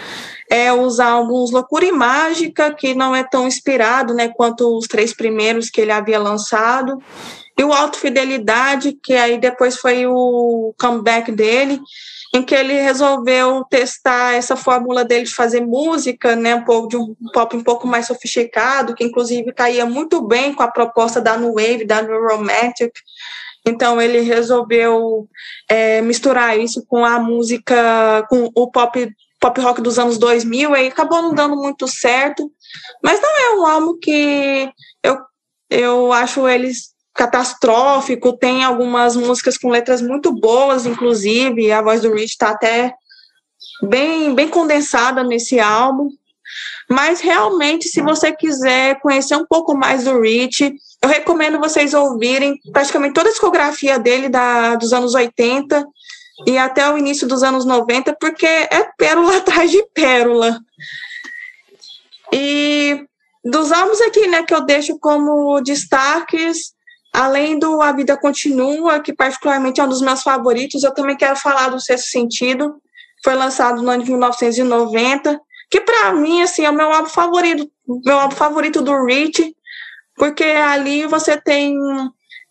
é 0.50 0.72
os 0.72 1.00
álbuns 1.00 1.50
Loucura 1.50 1.86
e 1.86 1.92
Mágica, 1.92 2.72
que 2.72 2.94
não 2.94 3.16
é 3.16 3.24
tão 3.24 3.48
inspirado, 3.48 4.14
né, 4.14 4.28
quanto 4.28 4.76
os 4.76 4.86
três 4.86 5.14
primeiros 5.14 5.70
que 5.70 5.80
ele 5.80 5.90
havia 5.90 6.18
lançado. 6.18 7.02
E 7.58 7.64
o 7.64 7.72
Alto 7.72 7.98
Fidelidade, 7.98 8.92
que 9.02 9.14
aí 9.14 9.38
depois 9.38 9.78
foi 9.78 10.06
o 10.06 10.74
comeback 10.78 11.32
dele, 11.32 11.80
em 12.34 12.42
que 12.42 12.54
ele 12.54 12.74
resolveu 12.74 13.64
testar 13.64 14.34
essa 14.34 14.56
fórmula 14.56 15.04
dele 15.04 15.24
de 15.24 15.34
fazer 15.34 15.60
música, 15.60 16.36
né, 16.36 16.54
um 16.54 16.64
pouco 16.64 16.88
de 16.88 16.96
um 16.96 17.14
pop 17.32 17.56
um 17.56 17.62
pouco 17.62 17.86
mais 17.86 18.06
sofisticado, 18.06 18.94
que 18.94 19.04
inclusive 19.04 19.52
caía 19.52 19.86
muito 19.86 20.20
bem 20.20 20.52
com 20.52 20.62
a 20.62 20.70
proposta 20.70 21.20
da 21.20 21.36
New 21.36 21.54
Wave, 21.54 21.86
da 21.86 22.02
New 22.02 22.20
Romantic. 22.20 22.92
Então 23.66 24.00
ele 24.00 24.20
resolveu 24.20 25.28
é, 25.68 26.00
misturar 26.00 26.58
isso 26.58 26.84
com 26.86 27.04
a 27.04 27.18
música, 27.18 28.24
com 28.28 28.50
o 28.54 28.70
pop 28.70 29.10
pop 29.38 29.60
rock 29.60 29.82
dos 29.82 29.98
anos 29.98 30.18
2000, 30.18 30.74
e 30.76 30.88
acabou 30.88 31.22
não 31.22 31.34
dando 31.34 31.56
muito 31.56 31.86
certo, 31.86 32.50
mas 33.02 33.20
não 33.20 33.36
é 33.36 33.54
um 33.54 33.66
álbum 33.66 33.98
que 33.98 34.70
eu, 35.02 35.18
eu 35.70 36.12
acho 36.12 36.48
eles 36.48 36.95
catastrófico, 37.16 38.36
tem 38.36 38.62
algumas 38.62 39.16
músicas 39.16 39.56
com 39.56 39.70
letras 39.70 40.02
muito 40.02 40.32
boas, 40.32 40.86
inclusive, 40.86 41.72
a 41.72 41.82
voz 41.82 42.02
do 42.02 42.12
Rich 42.12 42.32
está 42.32 42.50
até 42.50 42.94
bem, 43.82 44.34
bem 44.34 44.48
condensada 44.48 45.22
nesse 45.22 45.58
álbum. 45.58 46.10
Mas 46.88 47.20
realmente, 47.20 47.88
se 47.88 48.00
você 48.00 48.32
quiser 48.32 49.00
conhecer 49.00 49.34
um 49.34 49.46
pouco 49.46 49.76
mais 49.76 50.04
do 50.04 50.20
Rich, 50.20 50.72
eu 51.02 51.08
recomendo 51.08 51.58
vocês 51.58 51.94
ouvirem 51.94 52.58
praticamente 52.72 53.14
toda 53.14 53.28
a 53.28 53.32
discografia 53.32 53.98
dele 53.98 54.28
da, 54.28 54.76
dos 54.76 54.92
anos 54.92 55.14
80 55.14 55.84
e 56.46 56.56
até 56.58 56.88
o 56.92 56.98
início 56.98 57.26
dos 57.26 57.42
anos 57.42 57.64
90, 57.64 58.16
porque 58.20 58.46
é 58.46 58.88
pérola 58.96 59.38
atrás 59.38 59.70
de 59.70 59.82
pérola. 59.94 60.58
E 62.32 63.04
dos 63.44 63.72
álbuns 63.72 64.00
aqui, 64.02 64.26
né, 64.26 64.42
que 64.42 64.54
eu 64.54 64.60
deixo 64.60 64.98
como 64.98 65.60
destaques, 65.60 66.75
além 67.16 67.58
do 67.58 67.80
A 67.80 67.92
Vida 67.92 68.14
Continua, 68.14 69.00
que 69.00 69.10
particularmente 69.10 69.80
é 69.80 69.84
um 69.84 69.88
dos 69.88 70.02
meus 70.02 70.20
favoritos, 70.20 70.84
eu 70.84 70.92
também 70.92 71.16
quero 71.16 71.34
falar 71.34 71.70
do 71.70 71.80
Sexto 71.80 72.10
Sentido, 72.10 72.76
foi 73.24 73.34
lançado 73.34 73.82
no 73.82 73.90
ano 73.90 74.04
de 74.04 74.10
1990, 74.10 75.40
que 75.70 75.80
para 75.80 76.12
mim 76.12 76.42
assim 76.42 76.66
é 76.66 76.70
o 76.70 76.74
meu 76.74 76.92
álbum 76.92 77.08
favorito, 77.08 77.70
meu 78.04 78.18
álbum 78.18 78.36
favorito 78.36 78.82
do 78.82 79.06
Rich, 79.06 79.56
porque 80.14 80.44
ali 80.44 81.06
você 81.06 81.40
tem 81.40 81.74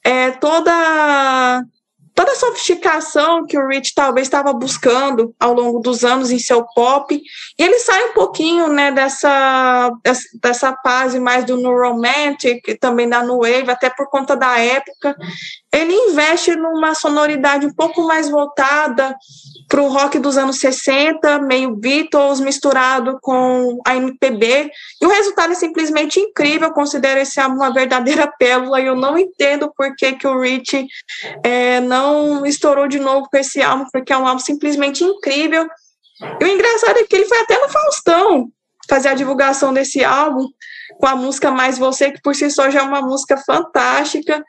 é, 0.04 0.32
toda 0.32 1.64
toda 2.16 2.32
a 2.32 2.36
sofisticação 2.36 3.46
que 3.46 3.58
o 3.58 3.68
Rich 3.68 3.94
talvez 3.94 4.26
estava 4.26 4.54
buscando 4.54 5.36
ao 5.38 5.54
longo 5.54 5.80
dos 5.80 6.06
anos 6.06 6.32
em 6.32 6.40
seu 6.40 6.64
pop, 6.74 7.14
e 7.14 7.62
ele 7.62 7.78
sai 7.80 8.06
um 8.06 8.14
pouquinho 8.14 8.70
né, 8.70 8.90
dessa, 8.90 9.92
dessa 10.42 10.74
fase 10.82 11.20
mais 11.20 11.44
do 11.44 11.58
New 11.58 11.78
Romantic, 11.78 12.80
também 12.80 13.10
da 13.10 13.22
New 13.22 13.40
Wave, 13.40 13.70
até 13.70 13.90
por 13.90 14.10
conta 14.10 14.36
da 14.36 14.58
época. 14.58 15.16
Ele 15.74 15.94
investe 15.94 16.56
numa 16.56 16.96
sonoridade 16.96 17.66
um 17.66 17.74
pouco 17.74 18.08
mais 18.08 18.30
voltada 18.30 19.14
para 19.68 19.82
o 19.82 19.90
rock 19.90 20.20
dos 20.20 20.38
anos 20.38 20.60
60, 20.60 21.40
meio 21.40 21.76
Beatles 21.76 22.40
misturado 22.40 23.18
com 23.22 23.80
a 23.86 23.96
MPB, 23.96 24.70
e 25.02 25.06
o 25.06 25.10
resultado 25.10 25.54
é 25.54 25.56
simplesmente 25.56 26.20
incrível, 26.20 26.68
eu 26.68 26.74
considero 26.74 27.20
esse 27.20 27.40
álbum 27.40 27.56
uma 27.56 27.74
verdadeira 27.74 28.28
pérola, 28.38 28.80
e 28.80 28.86
eu 28.86 28.96
não 28.96 29.18
entendo 29.18 29.72
por 29.76 29.96
que, 29.96 30.14
que 30.14 30.28
o 30.28 30.40
Rich 30.40 30.86
é, 31.44 31.80
não 31.82 32.46
estourou 32.46 32.88
de 32.88 33.00
novo 33.00 33.28
com 33.30 33.38
esse 33.38 33.62
álbum, 33.62 33.86
porque 33.92 34.14
é 34.14 34.18
um 34.18 34.28
álbum 34.28 34.40
simplesmente 34.40 35.04
incrível, 35.04 35.68
e 36.40 36.44
o 36.44 36.48
engraçado 36.48 36.98
é 36.98 37.04
que 37.04 37.16
ele 37.16 37.26
foi 37.26 37.40
até 37.40 37.60
no 37.60 37.70
Faustão 37.70 38.50
fazer 38.88 39.10
a 39.10 39.16
divulgação 39.16 39.74
desse 39.74 40.04
álbum, 40.04 40.48
com 40.98 41.08
a 41.08 41.16
música 41.16 41.52
Mais 41.52 41.78
Você, 41.78 42.12
que 42.12 42.22
por 42.22 42.36
si 42.36 42.50
só 42.50 42.70
já 42.70 42.80
é 42.80 42.84
uma 42.84 43.02
música 43.02 43.38
fantástica. 43.38 44.44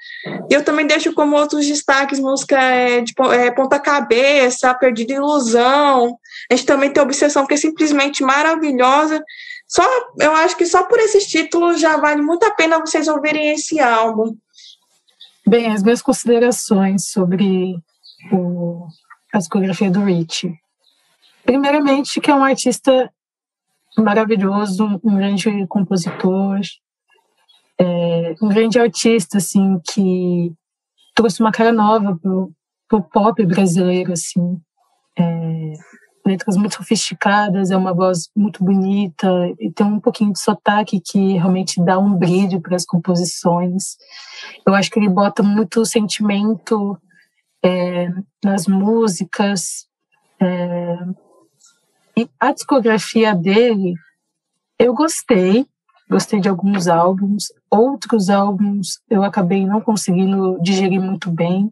Eu 0.51 0.65
também 0.65 0.87
deixo 0.87 1.13
como 1.13 1.37
outros 1.37 1.67
destaques 1.67 2.19
música 2.19 2.59
é, 2.59 3.01
de 3.01 3.13
é, 3.33 3.51
Ponta 3.51 3.79
Cabeça, 3.79 4.75
Perdida 4.75 5.15
Ilusão. 5.15 6.17
A 6.51 6.55
gente 6.55 6.67
também 6.67 6.93
tem 6.93 7.03
Obsessão, 7.03 7.47
que 7.47 7.55
é 7.55 7.57
simplesmente 7.57 8.23
maravilhosa. 8.23 9.23
Só, 9.67 9.83
eu 10.21 10.33
acho 10.33 10.57
que 10.57 10.65
só 10.65 10.85
por 10.85 10.99
esses 11.01 11.27
títulos 11.27 11.81
já 11.81 11.97
vale 11.97 12.23
muito 12.23 12.45
a 12.45 12.53
pena 12.53 12.79
vocês 12.79 13.09
ouvirem 13.09 13.51
esse 13.51 13.81
álbum. 13.81 14.37
Bem, 15.47 15.73
as 15.73 15.83
minhas 15.83 16.03
considerações 16.03 17.09
sobre 17.09 17.77
o, 18.33 18.87
a 19.33 19.39
discografia 19.39 19.91
do 19.91 20.05
Rich. 20.05 20.53
Primeiramente, 21.45 22.21
que 22.21 22.31
é 22.31 22.35
um 22.35 22.45
artista 22.45 23.11
maravilhoso, 24.03 25.01
um 25.03 25.17
grande 25.17 25.67
compositor, 25.67 26.61
é, 27.79 28.35
um 28.43 28.49
grande 28.49 28.79
artista, 28.79 29.39
assim, 29.39 29.81
que 29.93 30.53
trouxe 31.15 31.41
uma 31.41 31.53
cara 31.53 31.73
nova 31.73 32.17
pro, 32.17 32.53
pro 32.89 33.03
pop 33.03 33.45
brasileiro, 33.45 34.13
assim. 34.13 34.61
É, 35.19 35.73
letras 36.27 36.57
muito 36.57 36.75
sofisticadas, 36.75 37.71
é 37.71 37.77
uma 37.77 37.95
voz 37.95 38.29
muito 38.37 38.65
bonita 38.65 39.29
e 39.61 39.71
tem 39.71 39.87
um 39.87 40.01
pouquinho 40.01 40.33
de 40.33 40.41
sotaque 40.41 41.01
que 41.01 41.35
realmente 41.35 41.83
dá 41.83 41.99
um 41.99 42.15
brilho 42.15 42.61
para 42.61 42.75
as 42.75 42.85
composições. 42.85 43.97
Eu 44.67 44.75
acho 44.75 44.91
que 44.91 44.99
ele 44.99 45.09
bota 45.09 45.43
muito 45.43 45.85
sentimento 45.85 46.99
é, 47.65 48.09
nas 48.45 48.67
músicas. 48.67 49.87
É, 50.41 50.99
e 52.19 52.29
a 52.41 52.53
discografia 52.53 53.35
dele, 53.35 53.95
eu 54.79 54.95
gostei, 54.95 55.67
gostei 56.09 56.41
de 56.41 56.49
alguns 56.49 56.89
álbuns, 56.89 57.53
outros 57.71 58.31
álbuns 58.31 59.01
eu 59.11 59.23
acabei 59.23 59.67
não 59.67 59.81
conseguindo 59.81 60.59
digerir 60.63 61.01
muito 61.01 61.31
bem. 61.31 61.71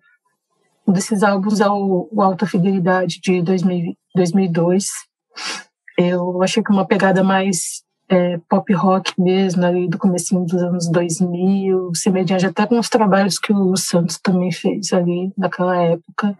Um 0.87 0.93
desses 0.93 1.23
álbuns 1.23 1.61
é 1.61 1.69
o, 1.69 2.09
o 2.13 2.21
Alta 2.21 2.47
Fidelidade 2.47 3.21
de 3.21 3.41
2000, 3.41 3.97
2002. 4.15 4.87
Eu 5.97 6.43
achei 6.43 6.63
que 6.63 6.71
uma 6.71 6.87
pegada 6.87 7.25
mais 7.25 7.83
é, 8.09 8.39
pop 8.49 8.71
rock 8.75 9.19
mesmo, 9.19 9.65
ali 9.65 9.89
do 9.89 9.97
começo 9.97 10.39
dos 10.41 10.63
anos 10.63 10.91
2000, 10.91 11.95
semelhante 11.95 12.45
até 12.47 12.67
com 12.67 12.79
os 12.79 12.89
trabalhos 12.89 13.39
que 13.39 13.53
o 13.53 13.75
Santos 13.77 14.19
também 14.19 14.53
fez 14.53 14.93
ali 14.93 15.33
naquela 15.39 15.77
época. 15.77 16.37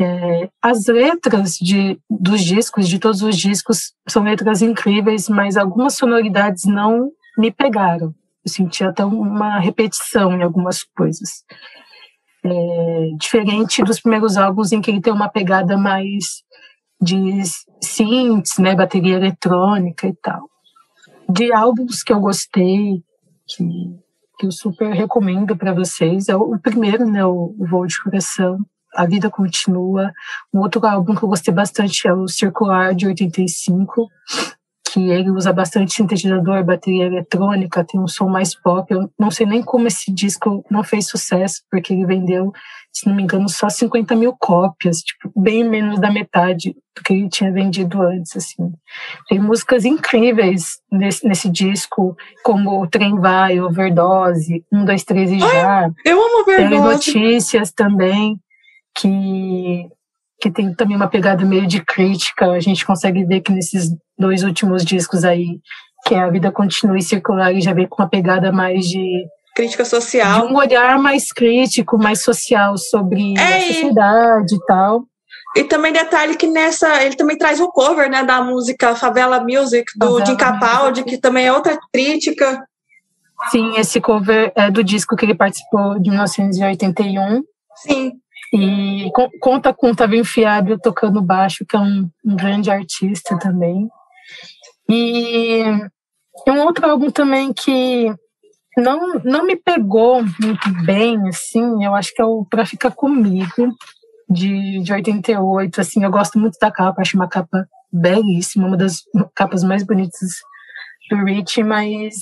É, 0.00 0.48
as 0.62 0.86
letras 0.86 1.58
de, 1.60 2.00
dos 2.08 2.42
discos, 2.42 2.88
de 2.88 2.98
todos 2.98 3.20
os 3.20 3.36
discos, 3.36 3.92
são 4.08 4.22
letras 4.22 4.62
incríveis, 4.62 5.28
mas 5.28 5.58
algumas 5.58 5.94
sonoridades 5.94 6.64
não 6.64 7.10
me 7.36 7.50
pegaram. 7.50 8.14
Eu 8.42 8.50
senti 8.50 8.82
até 8.82 9.04
uma 9.04 9.58
repetição 9.58 10.32
em 10.32 10.42
algumas 10.42 10.82
coisas. 10.82 11.44
É, 12.42 13.10
diferente 13.18 13.82
dos 13.82 14.00
primeiros 14.00 14.38
álbuns 14.38 14.72
em 14.72 14.80
que 14.80 14.90
ele 14.90 15.02
tem 15.02 15.12
uma 15.12 15.28
pegada 15.28 15.76
mais 15.76 16.42
de 16.98 17.42
synths, 17.82 18.56
né, 18.58 18.74
bateria 18.74 19.16
eletrônica 19.16 20.06
e 20.06 20.14
tal. 20.14 20.48
De 21.28 21.52
álbuns 21.52 22.02
que 22.02 22.12
eu 22.12 22.20
gostei, 22.20 23.04
que, 23.46 23.64
que 24.38 24.46
eu 24.46 24.50
super 24.50 24.94
recomendo 24.94 25.54
para 25.54 25.74
vocês, 25.74 26.30
é 26.30 26.36
o, 26.36 26.54
o 26.54 26.58
primeiro, 26.58 27.04
né, 27.04 27.22
o, 27.22 27.54
o 27.58 27.66
Voo 27.66 27.86
de 27.86 28.02
Coração, 28.02 28.58
a 28.94 29.06
Vida 29.06 29.30
Continua. 29.30 30.12
Um 30.52 30.60
outro 30.60 30.84
álbum 30.86 31.14
que 31.14 31.22
eu 31.22 31.28
gostei 31.28 31.52
bastante 31.52 32.06
é 32.06 32.12
o 32.12 32.28
Circular, 32.28 32.94
de 32.94 33.06
85, 33.06 34.08
que 34.92 35.08
ele 35.10 35.30
usa 35.30 35.52
bastante 35.52 35.94
sintetizador, 35.94 36.64
bateria 36.64 37.06
eletrônica, 37.06 37.84
tem 37.84 38.00
um 38.00 38.08
som 38.08 38.28
mais 38.28 38.54
pop. 38.54 38.92
Eu 38.92 39.10
não 39.18 39.30
sei 39.30 39.46
nem 39.46 39.62
como 39.62 39.86
esse 39.86 40.12
disco 40.12 40.64
não 40.70 40.82
fez 40.82 41.08
sucesso, 41.08 41.62
porque 41.70 41.92
ele 41.92 42.06
vendeu, 42.06 42.52
se 42.92 43.06
não 43.06 43.14
me 43.14 43.22
engano, 43.22 43.48
só 43.48 43.68
50 43.68 44.16
mil 44.16 44.34
cópias, 44.38 44.98
tipo, 44.98 45.30
bem 45.40 45.62
menos 45.68 46.00
da 46.00 46.10
metade 46.10 46.74
do 46.96 47.02
que 47.04 47.12
ele 47.12 47.28
tinha 47.28 47.52
vendido 47.52 48.02
antes, 48.02 48.36
assim. 48.36 48.72
Tem 49.28 49.38
músicas 49.38 49.84
incríveis 49.84 50.80
nesse, 50.90 51.26
nesse 51.26 51.48
disco, 51.48 52.16
como 52.42 52.82
O 52.82 52.88
Trem 52.88 53.18
Vai, 53.20 53.60
Overdose, 53.60 54.64
Um, 54.72 54.84
Dois, 54.84 55.04
Três 55.04 55.30
e 55.30 55.38
Já. 55.38 55.88
eu 56.04 56.20
amo 56.20 56.42
Overdose. 56.42 56.68
Tem 56.68 56.80
notícias 56.80 57.70
também 57.70 58.40
que, 58.96 59.88
que 60.40 60.50
tem 60.50 60.74
também 60.74 60.96
uma 60.96 61.08
pegada 61.08 61.44
meio 61.44 61.66
de 61.66 61.84
crítica. 61.84 62.50
A 62.50 62.60
gente 62.60 62.84
consegue 62.84 63.24
ver 63.24 63.40
que 63.40 63.52
nesses 63.52 63.90
dois 64.18 64.42
últimos 64.42 64.84
discos 64.84 65.24
aí, 65.24 65.60
que 66.06 66.14
é 66.14 66.20
A 66.20 66.30
Vida 66.30 66.50
Continua 66.50 66.98
e 66.98 67.02
Circular, 67.02 67.52
já 67.60 67.72
vem 67.72 67.86
com 67.86 68.02
uma 68.02 68.08
pegada 68.08 68.52
mais 68.52 68.84
de 68.86 69.26
crítica 69.54 69.84
social. 69.84 70.46
De 70.46 70.52
um 70.52 70.56
olhar 70.56 70.98
mais 70.98 71.32
crítico, 71.32 71.98
mais 71.98 72.22
social 72.22 72.76
sobre 72.76 73.34
é, 73.36 73.58
a 73.58 73.60
sociedade 73.60 74.54
e 74.54 74.66
tal. 74.66 75.04
E 75.56 75.64
também 75.64 75.92
detalhe 75.92 76.36
que 76.36 76.46
nessa, 76.46 77.02
ele 77.02 77.16
também 77.16 77.36
traz 77.36 77.60
o 77.60 77.68
cover, 77.68 78.08
né, 78.08 78.22
da 78.22 78.40
música 78.40 78.94
Favela 78.94 79.40
Music, 79.40 79.84
do 79.96 80.06
Favela 80.06 80.26
Jim 80.26 80.36
Capaldi, 80.36 81.04
que 81.04 81.18
também 81.18 81.46
é 81.46 81.52
outra 81.52 81.76
crítica. 81.92 82.64
Sim, 83.50 83.76
esse 83.76 84.00
cover 84.00 84.52
é 84.54 84.70
do 84.70 84.84
disco 84.84 85.16
que 85.16 85.24
ele 85.24 85.34
participou 85.34 85.98
de 85.98 86.10
1981. 86.10 87.42
Sim. 87.76 88.12
E 88.52 89.10
conta 89.40 89.72
com 89.72 89.90
o 89.90 89.96
Tavinho 89.96 90.24
Fiábio 90.24 90.78
tocando 90.78 91.22
baixo, 91.22 91.64
que 91.64 91.76
é 91.76 91.78
um, 91.78 92.10
um, 92.24 92.36
grande 92.36 92.70
artista 92.70 93.38
também. 93.38 93.88
E 94.88 95.62
um 96.48 96.60
outro 96.60 96.90
álbum 96.90 97.10
também 97.10 97.52
que 97.52 98.12
não, 98.76 99.20
não 99.24 99.46
me 99.46 99.56
pegou 99.56 100.22
muito 100.40 100.84
bem, 100.84 101.16
assim, 101.28 101.84
eu 101.84 101.94
acho 101.94 102.12
que 102.12 102.20
é 102.20 102.24
o 102.24 102.44
Pra 102.44 102.66
Ficar 102.66 102.90
Comigo, 102.90 103.72
de, 104.28 104.80
de 104.82 104.92
88. 104.92 105.80
Assim, 105.80 106.02
eu 106.02 106.10
gosto 106.10 106.38
muito 106.38 106.58
da 106.60 106.70
capa, 106.70 107.02
acho 107.02 107.16
uma 107.16 107.28
capa 107.28 107.68
belíssima, 107.92 108.66
uma 108.66 108.76
das 108.76 109.02
capas 109.34 109.64
mais 109.64 109.84
bonitas 109.84 110.30
do 111.10 111.24
Rich, 111.24 111.62
mas 111.64 112.14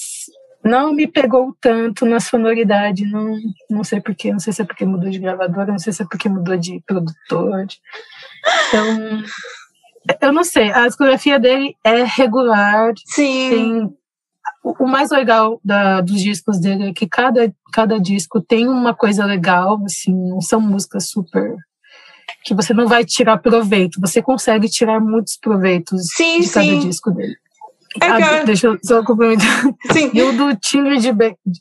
não 0.65 0.93
me 0.93 1.07
pegou 1.07 1.57
tanto 1.61 2.05
na 2.05 2.21
sonoridade, 2.21 3.07
não, 3.07 3.37
não 3.71 3.85
sei 3.85 4.01
porquê, 4.01 4.33
não 4.33 4.41
sei 4.41 4.53
se 4.53 4.63
é 4.63 4.65
porque 4.65 4.85
mudou 4.85 5.09
de 5.09 5.19
gravadora, 5.19 5.73
não 5.73 5.79
sei 5.79 5.93
se 5.93 6.03
é 6.03 6.07
porque 6.07 6.29
mudou 6.29 6.57
de 6.57 6.83
produtor. 6.87 7.67
Então, 8.69 9.23
eu 10.21 10.33
não 10.33 10.45
sei, 10.45 10.71
a 10.71 10.87
discografia 10.87 11.39
dele 11.39 11.77
é 11.85 12.03
regular. 12.03 12.93
Sim. 13.07 13.51
Tem, 13.51 13.99
o 14.65 14.87
mais 14.87 15.11
legal 15.11 15.61
da, 15.65 16.01
dos 16.01 16.21
discos 16.21 16.59
dele 16.61 16.91
é 16.91 16.93
que 16.93 17.07
cada, 17.07 17.53
cada 17.73 17.99
disco 17.99 18.41
tem 18.41 18.69
uma 18.69 18.95
coisa 18.95 19.25
legal, 19.25 19.81
assim, 19.85 20.15
não 20.15 20.41
são 20.41 20.61
músicas 20.61 21.09
super 21.09 21.57
que 22.45 22.55
você 22.55 22.73
não 22.73 22.87
vai 22.87 23.05
tirar 23.05 23.39
proveito, 23.39 24.01
você 24.01 24.23
consegue 24.23 24.69
tirar 24.69 25.01
muitos 25.01 25.37
proveitos 25.37 26.07
sim, 26.15 26.41
de 26.41 26.49
cada 26.51 26.67
sim. 26.67 26.79
disco 26.81 27.11
dele. 27.11 27.37
É 28.03 28.07
ah, 28.07 28.45
deixa 28.45 28.69
eu 28.69 28.79
só 28.83 29.03
complementar. 29.05 29.63
Sim. 29.93 30.11
E 30.13 30.23
o 30.23 30.37
do 30.37 30.57
Tigre 30.57 30.99
de, 30.99 31.11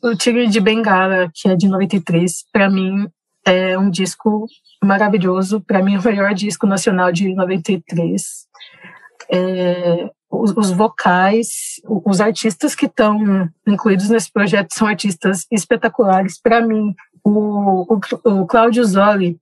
o 0.04 0.16
Tigre 0.16 0.48
de 0.48 0.60
Bengala, 0.60 1.30
que 1.34 1.50
é 1.50 1.56
de 1.56 1.68
93, 1.68 2.46
para 2.52 2.70
mim 2.70 3.08
é 3.46 3.78
um 3.78 3.90
disco 3.90 4.46
maravilhoso. 4.84 5.62
Para 5.62 5.82
mim, 5.82 5.96
é 5.96 6.00
o 6.00 6.04
melhor 6.04 6.34
disco 6.34 6.68
nacional 6.68 7.12
de 7.12 7.34
93. 7.34 8.22
É, 9.32 10.10
os, 10.30 10.52
os, 10.56 10.72
vocais, 10.72 11.82
os 11.86 12.20
artistas 12.20 12.76
que 12.76 12.86
estão 12.86 13.50
incluídos 13.66 14.10
nesse 14.10 14.32
projeto 14.32 14.74
são 14.74 14.88
artistas 14.88 15.46
espetaculares. 15.52 16.40
Para 16.42 16.62
mim, 16.62 16.94
o, 17.24 17.94
o, 17.94 18.42
o 18.42 18.46
Cláudio 18.46 18.84
Zoli, 18.84 19.38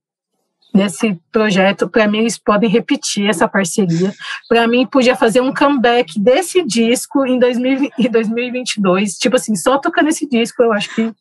nesse 0.74 1.18
projeto, 1.32 1.88
para 1.88 2.06
mim 2.06 2.18
eles 2.18 2.38
podem 2.38 2.68
repetir 2.68 3.28
essa 3.28 3.48
parceria. 3.48 4.12
Para 4.48 4.68
mim 4.68 4.86
podia 4.86 5.16
fazer 5.16 5.40
um 5.40 5.52
comeback 5.52 6.18
desse 6.20 6.62
disco 6.64 7.26
em 7.26 7.38
2022, 7.38 9.14
tipo 9.14 9.36
assim, 9.36 9.54
só 9.56 9.78
tocando 9.78 10.08
esse 10.08 10.28
disco, 10.28 10.62
eu 10.62 10.72
acho 10.72 10.94
que 10.94 11.12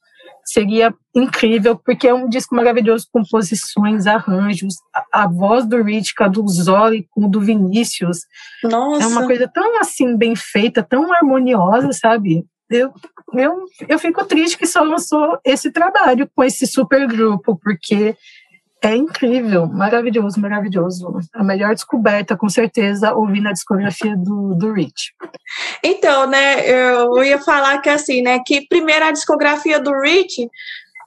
seria 0.46 0.94
incrível, 1.14 1.76
porque 1.76 2.08
é 2.08 2.14
um 2.14 2.30
disco 2.30 2.56
maravilhoso, 2.56 3.08
composições, 3.12 4.06
arranjos, 4.06 4.76
a, 4.94 5.24
a 5.24 5.28
voz 5.28 5.66
do 5.66 5.82
Rich, 5.82 6.14
a 6.20 6.28
do 6.28 6.48
Zoli, 6.48 7.08
com 7.10 7.28
do 7.28 7.42
Vinícius. 7.42 8.20
Nossa. 8.64 9.04
É 9.04 9.08
uma 9.08 9.26
coisa 9.26 9.50
tão 9.52 9.80
assim, 9.80 10.16
bem 10.16 10.36
feita, 10.36 10.84
tão 10.84 11.12
harmoniosa, 11.12 11.92
sabe? 11.94 12.46
Eu, 12.70 12.94
eu, 13.34 13.66
eu 13.88 14.00
fico 14.00 14.26
triste 14.26 14.58
que 14.58 14.66
só 14.66 14.82
lançou 14.82 15.40
esse 15.44 15.72
trabalho 15.72 16.30
com 16.36 16.44
esse 16.44 16.66
super 16.66 17.08
grupo, 17.08 17.60
porque 17.62 18.16
é 18.86 18.96
incrível, 18.96 19.66
maravilhoso, 19.66 20.40
maravilhoso. 20.40 21.20
A 21.34 21.44
melhor 21.44 21.74
descoberta, 21.74 22.38
com 22.38 22.48
certeza, 22.48 23.16
ouvindo 23.16 23.50
a 23.50 23.52
discografia 23.52 24.16
do, 24.16 24.54
do 24.54 24.74
Rich. 24.74 25.12
Então, 25.84 26.28
né, 26.28 26.70
eu 26.70 27.24
ia 27.24 27.40
falar 27.40 27.80
que 27.82 27.90
assim, 27.90 28.22
né, 28.22 28.40
que 28.46 28.68
primeiro 28.68 29.06
a 29.06 29.12
discografia 29.12 29.80
do 29.80 29.92
Rich, 30.00 30.48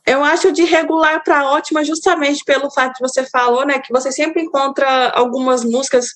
eu 0.04 0.24
acho 0.24 0.50
de 0.50 0.64
regular 0.64 1.22
para 1.22 1.46
ótima 1.52 1.84
justamente 1.84 2.42
pelo 2.44 2.68
fato 2.68 2.94
que 2.94 3.00
você 3.00 3.24
falou, 3.24 3.64
né, 3.64 3.78
que 3.78 3.92
você 3.92 4.10
sempre 4.10 4.42
encontra 4.42 5.10
algumas 5.10 5.64
músicas 5.64 6.06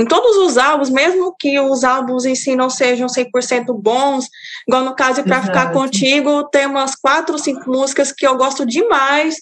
em 0.00 0.06
todos 0.06 0.36
os 0.38 0.58
álbuns, 0.58 0.90
mesmo 0.90 1.36
que 1.38 1.60
os 1.60 1.84
álbuns 1.84 2.24
em 2.24 2.34
si 2.34 2.56
não 2.56 2.68
sejam 2.68 3.06
100% 3.06 3.66
bons, 3.80 4.26
igual 4.66 4.84
no 4.84 4.96
caso 4.96 5.22
Para 5.22 5.42
Ficar 5.42 5.70
Contigo, 5.70 6.48
tem 6.48 6.66
umas 6.66 6.96
quatro, 6.96 7.38
cinco 7.38 7.70
músicas 7.70 8.10
que 8.10 8.26
eu 8.26 8.36
gosto 8.36 8.66
demais, 8.66 9.36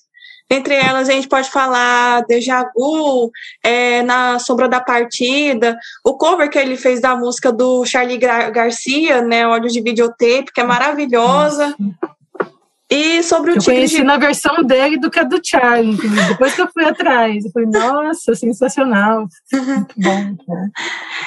entre 0.50 0.74
elas, 0.74 1.08
a 1.08 1.12
gente 1.12 1.28
pode 1.28 1.48
falar 1.48 2.24
Deja 2.26 2.68
Vu, 2.76 3.30
é, 3.62 4.02
Na 4.02 4.40
Sombra 4.40 4.68
da 4.68 4.80
Partida, 4.80 5.78
o 6.04 6.14
cover 6.14 6.50
que 6.50 6.58
ele 6.58 6.76
fez 6.76 7.00
da 7.00 7.14
música 7.14 7.52
do 7.52 7.86
Charlie 7.86 8.18
Garcia, 8.18 9.22
né, 9.22 9.46
Ódio 9.46 9.70
de 9.70 9.80
Videotape, 9.80 10.52
que 10.52 10.60
é 10.60 10.64
maravilhosa. 10.64 11.74
E 12.92 13.22
sobre 13.22 13.52
o 13.52 13.54
eu 13.54 13.58
Tigre 13.60 13.76
conheci 13.76 13.96
de... 13.98 14.02
na 14.02 14.16
versão 14.16 14.64
dele 14.64 14.98
do 14.98 15.08
que 15.08 15.20
a 15.20 15.22
do 15.22 15.40
Charlie, 15.40 15.96
depois 16.26 16.54
que 16.54 16.60
eu 16.60 16.68
fui 16.72 16.84
atrás. 16.84 17.44
Eu 17.44 17.52
falei, 17.52 17.68
nossa, 17.68 18.34
sensacional. 18.34 19.28
Muito 19.52 19.94
bom. 19.96 20.34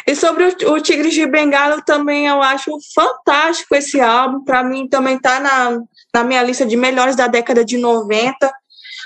E 0.06 0.14
sobre 0.14 0.44
o, 0.44 0.74
o 0.74 0.82
Tigre 0.82 1.10
de 1.10 1.26
Bengala 1.26 1.82
também 1.82 2.28
eu 2.28 2.42
acho 2.42 2.70
fantástico 2.94 3.74
esse 3.76 4.02
álbum. 4.02 4.44
Para 4.44 4.62
mim 4.62 4.90
também 4.90 5.18
tá 5.18 5.40
na, 5.40 5.80
na 6.14 6.24
minha 6.26 6.44
lista 6.44 6.66
de 6.66 6.76
melhores 6.76 7.16
da 7.16 7.28
década 7.28 7.64
de 7.64 7.78
90. 7.78 8.52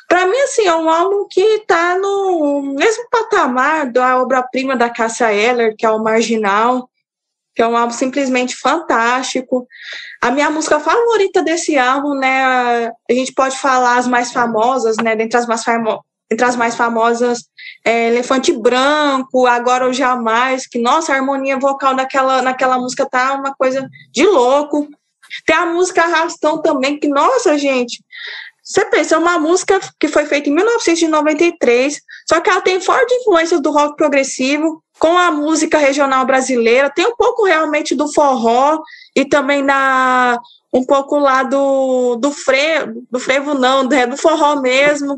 Para 0.08 0.26
mim, 0.26 0.38
assim, 0.40 0.66
é 0.66 0.76
um 0.76 0.90
álbum 0.90 1.28
que 1.30 1.42
está 1.42 1.98
no 1.98 2.62
mesmo 2.78 3.08
patamar 3.10 3.92
da 3.92 4.22
obra-prima 4.22 4.76
da 4.76 4.90
Cássia 4.90 5.34
Eller, 5.34 5.76
que 5.76 5.86
é 5.86 5.90
o 5.90 6.02
Marginal, 6.02 6.90
que 7.54 7.62
é 7.62 7.68
um 7.68 7.76
álbum 7.76 7.92
simplesmente 7.92 8.56
fantástico. 8.56 9.68
A 10.22 10.32
minha 10.32 10.50
música 10.50 10.80
favorita 10.80 11.42
desse 11.42 11.78
álbum, 11.78 12.14
né, 12.14 12.88
a 12.88 13.14
gente 13.14 13.34
pode 13.34 13.58
falar 13.58 13.98
as 13.98 14.08
mais 14.08 14.32
famosas, 14.32 14.96
né, 14.98 15.16
dentre 15.16 15.38
as 15.38 15.48
mais, 15.48 15.64
famo 15.64 16.02
entre 16.30 16.46
as 16.46 16.56
mais 16.56 16.76
famosas, 16.76 17.46
é 17.86 18.10
Elefante 18.10 18.52
Branco, 18.52 19.48
Agora 19.48 19.86
ou 19.88 19.94
Jamais, 19.94 20.68
que, 20.68 20.78
nossa, 20.78 21.14
a 21.14 21.16
harmonia 21.16 21.58
vocal 21.58 21.96
naquela, 21.96 22.42
naquela 22.42 22.78
música 22.78 23.08
tá 23.10 23.34
uma 23.34 23.56
coisa 23.56 23.88
de 24.12 24.26
louco. 24.26 24.88
Tem 25.46 25.56
a 25.56 25.66
música 25.66 26.04
Arrastão 26.04 26.62
também, 26.62 27.00
que, 27.00 27.08
nossa, 27.08 27.58
gente, 27.58 28.04
você 28.68 28.84
pensa, 28.84 29.16
é 29.16 29.18
uma 29.18 29.40
música 29.40 29.80
que 29.98 30.10
foi 30.10 30.26
feita 30.26 30.50
em 30.50 30.54
1993, 30.54 32.02
só 32.28 32.42
que 32.42 32.50
ela 32.50 32.60
tem 32.60 32.82
forte 32.82 33.14
influência 33.16 33.62
do 33.62 33.72
rock 33.72 33.96
progressivo, 33.96 34.84
com 35.00 35.18
a 35.18 35.32
música 35.32 35.78
regional 35.78 36.26
brasileira, 36.26 36.90
tem 36.90 37.06
um 37.06 37.16
pouco 37.16 37.46
realmente 37.46 37.96
do 37.96 38.12
forró 38.12 38.82
e 39.16 39.24
também 39.24 39.64
na 39.64 40.38
um 40.74 40.84
pouco 40.84 41.18
lá 41.18 41.44
do, 41.44 42.18
do 42.18 42.30
frevo, 42.30 43.06
do 43.10 43.20
frevo 43.20 43.54
não, 43.54 43.90
é 43.90 44.06
do 44.06 44.18
forró 44.18 44.60
mesmo. 44.60 45.18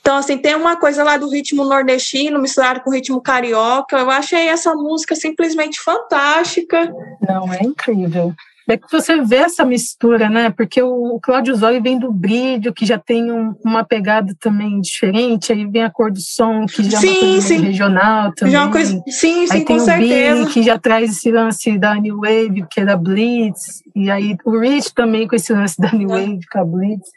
Então, 0.00 0.16
assim, 0.16 0.36
tem 0.36 0.56
uma 0.56 0.76
coisa 0.76 1.04
lá 1.04 1.16
do 1.16 1.30
ritmo 1.30 1.64
nordestino 1.64 2.40
misturado 2.40 2.80
com 2.80 2.90
o 2.90 2.92
ritmo 2.92 3.20
carioca. 3.20 3.96
Eu 3.98 4.10
achei 4.10 4.48
essa 4.48 4.74
música 4.74 5.14
simplesmente 5.14 5.78
fantástica. 5.78 6.92
Não, 7.20 7.52
é 7.52 7.62
incrível 7.62 8.34
é 8.72 8.76
que 8.76 8.90
você 8.90 9.20
vê 9.22 9.36
essa 9.36 9.64
mistura, 9.64 10.28
né? 10.28 10.50
Porque 10.50 10.82
o, 10.82 11.14
o 11.14 11.20
Cláudio 11.20 11.54
Zoli 11.54 11.80
vem 11.80 11.98
do 11.98 12.12
brilho, 12.12 12.72
que 12.72 12.86
já 12.86 12.98
tem 12.98 13.32
um, 13.32 13.54
uma 13.64 13.84
pegada 13.84 14.34
também 14.38 14.80
diferente, 14.80 15.52
aí 15.52 15.66
vem 15.66 15.82
a 15.82 15.90
cor 15.90 16.10
do 16.10 16.20
som, 16.20 16.66
que 16.66 16.82
já 16.84 16.98
sim, 16.98 17.08
é 17.08 17.10
uma 17.10 17.20
coisa 17.20 17.40
sim. 17.46 17.60
regional 17.60 18.32
também. 18.34 18.52
Já 18.52 18.60
é 18.60 18.62
uma 18.62 18.72
coisa, 18.72 19.02
sim, 19.08 19.46
sim, 19.46 19.52
aí 19.52 19.64
com 19.64 19.78
certeza. 19.78 20.36
Billy, 20.36 20.52
que 20.52 20.62
já 20.62 20.78
traz 20.78 21.10
esse 21.10 21.30
lance 21.30 21.78
da 21.78 21.94
New 21.94 22.20
Wave, 22.20 22.66
que 22.70 22.80
é 22.80 22.84
da 22.84 22.96
Blitz, 22.96 23.82
e 23.94 24.10
aí 24.10 24.36
o 24.44 24.58
Rich 24.58 24.94
também 24.94 25.26
com 25.26 25.36
esse 25.36 25.52
lance 25.52 25.80
da 25.80 25.92
New 25.92 26.10
é. 26.14 26.20
Wave, 26.20 26.40
com 26.50 26.58
a 26.58 26.64
Blitz. 26.64 27.08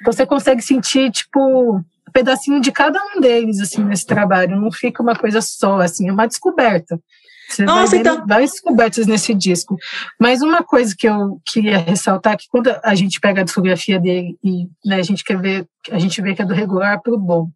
Então 0.00 0.12
você 0.12 0.26
consegue 0.26 0.62
sentir, 0.62 1.10
tipo, 1.10 1.76
um 1.76 2.12
pedacinho 2.12 2.60
de 2.60 2.72
cada 2.72 2.98
um 3.14 3.20
deles, 3.20 3.60
assim, 3.60 3.84
nesse 3.84 4.06
trabalho. 4.06 4.60
Não 4.60 4.70
fica 4.70 5.02
uma 5.02 5.14
coisa 5.14 5.40
só, 5.40 5.80
assim, 5.80 6.08
é 6.08 6.12
uma 6.12 6.26
descoberta. 6.26 6.98
Você 7.52 7.64
Nossa, 7.64 7.90
vai 7.90 8.00
então... 8.00 8.26
várias 8.26 8.52
descobertas 8.52 9.06
nesse 9.06 9.34
disco. 9.34 9.76
Mas 10.18 10.42
uma 10.42 10.62
coisa 10.62 10.94
que 10.96 11.08
eu 11.08 11.40
queria 11.46 11.78
ressaltar 11.78 12.34
é 12.34 12.36
que 12.36 12.48
quando 12.48 12.74
a 12.82 12.94
gente 12.94 13.20
pega 13.20 13.42
a 13.42 13.44
discografia 13.44 14.00
dele 14.00 14.36
e 14.42 14.66
né, 14.84 14.96
a 14.96 15.02
gente 15.02 15.22
quer 15.22 15.38
ver, 15.38 15.66
a 15.90 15.98
gente 15.98 16.20
vê 16.22 16.34
que 16.34 16.42
é 16.42 16.44
do 16.44 16.54
regular 16.54 17.00
para 17.02 17.12
o 17.12 17.18
bom. 17.18 17.50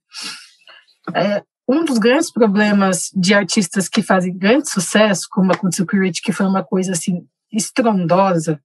É, 1.15 1.43
um 1.69 1.85
dos 1.85 1.99
grandes 1.99 2.31
problemas 2.31 3.11
de 3.15 3.35
artistas 3.35 3.89
que 3.89 4.03
fazem 4.03 4.37
grande 4.37 4.71
sucesso, 4.71 5.27
como 5.31 5.53
aconteceu 5.53 5.87
com 5.87 5.97
o 5.97 6.01
Rich, 6.01 6.23
que 6.23 6.33
foi 6.33 6.47
uma 6.47 6.63
coisa 6.63 6.93
assim 6.93 7.27
estrondosa 7.53 8.61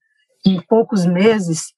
em 0.45 0.59
poucos 0.61 1.05
meses, 1.05 1.73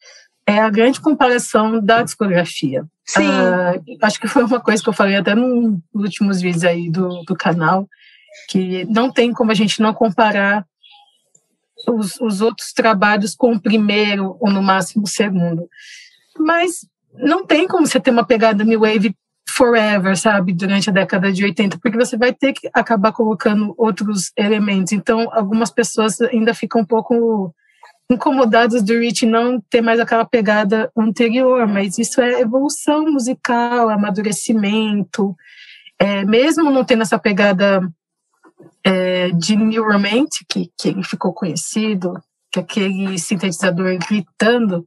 é 0.45 0.60
a 0.60 0.70
grande 0.70 0.99
comparação 0.99 1.80
da 1.84 2.04
discografia. 2.04 2.86
Sim. 3.06 3.28
Ah, 3.28 3.76
acho 4.01 4.20
que 4.20 4.28
foi 4.28 4.43
uma 4.43 4.60
coisa 4.60 4.82
que 4.82 4.89
eu 4.89 4.93
falei 4.93 5.16
até 5.16 5.36
nos 5.36 5.80
últimos 5.93 6.41
vídeos 6.41 6.64
aí 6.64 6.89
do, 6.89 7.24
do 7.24 7.36
canal, 7.36 7.88
que 8.49 8.86
não 8.86 9.11
tem 9.11 9.31
como 9.31 9.51
a 9.51 9.55
gente 9.55 9.81
não 9.81 9.93
comparar 9.93 10.65
os, 11.88 12.19
os 12.19 12.41
outros 12.41 12.71
trabalhos 12.73 13.36
com 13.36 13.53
o 13.53 13.61
primeiro 13.61 14.38
ou 14.39 14.49
no 14.49 14.61
máximo 14.61 15.03
o 15.03 15.07
segundo. 15.07 15.67
Mas 16.38 16.88
não 17.13 17.45
tem 17.45 17.67
como 17.67 17.86
você 17.86 17.99
ter 17.99 18.11
uma 18.11 18.25
pegada 18.25 18.63
New 18.63 18.81
Wave 18.81 19.15
forever, 19.49 20.17
sabe, 20.17 20.53
durante 20.53 20.89
a 20.89 20.93
década 20.93 21.31
de 21.31 21.43
80, 21.43 21.77
porque 21.79 21.97
você 21.97 22.17
vai 22.17 22.34
ter 22.34 22.53
que 22.53 22.69
acabar 22.73 23.11
colocando 23.11 23.73
outros 23.77 24.31
elementos. 24.36 24.93
Então, 24.93 25.29
algumas 25.31 25.69
pessoas 25.69 26.19
ainda 26.21 26.53
ficam 26.53 26.81
um 26.81 26.86
pouco 26.86 27.53
incomodadas 28.09 28.81
do 28.84 28.99
Rich 28.99 29.25
não 29.25 29.61
ter 29.69 29.81
mais 29.81 29.99
aquela 29.99 30.25
pegada 30.25 30.91
anterior, 30.97 31.67
mas 31.67 31.97
isso 31.97 32.21
é 32.21 32.41
evolução 32.41 33.05
musical, 33.11 33.89
amadurecimento. 33.89 35.36
É, 35.99 36.25
mesmo 36.25 36.71
não 36.71 36.84
tendo 36.84 37.03
essa 37.03 37.19
pegada 37.19 37.81
é, 38.84 39.30
de 39.32 39.55
New 39.55 39.84
Romantic, 39.84 40.45
que, 40.47 40.72
que 40.78 40.89
ele 40.89 41.03
ficou 41.03 41.34
conhecido, 41.34 42.14
que 42.51 42.59
aquele 42.59 43.18
sintetizador 43.18 43.97
gritando, 44.07 44.86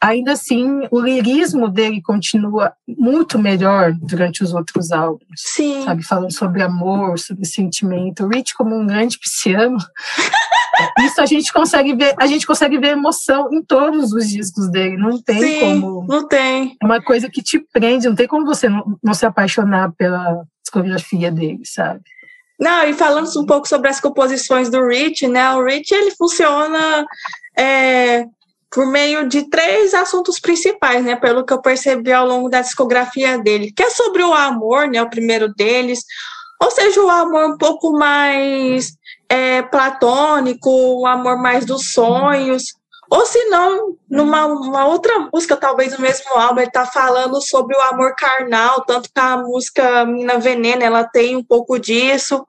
ainda 0.00 0.32
assim 0.32 0.86
o 0.90 1.00
lirismo 1.00 1.68
dele 1.68 2.00
continua 2.00 2.72
muito 2.86 3.38
melhor 3.38 3.92
durante 3.92 4.42
os 4.42 4.54
outros 4.54 4.92
álbuns. 4.92 5.24
Sim. 5.36 5.84
Sabe, 5.84 6.02
falando 6.02 6.32
sobre 6.32 6.62
amor, 6.62 7.18
sobre 7.18 7.44
sentimento. 7.44 8.24
O 8.24 8.28
Rich 8.28 8.54
como 8.54 8.76
um 8.76 8.86
grande 8.86 9.18
pisciano. 9.18 9.76
Isso 11.00 11.20
a 11.20 11.26
gente 11.26 11.52
consegue 11.52 11.94
ver, 11.94 12.14
a 12.18 12.26
gente 12.26 12.46
consegue 12.46 12.78
ver 12.78 12.88
emoção 12.88 13.48
em 13.52 13.62
todos 13.62 14.12
os 14.12 14.28
discos 14.28 14.70
dele. 14.70 14.96
Não 14.96 15.20
tem 15.20 15.40
Sim, 15.40 15.60
como. 15.60 16.06
Não 16.06 16.28
tem. 16.28 16.76
É 16.80 16.84
uma 16.84 17.02
coisa 17.02 17.30
que 17.30 17.42
te 17.42 17.58
prende, 17.58 18.08
não 18.08 18.14
tem 18.14 18.26
como 18.26 18.44
você 18.44 18.68
não, 18.68 18.98
não 19.02 19.14
se 19.14 19.24
apaixonar 19.24 19.92
pela 19.92 20.44
discografia 20.62 21.30
dele, 21.32 21.62
sabe? 21.64 22.02
Não, 22.58 22.84
e 22.84 22.94
falando 22.94 23.28
um 23.38 23.44
pouco 23.44 23.68
sobre 23.68 23.88
as 23.88 24.00
composições 24.00 24.70
do 24.70 24.86
Rich, 24.86 25.28
né? 25.28 25.50
O 25.52 25.64
Rich 25.64 25.94
ele 25.94 26.10
funciona 26.12 27.06
é, 27.56 28.24
por 28.70 28.86
meio 28.86 29.28
de 29.28 29.48
três 29.50 29.92
assuntos 29.92 30.40
principais, 30.40 31.04
né? 31.04 31.16
Pelo 31.16 31.44
que 31.44 31.52
eu 31.52 31.60
percebi 31.60 32.12
ao 32.12 32.26
longo 32.26 32.48
da 32.48 32.62
discografia 32.62 33.38
dele, 33.38 33.72
que 33.74 33.82
é 33.82 33.90
sobre 33.90 34.22
o 34.22 34.32
amor, 34.32 34.88
né? 34.88 35.02
O 35.02 35.10
primeiro 35.10 35.52
deles, 35.54 36.00
ou 36.62 36.70
seja, 36.70 37.02
o 37.02 37.10
amor 37.10 37.46
um 37.46 37.58
pouco 37.58 37.92
mais 37.92 38.96
é, 39.28 39.62
platônico, 39.62 40.70
o 40.70 41.06
amor 41.06 41.36
mais 41.40 41.66
dos 41.66 41.92
sonhos, 41.92 42.74
ou 43.10 43.24
se 43.24 43.44
não, 43.46 43.96
numa 44.08 44.86
outra 44.86 45.28
música, 45.32 45.56
talvez 45.56 45.92
no 45.92 46.00
mesmo 46.00 46.32
álbum, 46.34 46.60
ele 46.60 46.68
está 46.68 46.86
falando 46.86 47.40
sobre 47.40 47.76
o 47.76 47.80
amor 47.80 48.14
carnal, 48.16 48.84
tanto 48.84 49.10
que 49.12 49.20
a 49.20 49.36
música 49.36 50.04
Mina 50.04 50.38
Venena, 50.38 50.84
ela 50.84 51.04
tem 51.04 51.36
um 51.36 51.44
pouco 51.44 51.78
disso, 51.78 52.46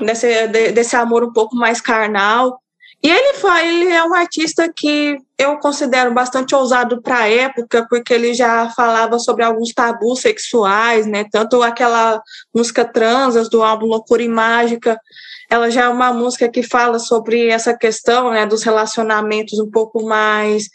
desse, 0.00 0.46
desse 0.48 0.94
amor 0.96 1.24
um 1.24 1.32
pouco 1.32 1.56
mais 1.56 1.80
carnal. 1.80 2.60
E 3.02 3.10
ele, 3.10 3.38
foi, 3.38 3.66
ele 3.66 3.92
é 3.92 4.04
um 4.04 4.14
artista 4.14 4.70
que 4.74 5.16
eu 5.38 5.56
considero 5.56 6.12
bastante 6.12 6.54
ousado 6.54 7.00
para 7.00 7.20
a 7.20 7.28
época, 7.30 7.86
porque 7.88 8.12
ele 8.12 8.34
já 8.34 8.68
falava 8.70 9.18
sobre 9.18 9.42
alguns 9.42 9.72
tabus 9.72 10.20
sexuais, 10.20 11.06
né? 11.06 11.24
Tanto 11.32 11.62
aquela 11.62 12.22
música 12.54 12.84
Transas 12.84 13.48
do 13.48 13.62
álbum 13.62 13.86
Loucura 13.86 14.22
e 14.22 14.28
Mágica, 14.28 15.00
ela 15.50 15.68
já 15.68 15.82
é 15.82 15.88
uma 15.88 16.12
música 16.12 16.48
que 16.48 16.62
fala 16.62 17.00
sobre 17.00 17.48
essa 17.48 17.76
questão 17.76 18.30
né, 18.30 18.46
dos 18.46 18.62
relacionamentos 18.62 19.58
um 19.58 19.68
pouco 19.68 20.06
mais 20.06 20.68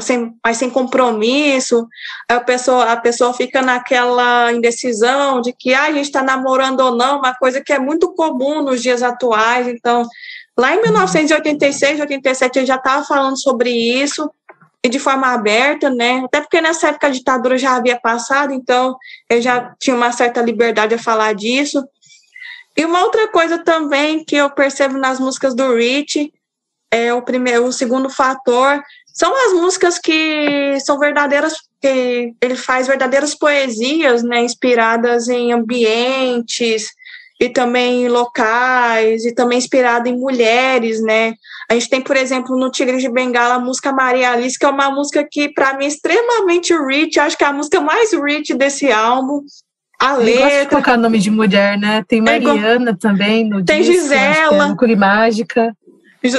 sem, 0.00 0.34
mais 0.42 0.56
sem 0.56 0.70
compromisso. 0.70 1.86
A 2.26 2.40
pessoa, 2.40 2.92
a 2.92 2.96
pessoa 2.96 3.34
fica 3.34 3.60
naquela 3.60 4.50
indecisão 4.54 5.42
de 5.42 5.52
que 5.52 5.74
ah, 5.74 5.82
a 5.82 5.92
gente 5.92 6.06
está 6.06 6.22
namorando 6.22 6.80
ou 6.80 6.96
não, 6.96 7.18
uma 7.18 7.34
coisa 7.34 7.60
que 7.60 7.74
é 7.74 7.78
muito 7.78 8.14
comum 8.14 8.62
nos 8.62 8.82
dias 8.82 9.02
atuais. 9.02 9.68
Então, 9.68 10.02
lá 10.56 10.74
em 10.74 10.80
1986, 10.80 12.00
87, 12.00 12.58
ele 12.58 12.66
já 12.66 12.76
estava 12.76 13.04
falando 13.04 13.38
sobre 13.38 13.68
isso 13.70 14.30
e 14.82 14.88
de 14.88 14.98
forma 14.98 15.32
aberta, 15.32 15.90
né? 15.90 16.22
Até 16.24 16.40
porque 16.40 16.60
nessa 16.60 16.88
época 16.88 17.08
a 17.08 17.10
ditadura 17.10 17.58
já 17.58 17.76
havia 17.76 18.00
passado, 18.00 18.52
então 18.52 18.96
eu 19.28 19.42
já 19.42 19.74
tinha 19.78 19.96
uma 19.96 20.12
certa 20.12 20.40
liberdade 20.40 20.94
a 20.94 20.98
falar 20.98 21.34
disso. 21.34 21.84
E 22.76 22.84
uma 22.84 23.02
outra 23.02 23.28
coisa 23.28 23.58
também 23.58 24.24
que 24.24 24.36
eu 24.36 24.50
percebo 24.50 24.98
nas 24.98 25.18
músicas 25.18 25.54
do 25.54 25.74
Rich, 25.74 26.32
é 26.90 27.12
o 27.12 27.22
primeiro, 27.22 27.64
o 27.64 27.72
segundo 27.72 28.10
fator, 28.10 28.82
são 29.12 29.34
as 29.46 29.54
músicas 29.54 29.98
que 29.98 30.78
são 30.80 30.98
verdadeiras, 30.98 31.54
que 31.80 32.34
ele 32.40 32.54
faz 32.54 32.86
verdadeiras 32.86 33.34
poesias, 33.34 34.22
né, 34.22 34.42
inspiradas 34.42 35.28
em 35.28 35.52
ambientes 35.52 36.88
e 37.40 37.48
também 37.48 38.04
em 38.04 38.08
locais 38.08 39.24
e 39.24 39.34
também 39.34 39.58
inspirado 39.58 40.08
em 40.08 40.18
mulheres, 40.18 41.02
né? 41.02 41.34
A 41.70 41.74
gente 41.74 41.88
tem, 41.88 42.00
por 42.00 42.16
exemplo, 42.16 42.58
no 42.58 42.70
Tigre 42.70 42.98
de 42.98 43.08
Bengala 43.10 43.54
a 43.54 43.58
música 43.58 43.92
Maria 43.92 44.32
Alice, 44.32 44.58
que 44.58 44.64
é 44.64 44.68
uma 44.68 44.90
música 44.90 45.26
que 45.30 45.48
para 45.48 45.74
mim 45.76 45.84
é 45.84 45.88
extremamente 45.88 46.74
rich, 46.74 47.18
acho 47.18 47.36
que 47.36 47.44
é 47.44 47.46
a 47.46 47.52
música 47.52 47.80
mais 47.80 48.12
rich 48.12 48.54
desse 48.54 48.90
álbum. 48.90 49.42
A 49.98 50.16
letra. 50.16 50.64
De 50.64 50.66
colocar 50.68 50.96
nome 50.96 51.18
de 51.18 51.30
mulher, 51.30 51.78
né? 51.78 52.04
Tem 52.06 52.18
é 52.18 52.22
Mariana 52.22 52.90
é, 52.90 52.94
também 52.94 53.48
no 53.48 53.64
Tem 53.64 53.82
disco, 53.82 54.02
Gisela. 54.02 54.76
É 54.82 54.96
Mágica. 54.96 55.76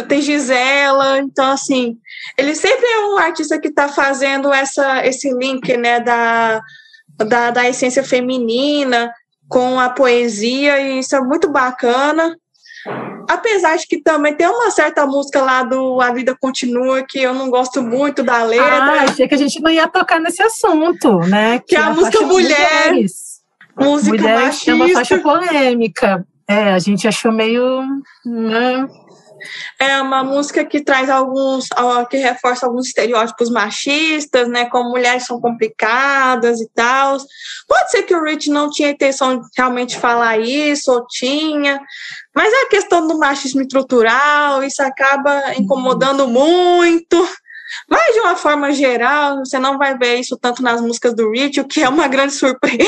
Tem 0.07 0.21
Gisela. 0.21 1.19
Então, 1.19 1.51
assim, 1.51 1.97
ele 2.37 2.53
sempre 2.53 2.85
é 2.85 3.05
um 3.07 3.17
artista 3.17 3.59
que 3.59 3.69
está 3.69 3.87
fazendo 3.87 4.53
essa, 4.53 5.05
esse 5.05 5.31
link, 5.33 5.75
né? 5.77 5.99
Da, 5.99 6.61
da, 7.17 7.51
da 7.51 7.67
essência 7.67 8.03
feminina 8.03 9.11
com 9.47 9.79
a 9.79 9.89
poesia, 9.89 10.79
e 10.79 10.99
isso 10.99 11.15
é 11.15 11.21
muito 11.21 11.49
bacana. 11.49 12.35
Apesar 13.29 13.75
de 13.77 13.87
que 13.87 14.01
também 14.01 14.33
tem 14.33 14.47
uma 14.47 14.71
certa 14.71 15.05
música 15.05 15.41
lá 15.41 15.63
do 15.63 15.99
A 15.99 16.11
Vida 16.11 16.35
Continua 16.39 17.03
que 17.07 17.19
eu 17.19 17.33
não 17.33 17.49
gosto 17.49 17.81
muito 17.81 18.23
da 18.23 18.43
letra. 18.43 18.65
Ah, 18.65 19.03
achei 19.03 19.27
que 19.27 19.35
a 19.35 19.37
gente 19.37 19.61
não 19.61 19.69
ia 19.69 19.87
tocar 19.87 20.19
nesse 20.19 20.41
assunto, 20.41 21.19
né? 21.19 21.59
Que, 21.59 21.65
que 21.67 21.75
é 21.75 21.79
a, 21.79 21.87
a 21.87 21.93
música 21.93 22.21
Mulher. 22.21 22.89
Mulheres. 22.89 23.26
Música 23.79 24.17
Mulher 24.17 24.39
machista. 24.39 24.71
é 24.71 24.73
uma 24.73 24.89
faixa 24.89 25.19
polêmica. 25.19 26.27
É, 26.47 26.73
a 26.73 26.79
gente 26.79 27.07
achou 27.07 27.31
meio. 27.31 27.83
Né? 28.25 28.87
É 29.79 30.01
uma 30.01 30.23
música 30.23 30.65
que 30.65 30.83
traz 30.83 31.09
alguns, 31.09 31.67
que 32.09 32.17
reforça 32.17 32.65
alguns 32.65 32.87
estereótipos 32.87 33.49
machistas, 33.49 34.47
né? 34.47 34.65
Como 34.65 34.89
mulheres 34.89 35.25
são 35.25 35.39
complicadas 35.39 36.59
e 36.59 36.69
tal. 36.73 37.17
Pode 37.67 37.91
ser 37.91 38.03
que 38.03 38.15
o 38.15 38.23
Rich 38.23 38.49
não 38.49 38.69
tinha 38.69 38.89
intenção 38.89 39.39
de 39.39 39.47
realmente 39.55 39.97
falar 39.97 40.39
isso, 40.39 40.91
ou 40.91 41.05
tinha, 41.07 41.79
mas 42.35 42.51
é 42.51 42.63
a 42.63 42.69
questão 42.69 43.07
do 43.07 43.17
machismo 43.17 43.61
estrutural, 43.61 44.63
isso 44.63 44.81
acaba 44.81 45.53
incomodando 45.55 46.27
muito. 46.27 47.27
Mas, 47.89 48.13
de 48.13 48.19
uma 48.21 48.35
forma 48.35 48.71
geral, 48.71 49.39
você 49.39 49.59
não 49.59 49.77
vai 49.77 49.97
ver 49.97 50.15
isso 50.15 50.37
tanto 50.37 50.63
nas 50.63 50.81
músicas 50.81 51.13
do 51.13 51.29
Rich, 51.31 51.59
o 51.59 51.67
que 51.67 51.83
é 51.83 51.89
uma 51.89 52.07
grande 52.07 52.33
surpresa. 52.33 52.87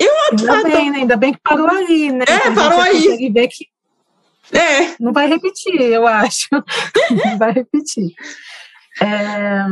E 0.00 0.06
o 0.06 0.30
outro 0.30 0.52
ainda 0.52 0.68
bem, 0.68 0.90
né? 0.90 0.98
Ainda 0.98 1.16
bem 1.16 1.32
que 1.32 1.40
parou 1.42 1.68
aí, 1.68 2.12
né? 2.12 2.24
É, 2.28 2.48
então, 2.48 2.54
parou 2.54 2.80
aí. 2.80 3.32
ver 3.32 3.48
que 3.48 3.68
é. 4.52 4.94
não 5.00 5.12
vai 5.12 5.26
repetir, 5.26 5.80
eu 5.80 6.06
acho. 6.06 6.48
não 7.24 7.38
vai 7.38 7.52
repetir. 7.52 8.10
É, 9.00 9.64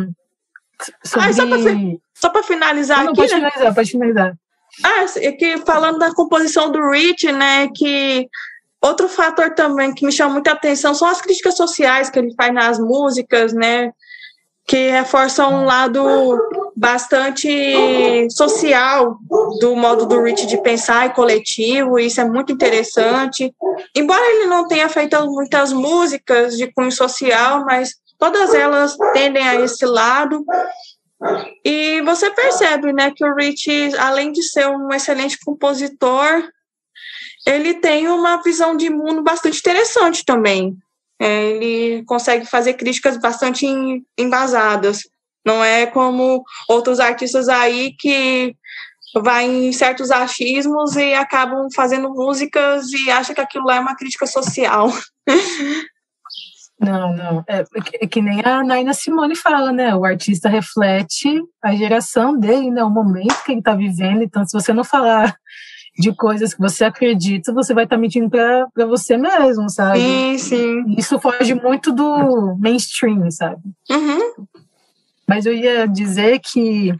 sobre... 1.05 1.29
ah, 1.29 1.99
só 2.15 2.31
para 2.31 2.43
finalizar 2.43 3.05
não, 3.05 3.13
aqui, 3.13 3.17
pode 3.17 3.33
né? 3.33 3.39
finalizar, 3.39 3.75
pode 3.75 3.91
finalizar. 3.91 4.35
Ah, 4.85 5.05
é 5.17 5.33
que 5.33 5.59
falando 5.59 5.99
da 5.99 6.15
composição 6.15 6.71
do 6.73 6.91
Rich, 6.91 7.31
né, 7.31 7.69
que 7.75 8.27
outro 8.81 9.09
fator 9.09 9.55
também 9.55 9.95
que 9.95 10.07
me 10.07 10.13
chama 10.13 10.35
muita 10.35 10.53
atenção 10.53 10.95
são 10.95 11.09
as 11.09 11.21
críticas 11.21 11.57
sociais 11.57 12.09
que 12.09 12.19
ele 12.19 12.35
faz 12.35 12.53
nas 12.55 12.79
músicas, 12.79 13.53
né, 13.53 13.93
que 14.73 14.89
reforçam 14.89 15.53
um 15.53 15.65
lado 15.67 16.03
bastante 16.75 18.27
social 18.31 19.19
do 19.61 19.77
modo 19.77 20.07
do 20.07 20.23
Rich 20.23 20.47
de 20.47 20.63
pensar 20.63 21.05
e 21.05 21.13
coletivo, 21.13 21.99
e 21.99 22.07
isso 22.07 22.23
é 22.23 22.25
muito 22.25 22.55
interessante. 22.55 23.55
Embora 23.95 24.25
ele 24.25 24.47
não 24.47 24.67
tenha 24.67 24.89
feito 24.89 25.23
muitas 25.27 25.75
músicas 25.75 26.57
de 26.57 26.73
cunho 26.73 26.91
social, 26.91 27.67
mas 27.67 27.97
todas 28.19 28.55
elas 28.55 28.97
tendem 29.13 29.47
a 29.47 29.57
esse 29.57 29.85
lado. 29.85 30.43
E 31.63 32.01
você 32.01 32.31
percebe, 32.31 32.95
né, 32.95 33.13
que 33.15 33.27
o 33.27 33.35
Rich, 33.35 33.95
além 33.99 34.33
de 34.33 34.43
ser 34.43 34.67
um 34.69 34.91
excelente 34.91 35.39
compositor, 35.45 36.49
ele 37.47 37.75
tem 37.75 38.09
uma 38.09 38.39
visão 38.43 38.75
de 38.75 38.89
mundo 38.89 39.23
bastante 39.23 39.59
interessante 39.59 40.25
também. 40.25 40.75
É, 41.23 41.51
ele 41.51 42.05
consegue 42.05 42.45
fazer 42.47 42.75
críticas 42.75 43.17
bastante 43.17 43.65
embasadas. 44.19 45.03
Não 45.47 45.63
é 45.63 45.87
como 45.87 46.43
outros 46.69 46.99
artistas 46.99 47.49
aí 47.49 47.95
que 47.97 48.57
vai 49.23 49.45
em 49.45 49.73
certos 49.73 50.11
achismos 50.11 50.97
e 50.97 51.15
acabam 51.15 51.69
fazendo 51.75 52.11
músicas 52.11 52.91
e 52.93 53.09
acham 53.09 53.35
que 53.35 53.41
aquilo 53.41 53.71
é 53.71 53.79
uma 53.79 53.95
crítica 53.95 54.27
social. 54.27 54.93
Não, 56.81 57.15
não. 57.15 57.45
É, 57.49 57.63
é 58.01 58.07
que 58.09 58.21
nem 58.21 58.45
a 58.45 58.65
Naina 58.65 58.93
Simone 58.93 59.37
fala, 59.37 59.71
né? 59.71 59.95
O 59.95 60.05
artista 60.05 60.49
reflete 60.49 61.41
a 61.63 61.77
geração 61.77 62.37
dele, 62.37 62.73
né? 62.73 62.83
O 62.83 62.91
momento 62.91 63.45
que 63.45 63.53
ele 63.53 63.61
está 63.61 63.73
vivendo. 63.73 64.25
Então, 64.25 64.45
se 64.45 64.53
você 64.53 64.73
não 64.73 64.83
falar 64.83 65.37
de 65.99 66.15
coisas 66.15 66.55
que 66.55 66.61
você 66.61 66.85
acredita, 66.85 67.53
você 67.53 67.75
vai 67.75 67.85
estar 67.85 67.97
tá 67.97 68.01
mentindo 68.01 68.31
para 68.31 68.87
você 68.87 69.17
mesmo, 69.17 69.69
sabe? 69.69 70.01
Sim, 70.01 70.39
sim. 70.39 70.95
Isso 70.97 71.19
foge 71.19 71.55
muito 71.55 71.93
do 71.93 72.57
mainstream, 72.59 73.31
sabe? 73.31 73.63
Uhum. 73.91 74.47
Mas 75.29 75.47
eu 75.47 75.55
ia 75.55 75.87
dizer 75.87 76.41
que 76.41 76.95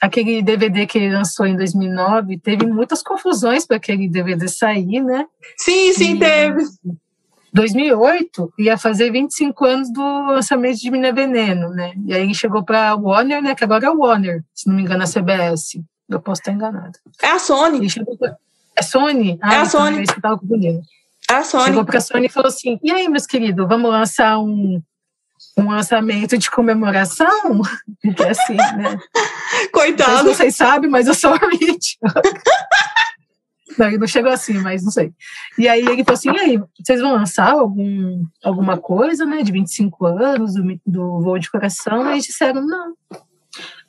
aquele 0.00 0.42
DVD 0.42 0.86
que 0.86 0.98
ele 0.98 1.12
lançou 1.12 1.46
em 1.46 1.56
2009 1.56 2.38
teve 2.38 2.66
muitas 2.66 3.02
confusões 3.02 3.66
para 3.66 3.76
aquele 3.76 4.08
DVD 4.08 4.48
sair, 4.48 5.00
né? 5.02 5.26
Sim, 5.56 5.92
sim, 5.92 6.14
e 6.14 6.18
teve. 6.18 6.64
2008 7.52 8.52
ia 8.58 8.76
fazer 8.76 9.10
25 9.10 9.64
anos 9.64 9.92
do 9.92 10.02
lançamento 10.02 10.78
de 10.78 10.90
Mina 10.90 11.12
Veneno, 11.12 11.70
né? 11.70 11.92
E 12.06 12.14
aí 12.14 12.34
chegou 12.34 12.62
para 12.62 12.94
Warner, 12.94 13.42
né? 13.42 13.54
Que 13.54 13.64
agora 13.64 13.86
é 13.86 13.90
Warner, 13.90 14.44
se 14.54 14.68
não 14.68 14.76
me 14.76 14.82
engano, 14.82 15.02
a 15.02 15.06
CBS. 15.06 15.80
Eu 16.08 16.20
posso 16.20 16.40
estar 16.40 16.52
enganado. 16.52 16.98
É 17.22 17.28
a 17.28 17.38
Sony. 17.38 17.88
Pra... 18.18 18.36
É 18.76 18.82
Sony? 18.82 19.38
Ah, 19.42 19.54
é 19.54 19.56
a 19.56 19.60
então 19.60 19.70
Sony. 19.70 19.98
É 19.98 20.02
isso 20.02 20.12
que 20.12 20.18
eu 20.18 20.22
tava 20.22 20.38
confundindo. 20.38 20.80
É 21.30 21.34
a 21.34 21.44
Sony. 21.44 21.64
Chegou 21.64 21.84
para 21.84 21.98
a 21.98 22.00
Sony 22.00 22.26
e 22.26 22.30
falou 22.30 22.48
assim: 22.48 22.78
e 22.82 22.90
aí, 22.90 23.08
meus 23.08 23.26
queridos, 23.26 23.68
vamos 23.68 23.90
lançar 23.90 24.38
um, 24.38 24.80
um 25.56 25.70
lançamento 25.70 26.38
de 26.38 26.50
comemoração? 26.50 27.60
Porque 28.02 28.22
assim, 28.22 28.54
né? 28.54 28.98
Coitado. 29.72 30.10
Não 30.10 30.24
sei 30.24 30.32
se 30.32 30.36
vocês 30.36 30.56
sabem, 30.56 30.88
mas 30.88 31.06
eu 31.06 31.14
sou 31.14 31.34
a 31.34 31.38
Rich. 31.38 31.98
Não, 33.78 33.86
ele 33.86 33.98
não 33.98 34.08
chegou 34.08 34.32
assim, 34.32 34.54
mas 34.54 34.82
não 34.82 34.90
sei. 34.90 35.12
E 35.56 35.68
aí 35.68 35.86
ele 35.86 36.02
falou 36.02 36.18
assim: 36.18 36.32
e 36.32 36.40
aí, 36.40 36.60
vocês 36.84 37.00
vão 37.00 37.12
lançar 37.12 37.52
algum, 37.52 38.24
alguma 38.42 38.76
coisa, 38.76 39.24
né, 39.24 39.40
de 39.44 39.52
25 39.52 40.04
anos 40.04 40.54
do, 40.54 40.80
do 40.84 41.20
voo 41.20 41.38
de 41.38 41.48
coração? 41.48 42.08
E 42.08 42.14
eles 42.14 42.24
disseram: 42.24 42.66
não. 42.66 42.94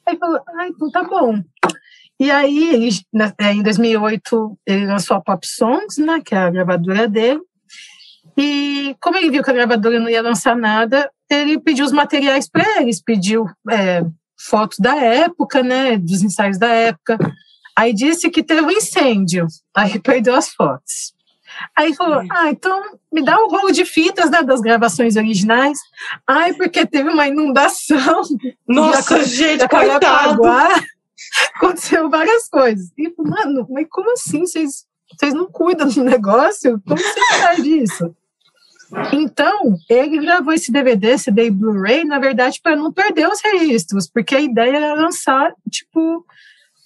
Aí 0.06 0.16
falou: 0.16 0.40
ah, 0.48 0.68
então 0.68 0.92
tá 0.92 1.04
bom. 1.04 1.42
E 2.20 2.30
aí, 2.30 2.74
ele, 2.74 2.90
é, 3.40 3.54
em 3.54 3.64
2008, 3.64 4.58
ele 4.68 4.86
lançou 4.86 5.16
a 5.16 5.22
Pop 5.22 5.48
Songs, 5.48 5.98
né, 5.98 6.22
que 6.24 6.36
é 6.36 6.40
a 6.40 6.50
gravadora 6.50 7.08
dele. 7.08 7.40
E 8.38 8.96
como 9.00 9.18
ele 9.18 9.32
viu 9.32 9.44
que 9.44 9.50
a 9.50 9.54
gravadora 9.54 10.00
não 10.00 10.10
ia 10.10 10.22
lançar 10.22 10.56
nada, 10.56 11.10
ele 11.30 11.60
pediu 11.60 11.86
os 11.86 11.92
materiais 11.92 12.50
para 12.50 12.82
eles, 12.82 13.02
pediu 13.02 13.46
é, 13.70 14.04
fotos 14.38 14.80
da 14.80 14.96
época, 14.96 15.64
né, 15.64 15.98
dos 15.98 16.22
ensaios 16.22 16.58
da 16.58 16.68
época. 16.68 17.18
Aí 17.76 17.94
disse 17.94 18.30
que 18.30 18.44
teve 18.44 18.62
um 18.62 18.72
incêndio, 18.72 19.48
aí 19.76 20.00
perdeu 20.04 20.36
as 20.36 20.50
fotos. 20.50 21.14
Aí 21.76 21.94
falou, 21.96 22.24
ah, 22.30 22.50
então 22.50 22.82
me 23.12 23.24
dá 23.24 23.38
um 23.38 23.50
rolo 23.50 23.72
de 23.72 23.84
fitas 23.84 24.30
né, 24.30 24.44
das 24.44 24.62
gravações 24.62 25.16
originais. 25.16 25.78
Ai, 26.28 26.54
porque 26.54 26.86
teve 26.86 27.10
uma 27.10 27.28
inundação. 27.28 28.22
Nossa, 28.68 29.24
gente, 29.24 29.68
coitado. 29.68 30.42
Aconteceu 31.56 32.10
várias 32.10 32.48
coisas. 32.48 32.92
E, 32.98 33.14
mano, 33.18 33.68
mas 33.70 33.88
como 33.90 34.12
assim? 34.14 34.46
Vocês, 34.46 34.86
vocês 35.18 35.34
não 35.34 35.48
cuidam 35.48 35.88
do 35.88 36.04
negócio? 36.04 36.82
Como 36.86 36.98
você 36.98 37.20
faz 37.42 37.64
disso? 37.64 38.16
Então, 39.14 39.76
ele 39.88 40.18
gravou 40.18 40.52
esse 40.52 40.72
DVD, 40.72 41.10
esse 41.10 41.32
day 41.32 41.52
Blu-ray, 41.52 42.04
na 42.04 42.18
verdade, 42.18 42.60
para 42.62 42.76
não 42.76 42.92
perder 42.92 43.28
os 43.28 43.40
registros, 43.42 44.10
porque 44.10 44.36
a 44.36 44.42
ideia 44.42 44.78
era 44.78 44.94
lançar, 44.96 45.54
tipo, 45.70 46.26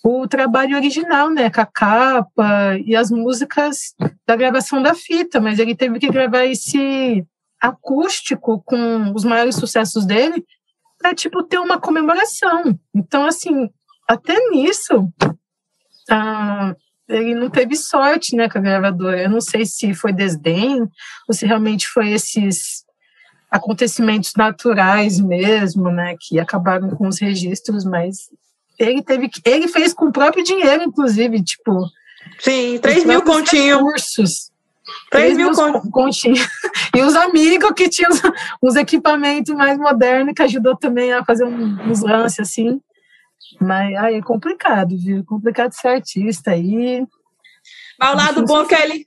o 0.04 0.28
trabalho 0.28 0.76
original, 0.76 1.30
né, 1.30 1.50
com 1.50 1.62
a 1.62 1.66
capa 1.66 2.78
e 2.86 2.94
as 2.94 3.10
músicas 3.10 3.96
da 4.28 4.36
gravação 4.36 4.82
da 4.82 4.94
fita, 4.94 5.40
mas 5.40 5.60
ele 5.60 5.76
teve 5.76 5.98
que 5.98 6.10
gravar 6.10 6.44
esse 6.46 7.26
acústico 7.60 8.62
com 8.66 9.14
os 9.16 9.24
maiores 9.24 9.56
sucessos 9.56 10.06
dele 10.06 10.46
para 11.00 11.16
tipo 11.16 11.42
ter 11.44 11.58
uma 11.58 11.80
comemoração. 11.80 12.78
Então, 12.94 13.26
assim, 13.26 13.70
até 14.08 14.38
nisso, 14.50 15.12
ah, 16.10 16.76
ele 17.08 17.36
não 17.36 17.50
teve 17.50 17.76
sorte, 17.76 18.36
né, 18.36 18.50
com 18.50 18.58
a 18.58 18.62
gravadora. 18.62 19.24
Eu 19.24 19.30
não 19.30 19.42
sei 19.42 19.66
se 19.66 19.94
foi 19.94 20.14
desdém 20.14 20.82
ou 21.28 21.34
se 21.34 21.46
realmente 21.46 21.88
foi 21.88 22.12
esses 22.12 22.84
acontecimentos 23.52 24.34
naturais 24.36 25.20
mesmo, 25.20 25.92
né, 25.92 26.16
que 26.20 26.40
acabaram 26.40 26.90
com 26.90 27.08
os 27.08 27.20
registros, 27.20 27.86
mas 27.86 28.30
ele 28.80 29.04
teve 29.04 29.30
que, 29.30 29.42
ele 29.46 29.68
fez 29.68 29.94
com 29.94 30.06
o 30.06 30.12
próprio 30.12 30.44
dinheiro, 30.44 30.84
inclusive, 30.84 31.44
tipo. 31.44 31.88
Sim, 32.40 32.80
3 32.80 33.06
mil 33.06 33.22
continhos. 33.22 33.78
Recursos. 33.78 34.52
3 35.12 35.38
mil 35.38 35.52
continhos. 35.92 36.40
E 36.96 37.02
os 37.02 37.16
amigos 37.16 37.72
que 37.76 37.90
tinham 37.90 38.12
uns, 38.62 38.76
equipamentos 38.76 39.54
mais 39.56 39.78
modernos 39.80 40.34
que 40.36 40.44
ajudou 40.44 40.78
também 40.78 41.12
a 41.12 41.26
fazer 41.26 41.46
uns 41.46 42.02
lances 42.02 42.40
assim. 42.40 42.80
Mas 43.60 43.96
aí 43.96 44.16
é 44.16 44.22
complicado, 44.22 44.96
viu? 44.98 45.20
É 45.20 45.24
complicado 45.24 45.74
ser 45.74 45.90
artista 45.90 46.52
aí. 46.52 47.06
Mas 48.00 48.14
o 48.14 48.18
lado 48.18 48.46
bom 48.46 48.66
que 48.66 48.76
ele. 48.76 49.06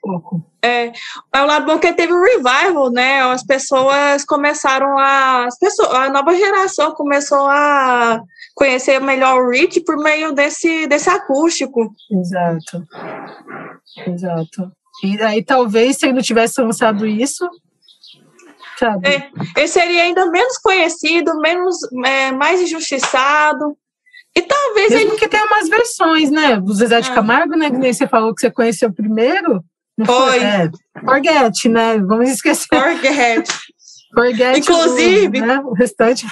É, 0.63 0.93
mas 1.33 1.43
o 1.43 1.47
lado 1.47 1.67
bom 1.67 1.79
que 1.79 1.87
ele 1.87 1.97
teve 1.97 2.13
o 2.13 2.17
um 2.17 2.25
revival, 2.25 2.91
né? 2.91 3.23
As 3.23 3.45
pessoas 3.45 4.25
começaram 4.25 4.99
a. 4.99 5.47
As 5.47 5.59
pessoas, 5.59 5.91
a 5.93 6.09
nova 6.09 6.35
geração 6.35 6.93
começou 6.95 7.47
a 7.47 8.21
conhecer 8.55 9.01
melhor 9.01 9.41
o 9.41 9.51
Rich 9.51 9.83
por 9.83 9.97
meio 9.97 10.33
desse, 10.33 10.87
desse 10.87 11.11
acústico. 11.11 11.93
Exato. 12.11 12.85
Exato. 14.07 14.73
E 15.05 15.21
aí, 15.23 15.45
talvez, 15.45 15.99
se 15.99 16.07
ele 16.07 16.15
não 16.15 16.23
tivesse 16.23 16.61
lançado 16.61 17.07
isso, 17.07 17.47
sabe? 18.79 19.09
É, 19.09 19.31
ele 19.57 19.69
seria 19.69 20.03
ainda 20.03 20.27
menos 20.31 20.57
conhecido, 20.59 21.39
menos, 21.41 21.77
é, 22.05 22.33
mais 22.33 22.63
injustiçado. 22.63 23.77
E 24.37 24.43
talvez 24.43 24.91
Mesmo 24.91 25.13
ele. 25.13 25.19
que 25.19 25.29
tenha 25.29 25.47
umas 25.47 25.69
versões, 25.69 26.31
né? 26.31 26.59
O 26.59 26.75
Zezé 26.75 27.01
de 27.01 27.11
ah. 27.11 27.15
Camargo, 27.15 27.57
né? 27.57 27.71
Que 27.71 27.93
você 27.93 28.07
falou 28.07 28.35
que 28.35 28.43
você 28.43 28.51
conheceu 28.51 28.93
primeiro. 28.93 29.65
Foi? 30.05 30.39
É, 30.39 30.71
forget, 31.01 31.69
né? 31.71 31.97
Vamos 31.99 32.29
esquecer. 32.29 32.69
Forget. 32.69 33.49
Forget 34.15 34.59
inclusive, 34.59 35.41
o, 35.41 35.47
né? 35.47 35.61
o 35.65 35.73
restante. 35.73 36.27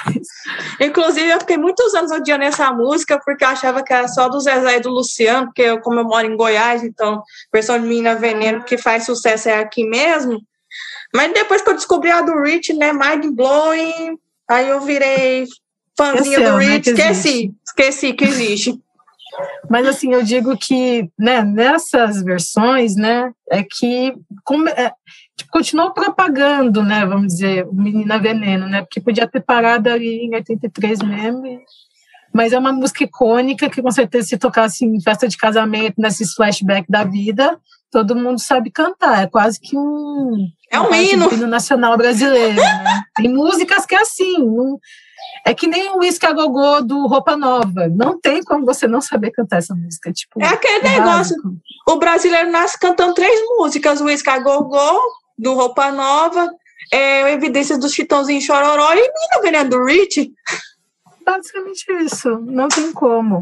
Inclusive, 0.80 1.28
eu 1.28 1.40
fiquei 1.40 1.56
muitos 1.56 1.94
anos 1.94 2.10
odiando 2.10 2.44
essa 2.44 2.70
música 2.72 3.18
porque 3.24 3.42
eu 3.42 3.48
achava 3.48 3.82
que 3.82 3.92
era 3.92 4.06
só 4.06 4.28
do 4.28 4.40
Zezé 4.40 4.76
e 4.76 4.80
do 4.80 4.90
Luciano, 4.90 5.46
porque 5.46 5.62
eu, 5.62 5.80
como 5.80 6.00
eu 6.00 6.04
moro 6.04 6.26
em 6.26 6.36
Goiás, 6.36 6.82
então, 6.82 7.22
versão 7.52 7.78
de 7.78 7.86
Menina 7.86 8.14
Veneno 8.14 8.64
que 8.64 8.76
faz 8.76 9.04
sucesso 9.04 9.48
é 9.48 9.58
aqui 9.58 9.84
mesmo. 9.84 10.38
Mas 11.14 11.32
depois 11.32 11.62
que 11.62 11.70
eu 11.70 11.74
descobri 11.74 12.10
a 12.10 12.20
do 12.20 12.40
Rich, 12.42 12.74
né, 12.74 12.92
Mind 12.92 13.34
Blowing, 13.34 14.18
aí 14.48 14.68
eu 14.68 14.80
virei 14.80 15.46
fãzinha 15.96 16.38
do 16.40 16.58
né, 16.58 16.66
Rich, 16.66 16.92
né, 16.92 16.98
esqueci, 16.98 17.54
esqueci 17.64 18.12
que 18.12 18.24
existe. 18.24 18.78
Mas 19.68 19.86
assim, 19.86 20.12
eu 20.12 20.22
digo 20.22 20.56
que 20.56 21.08
né, 21.18 21.42
nessas 21.42 22.22
versões, 22.22 22.94
né, 22.94 23.32
é 23.50 23.62
que 23.62 24.14
como, 24.44 24.68
é, 24.68 24.92
tipo, 25.36 25.50
continuou 25.50 25.92
propagando, 25.92 26.82
né, 26.82 27.04
vamos 27.04 27.28
dizer, 27.28 27.66
o 27.66 27.74
Menina 27.74 28.18
Veneno, 28.18 28.68
né, 28.68 28.82
porque 28.82 29.00
podia 29.00 29.26
ter 29.26 29.40
parado 29.40 29.90
ali 29.90 30.26
em 30.26 30.34
83 30.34 31.00
mesmo, 31.00 31.60
mas 32.32 32.52
é 32.52 32.58
uma 32.58 32.72
música 32.72 33.04
icônica 33.04 33.70
que 33.70 33.82
com 33.82 33.90
certeza 33.90 34.28
se 34.28 34.38
tocasse 34.38 34.84
em 34.84 35.00
festa 35.00 35.26
de 35.26 35.36
casamento, 35.36 35.94
nesses 35.98 36.34
flashbacks 36.34 36.88
da 36.88 37.04
vida, 37.04 37.58
todo 37.90 38.16
mundo 38.16 38.40
sabe 38.40 38.70
cantar, 38.70 39.22
é 39.22 39.26
quase 39.28 39.60
que 39.60 39.76
um... 39.76 40.48
É 40.70 40.80
um 40.80 40.92
hino. 40.92 41.32
hino 41.32 41.46
nacional 41.46 41.96
brasileiro, 41.96 42.56
né? 42.56 43.02
Tem 43.14 43.32
músicas 43.32 43.86
que 43.86 43.94
é 43.94 44.00
assim, 44.00 44.38
não, 44.38 44.80
é 45.46 45.54
que 45.54 45.66
nem 45.66 45.90
o 45.90 45.98
Whisky 45.98 46.26
a 46.26 46.32
Gogô 46.32 46.80
do 46.80 47.06
Roupa 47.06 47.36
Nova. 47.36 47.88
Não 47.88 48.18
tem 48.18 48.42
como 48.42 48.64
você 48.64 48.86
não 48.88 49.00
saber 49.00 49.30
cantar 49.30 49.58
essa 49.58 49.74
música. 49.74 50.12
Tipo, 50.12 50.42
é 50.42 50.46
aquele 50.46 50.86
é 50.86 50.98
negócio. 50.98 51.36
Básico. 51.36 51.56
O 51.86 51.96
brasileiro 51.96 52.50
nasce 52.50 52.78
cantando 52.78 53.14
três 53.14 53.40
músicas: 53.56 54.00
o 54.00 54.04
Whisky 54.04 54.30
a 54.30 54.38
Gogô, 54.38 55.00
do 55.38 55.54
Roupa 55.54 55.90
Nova, 55.92 56.50
é, 56.92 57.32
Evidências 57.32 57.78
dos 57.78 57.92
Chitãozinho 57.92 58.40
Chororó 58.40 58.92
e 58.92 58.96
Mina 58.96 59.42
Veneno 59.42 59.70
do 59.70 59.84
Rich. 59.84 60.32
Basicamente 61.24 61.84
isso. 62.02 62.38
Não 62.40 62.68
tem 62.68 62.92
como. 62.92 63.40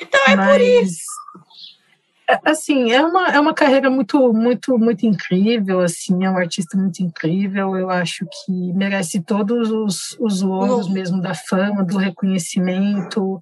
Então 0.00 0.20
é 0.26 0.36
Mas... 0.36 0.50
por 0.50 0.60
isso. 0.60 1.18
É, 2.28 2.38
assim, 2.44 2.92
é 2.92 3.00
uma, 3.02 3.28
é 3.28 3.40
uma 3.40 3.54
carreira 3.54 3.88
muito, 3.88 4.32
muito, 4.34 4.78
muito 4.78 5.06
incrível, 5.06 5.80
assim, 5.80 6.24
é 6.24 6.30
um 6.30 6.36
artista 6.36 6.76
muito 6.76 7.02
incrível, 7.02 7.74
eu 7.74 7.88
acho 7.88 8.26
que 8.26 8.72
merece 8.74 9.20
todos 9.22 9.70
os, 9.70 10.16
os 10.20 10.42
louros 10.42 10.90
mesmo 10.90 11.22
da 11.22 11.34
fama, 11.34 11.82
do 11.82 11.96
reconhecimento, 11.96 13.40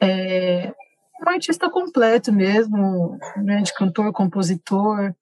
é 0.00 0.72
um 1.24 1.30
artista 1.30 1.70
completo 1.70 2.32
mesmo, 2.32 3.16
né, 3.36 3.62
de 3.62 3.72
cantor, 3.72 4.12
compositor, 4.12 5.14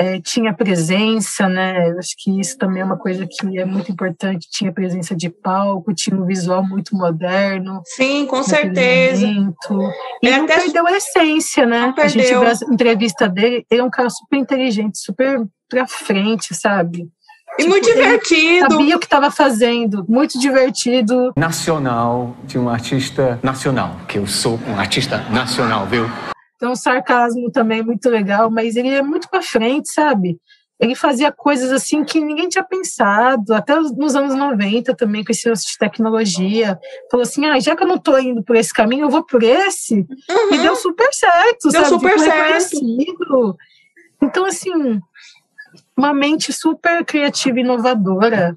é, 0.00 0.18
tinha 0.18 0.54
presença, 0.54 1.46
né? 1.46 1.90
Eu 1.90 1.98
acho 1.98 2.14
que 2.16 2.40
isso 2.40 2.56
também 2.56 2.80
é 2.80 2.84
uma 2.84 2.96
coisa 2.96 3.26
que 3.26 3.58
é 3.58 3.66
muito 3.66 3.92
importante. 3.92 4.48
Tinha 4.50 4.72
presença 4.72 5.14
de 5.14 5.28
palco, 5.28 5.92
tinha 5.92 6.18
um 6.18 6.24
visual 6.24 6.66
muito 6.66 6.96
moderno. 6.96 7.82
Sim, 7.84 8.24
com 8.26 8.42
certeza. 8.42 9.26
E 9.26 10.28
é 10.28 10.38
não 10.38 10.44
até... 10.44 10.58
perdeu 10.58 10.86
a 10.86 10.96
essência, 10.96 11.66
né? 11.66 11.92
A 11.98 12.08
gente 12.08 12.26
viu 12.26 12.42
a 12.42 12.52
entrevista 12.72 13.28
dele, 13.28 13.66
ele 13.70 13.82
é 13.82 13.84
um 13.84 13.90
cara 13.90 14.08
super 14.08 14.38
inteligente, 14.38 14.98
super 14.98 15.46
pra 15.68 15.86
frente, 15.86 16.54
sabe? 16.54 17.06
E 17.58 17.62
tipo, 17.62 17.68
muito 17.68 17.92
divertido. 17.92 18.72
Sabia 18.72 18.96
o 18.96 18.98
que 18.98 19.06
estava 19.06 19.30
fazendo, 19.30 20.06
muito 20.08 20.38
divertido. 20.38 21.34
Nacional, 21.36 22.34
de 22.44 22.58
um 22.58 22.70
artista 22.70 23.38
nacional, 23.42 23.96
que 24.08 24.18
eu 24.18 24.26
sou 24.26 24.58
um 24.66 24.78
artista 24.78 25.18
nacional, 25.30 25.86
viu? 25.86 26.08
Então, 26.60 26.72
o 26.72 26.76
sarcasmo 26.76 27.50
também 27.50 27.78
é 27.78 27.82
muito 27.82 28.06
legal, 28.10 28.50
mas 28.50 28.76
ele 28.76 28.90
é 28.90 29.00
muito 29.00 29.30
para 29.30 29.40
frente, 29.40 29.90
sabe? 29.90 30.38
Ele 30.78 30.94
fazia 30.94 31.32
coisas 31.32 31.72
assim 31.72 32.04
que 32.04 32.20
ninguém 32.20 32.50
tinha 32.50 32.62
pensado, 32.62 33.54
até 33.54 33.74
nos 33.80 34.14
anos 34.14 34.34
90 34.34 34.94
também, 34.94 35.24
com 35.24 35.32
esse 35.32 35.48
lance 35.48 35.66
de 35.66 35.78
tecnologia. 35.78 36.78
Falou 37.10 37.22
assim: 37.22 37.46
ah, 37.46 37.58
já 37.58 37.74
que 37.74 37.82
eu 37.82 37.86
não 37.88 37.94
estou 37.96 38.18
indo 38.20 38.42
por 38.42 38.56
esse 38.56 38.74
caminho, 38.74 39.06
eu 39.06 39.08
vou 39.08 39.24
por 39.24 39.42
esse. 39.42 40.06
Uhum. 40.28 40.54
E 40.54 40.58
deu 40.58 40.76
super 40.76 41.08
certo, 41.14 41.70
deu 41.70 41.82
sabe? 41.82 41.88
super 41.88 42.18
certo. 42.18 43.56
Então, 44.22 44.44
assim, 44.44 45.00
uma 45.96 46.12
mente 46.12 46.52
super 46.52 47.06
criativa 47.06 47.58
e 47.58 47.62
inovadora. 47.62 48.54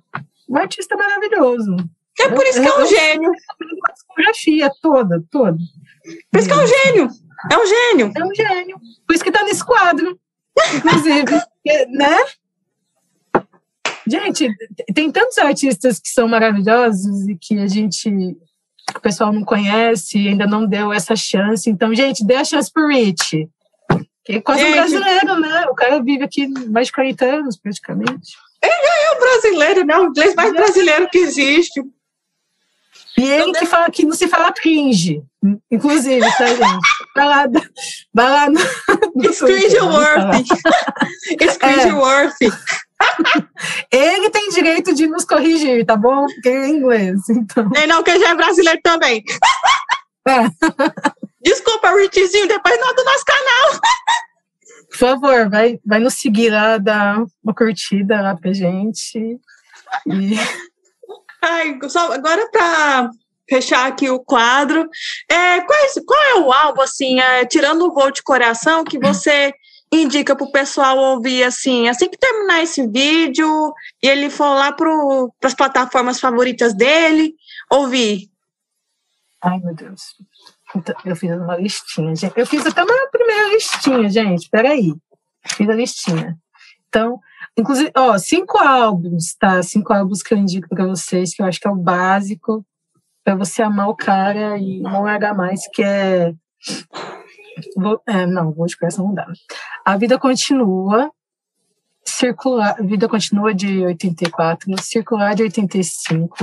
Um 0.50 0.58
artista 0.58 0.98
maravilhoso. 0.98 1.78
É 2.20 2.28
por 2.28 2.46
isso 2.46 2.62
que 2.62 2.68
é 2.68 2.78
um 2.78 2.86
gênio. 2.86 3.32
A 3.32 3.92
discografia 3.94 4.70
toda, 4.82 5.24
toda. 5.32 5.58
Por 6.32 6.40
isso 6.40 6.48
que 6.48 6.54
é 6.54 6.58
um 6.58 6.68
gênio. 6.68 7.10
É 7.52 7.58
um 7.58 7.66
gênio. 7.66 8.12
É 8.16 8.24
um 8.24 8.34
gênio. 8.34 8.80
Por 9.06 9.16
isso 9.16 9.24
que 9.24 9.32
tá 9.32 9.44
nesse 9.44 9.66
quadro, 9.66 10.20
inclusive. 10.76 11.26
né? 11.92 12.18
Gente, 14.06 14.50
tem 14.94 15.12
tantos 15.12 15.38
artistas 15.38 16.00
que 16.00 16.10
são 16.10 16.28
maravilhosos 16.28 17.28
e 17.28 17.36
que 17.36 17.58
a 17.58 17.68
gente, 17.68 18.10
o 18.96 19.00
pessoal 19.00 19.32
não 19.32 19.44
conhece, 19.44 20.18
ainda 20.28 20.46
não 20.46 20.66
deu 20.66 20.92
essa 20.92 21.16
chance. 21.16 21.70
Então, 21.70 21.94
gente, 21.96 22.26
dê 22.26 22.36
a 22.36 22.44
chance 22.44 22.72
pro 22.72 22.88
Rich. 22.88 23.50
Que 24.26 24.34
é 24.34 24.42
quase 24.42 24.62
gente, 24.62 24.72
um 24.72 24.76
brasileiro, 24.76 25.40
né? 25.40 25.66
O 25.68 25.76
cara 25.76 26.02
vive 26.02 26.24
aqui 26.24 26.48
mais 26.70 26.88
de 26.88 26.94
40 26.94 27.26
anos, 27.26 27.58
praticamente. 27.58 28.38
Ele 28.62 28.72
é 28.72 29.16
um 29.16 29.20
brasileiro, 29.20 29.86
né? 29.86 29.98
O 29.98 30.06
inglês 30.06 30.36
mais 30.36 30.54
brasileiro 30.54 31.10
que 31.10 31.18
existe. 31.18 31.82
E 33.18 33.30
ele 33.30 33.52
que 33.54 33.66
fala 33.66 33.92
que 33.92 34.06
não 34.06 34.14
se 34.14 34.28
fala 34.28 34.52
cringe, 34.52 35.22
inclusive, 35.70 36.26
tá, 36.38 36.48
gente? 36.48 36.93
Vai 37.16 37.26
lá, 37.28 37.46
vai 38.14 38.30
lá 38.30 38.50
no. 38.50 38.60
no 39.16 39.26
It's 39.26 39.40
cringe 39.40 39.80
worthy. 39.80 40.46
It's 41.32 41.58
cringe 41.58 41.88
é. 41.88 41.94
worthy. 41.94 42.52
Ele 43.92 44.30
tem 44.30 44.50
direito 44.50 44.96
de 44.96 45.08
nos 45.08 45.26
corrigir, 45.26 45.86
tá 45.86 45.96
bom? 45.96 46.26
Porque 46.26 46.50
é 46.50 46.68
inglês, 46.70 47.20
então. 47.30 47.70
Nem 47.70 47.88
não, 47.88 48.04
que 48.04 48.18
já 48.20 48.30
é 48.30 48.36
brasileiro 48.36 48.80
também. 48.84 49.24
É. 50.28 50.50
Desculpa, 51.44 51.92
Richzinho, 51.96 52.48
depois 52.48 52.80
não 52.80 52.90
é 52.90 52.94
do 52.94 53.04
nosso 53.04 53.26
canal. 53.26 53.82
Por 54.90 54.98
favor, 54.98 55.50
vai, 55.50 55.80
vai 55.86 56.00
nos 56.00 56.14
seguir 56.14 56.52
lá, 56.52 56.78
dá 56.78 57.18
uma 57.44 57.54
curtida 57.54 58.22
lá 58.22 58.36
pra 58.36 58.54
gente. 58.54 59.40
E... 60.08 60.36
Ai, 61.42 61.78
só 61.90 62.14
agora 62.14 62.48
para 62.52 63.10
fechar 63.50 63.88
aqui 63.88 64.10
o 64.10 64.20
quadro, 64.20 64.88
é, 65.30 65.62
qual, 65.62 65.80
é, 65.80 65.88
qual 66.06 66.24
é 66.24 66.36
o 66.40 66.52
álbum, 66.52 66.82
assim, 66.82 67.20
é, 67.20 67.46
tirando 67.46 67.84
o 67.84 67.94
voo 67.94 68.12
de 68.12 68.24
coração, 68.24 68.84
que 68.84 68.98
você 68.98 69.54
indica 69.92 70.36
para 70.36 70.46
o 70.46 70.52
pessoal 70.52 70.98
ouvir, 70.98 71.44
assim, 71.44 71.88
assim 71.88 72.10
que 72.10 72.18
terminar 72.18 72.64
esse 72.64 72.88
vídeo 72.88 73.74
e 74.02 74.08
ele 74.08 74.30
for 74.30 74.56
lá 74.56 74.72
para 74.72 74.90
as 75.44 75.54
plataformas 75.54 76.20
favoritas 76.20 76.74
dele, 76.74 77.36
ouvir? 77.72 78.30
Ai, 79.42 79.60
meu 79.60 79.76
Deus. 79.76 80.02
Eu 81.06 81.16
fiz 81.16 81.32
uma 81.32 81.56
listinha, 81.58 82.16
gente. 82.16 82.34
Eu 82.36 82.48
fiz 82.48 82.66
até 82.66 82.84
uma 82.84 83.08
primeira 83.12 83.50
listinha, 83.50 84.10
gente. 84.10 84.50
Peraí. 84.50 84.94
Fiz 85.46 85.70
a 85.70 85.74
listinha. 85.74 86.38
Então, 86.88 87.20
inclusive, 87.56 87.92
ó, 87.96 88.18
cinco 88.18 88.58
álbuns, 88.58 89.36
tá? 89.36 89.62
Cinco 89.62 89.94
álbuns 89.94 90.24
que 90.24 90.34
eu 90.34 90.38
indico 90.38 90.68
para 90.70 90.88
vocês, 90.88 91.36
que 91.36 91.42
eu 91.44 91.46
acho 91.46 91.60
que 91.60 91.68
é 91.68 91.72
o 91.72 91.76
básico 91.76 92.66
para 93.24 93.36
você 93.36 93.62
amar 93.62 93.90
o 93.90 93.96
cara 93.96 94.58
e 94.58 94.80
não 94.80 95.04
largar 95.04 95.36
mais, 95.36 95.62
que 95.74 95.82
é. 95.82 96.34
Vou, 97.78 98.02
é 98.08 98.26
não, 98.26 98.52
vou 98.52 98.66
de 98.66 98.78
coração 98.78 99.06
não 99.06 99.14
dá. 99.14 99.28
A 99.86 99.96
vida 99.98 100.18
continua, 100.18 101.12
circular, 102.04 102.76
a 102.80 102.84
vida 102.84 103.08
continua 103.08 103.54
de 103.54 103.86
84, 103.86 104.70
circular 104.82 105.36
de 105.36 105.44
85. 105.44 106.36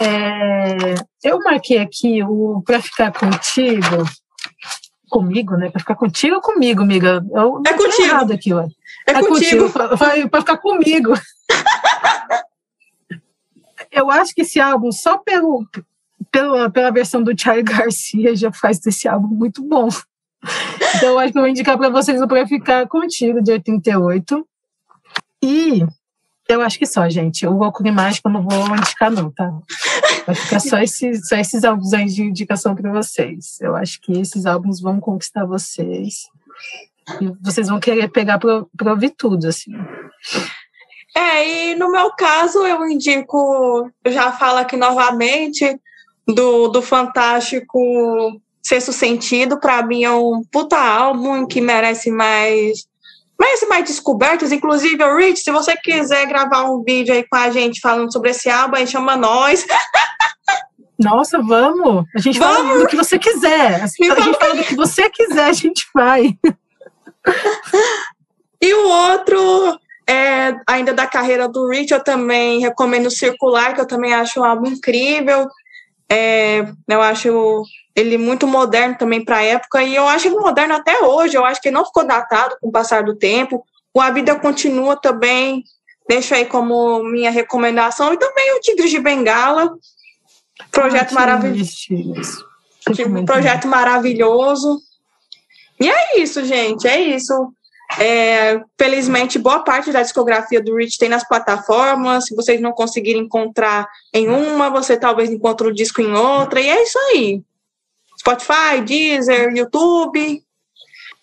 É, 0.00 0.94
eu 1.22 1.38
marquei 1.40 1.78
aqui 1.78 2.22
o 2.22 2.62
para 2.64 2.80
ficar 2.80 3.12
contigo, 3.12 4.04
comigo, 5.10 5.56
né? 5.56 5.70
Para 5.70 5.80
ficar 5.80 5.94
contigo 5.94 6.36
ou 6.36 6.40
comigo, 6.40 6.82
amiga? 6.82 7.22
Eu, 7.32 7.62
é 7.66 7.74
contigo. 7.74 8.02
Errado 8.02 8.32
aqui, 8.32 8.52
ó. 8.52 8.62
É, 9.06 9.12
é 9.12 9.20
contigo. 9.20 9.70
Para 9.70 10.40
ficar 10.40 10.56
comigo. 10.56 11.12
eu 13.90 14.10
acho 14.10 14.34
que 14.34 14.42
esse 14.42 14.60
álbum, 14.60 14.92
só 14.92 15.18
pelo, 15.18 15.66
pela, 16.30 16.70
pela 16.70 16.90
versão 16.90 17.22
do 17.22 17.38
Charlie 17.38 17.64
Garcia, 17.64 18.36
já 18.36 18.52
faz 18.52 18.78
desse 18.78 19.08
álbum 19.08 19.28
muito 19.28 19.62
bom. 19.62 19.88
Então, 20.96 21.10
eu 21.10 21.18
acho 21.18 21.32
que 21.32 21.38
eu 21.38 21.42
vou 21.42 21.50
indicar 21.50 21.76
para 21.76 21.90
vocês 21.90 22.20
o 22.20 22.28
Pra 22.28 22.46
Ficar 22.46 22.86
Contigo, 22.88 23.42
de 23.42 23.52
88. 23.52 24.46
E 25.42 25.84
eu 26.48 26.60
acho 26.62 26.78
que 26.78 26.86
só, 26.86 27.08
gente. 27.08 27.46
O 27.46 27.58
Valkyrie 27.58 27.92
Mágico 27.92 28.28
eu 28.28 28.32
não 28.32 28.42
vou 28.42 28.76
indicar, 28.76 29.10
não, 29.10 29.30
tá? 29.30 29.50
Vai 30.26 30.34
ficar 30.34 30.60
só 30.60 30.78
esses, 30.78 31.28
só 31.28 31.36
esses 31.36 31.64
álbuns 31.64 31.92
aí 31.92 32.06
de 32.06 32.22
indicação 32.22 32.74
para 32.74 32.90
vocês. 32.90 33.60
Eu 33.60 33.76
acho 33.76 34.00
que 34.00 34.12
esses 34.12 34.46
álbuns 34.46 34.80
vão 34.80 34.98
conquistar 34.98 35.44
vocês. 35.44 36.28
E 37.20 37.32
vocês 37.40 37.68
vão 37.68 37.80
querer 37.80 38.08
pegar 38.08 38.38
para 38.38 38.90
ouvir 38.90 39.10
tudo, 39.10 39.46
assim. 39.46 39.72
É, 41.16 41.72
e 41.72 41.74
no 41.74 41.90
meu 41.90 42.10
caso, 42.12 42.66
eu 42.66 42.88
indico, 42.88 43.90
eu 44.04 44.12
já 44.12 44.32
falo 44.32 44.58
aqui 44.58 44.76
novamente, 44.76 45.78
do, 46.26 46.68
do 46.68 46.80
Fantástico 46.80 48.40
Sexto 48.62 48.92
Sentido. 48.92 49.58
Para 49.58 49.82
mim 49.82 50.04
é 50.04 50.10
um 50.10 50.42
puta 50.50 50.78
álbum 50.78 51.46
que 51.46 51.60
merece 51.60 52.10
mais 52.10 52.88
mas 53.38 53.66
mais 53.66 53.84
descobertas, 53.86 54.52
inclusive, 54.52 55.02
o 55.02 55.16
Rich, 55.16 55.40
se 55.40 55.50
você 55.50 55.74
quiser 55.74 56.26
gravar 56.26 56.64
um 56.64 56.82
vídeo 56.84 57.14
aí 57.14 57.26
com 57.26 57.38
a 57.38 57.48
gente 57.48 57.80
falando 57.80 58.12
sobre 58.12 58.32
esse 58.32 58.50
álbum, 58.50 58.76
aí 58.76 58.86
chama 58.86 59.16
nós. 59.16 59.66
Nossa, 61.00 61.40
vamos! 61.40 62.04
A 62.14 62.20
gente 62.20 62.38
vamos. 62.38 62.58
fala 62.58 62.78
do 62.80 62.86
que 62.86 62.96
você 62.96 63.18
quiser. 63.18 63.82
A 63.82 63.86
gente 63.86 64.38
fala 64.38 64.56
do 64.56 64.64
que 64.64 64.76
você 64.76 65.08
quiser, 65.08 65.46
a 65.46 65.52
gente 65.54 65.86
vai. 65.94 66.36
E 68.60 68.74
o 68.74 68.88
outro, 68.88 69.80
é, 70.10 70.56
ainda 70.66 70.92
da 70.92 71.06
carreira 71.06 71.46
do 71.46 71.68
Rich, 71.68 71.92
eu 71.92 72.02
também 72.02 72.58
recomendo 72.58 73.08
Circular, 73.08 73.76
que 73.76 73.80
eu 73.80 73.86
também 73.86 74.12
acho 74.12 74.40
um 74.40 74.44
álbum 74.44 74.66
incrível. 74.66 75.46
É, 76.08 76.66
eu 76.88 77.00
acho 77.00 77.62
ele 77.94 78.18
muito 78.18 78.44
moderno 78.44 78.98
também 78.98 79.24
para 79.24 79.36
a 79.36 79.42
época, 79.42 79.84
e 79.84 79.94
eu 79.94 80.08
acho 80.08 80.26
ele 80.26 80.34
moderno 80.34 80.74
até 80.74 81.00
hoje, 81.00 81.36
eu 81.36 81.44
acho 81.44 81.60
que 81.60 81.68
ele 81.68 81.76
não 81.76 81.84
ficou 81.84 82.04
datado 82.04 82.56
com 82.60 82.68
o 82.68 82.72
passar 82.72 83.04
do 83.04 83.14
tempo. 83.14 83.64
O 83.94 84.00
A 84.00 84.10
Vida 84.10 84.34
Continua 84.34 84.96
também, 84.96 85.62
deixo 86.08 86.34
aí 86.34 86.44
como 86.44 87.04
minha 87.04 87.30
recomendação, 87.30 88.12
e 88.12 88.18
também 88.18 88.56
o 88.56 88.60
Tigre 88.60 88.88
de 88.88 88.98
Bengala, 88.98 89.70
projeto 90.72 91.12
ah, 91.12 91.14
maravilhoso. 91.14 92.44
Um 93.06 93.24
projeto 93.24 93.68
maravilhoso. 93.68 94.80
E 95.78 95.88
é 95.88 96.20
isso, 96.20 96.44
gente, 96.44 96.88
é 96.88 97.00
isso. 97.00 97.52
É, 97.98 98.60
felizmente, 98.78 99.38
boa 99.38 99.64
parte 99.64 99.90
da 99.90 100.02
discografia 100.02 100.62
do 100.62 100.76
Rich 100.76 100.98
tem 100.98 101.08
nas 101.08 101.26
plataformas. 101.26 102.26
Se 102.26 102.34
vocês 102.34 102.60
não 102.60 102.72
conseguirem 102.72 103.22
encontrar 103.22 103.88
em 104.14 104.28
uma, 104.28 104.70
você 104.70 104.96
talvez 104.96 105.30
encontre 105.30 105.66
o 105.66 105.74
disco 105.74 106.00
em 106.00 106.12
outra. 106.12 106.60
E 106.60 106.68
é 106.68 106.82
isso 106.82 106.98
aí. 106.98 107.42
Spotify, 108.18 108.80
Deezer, 108.84 109.56
YouTube. 109.56 110.42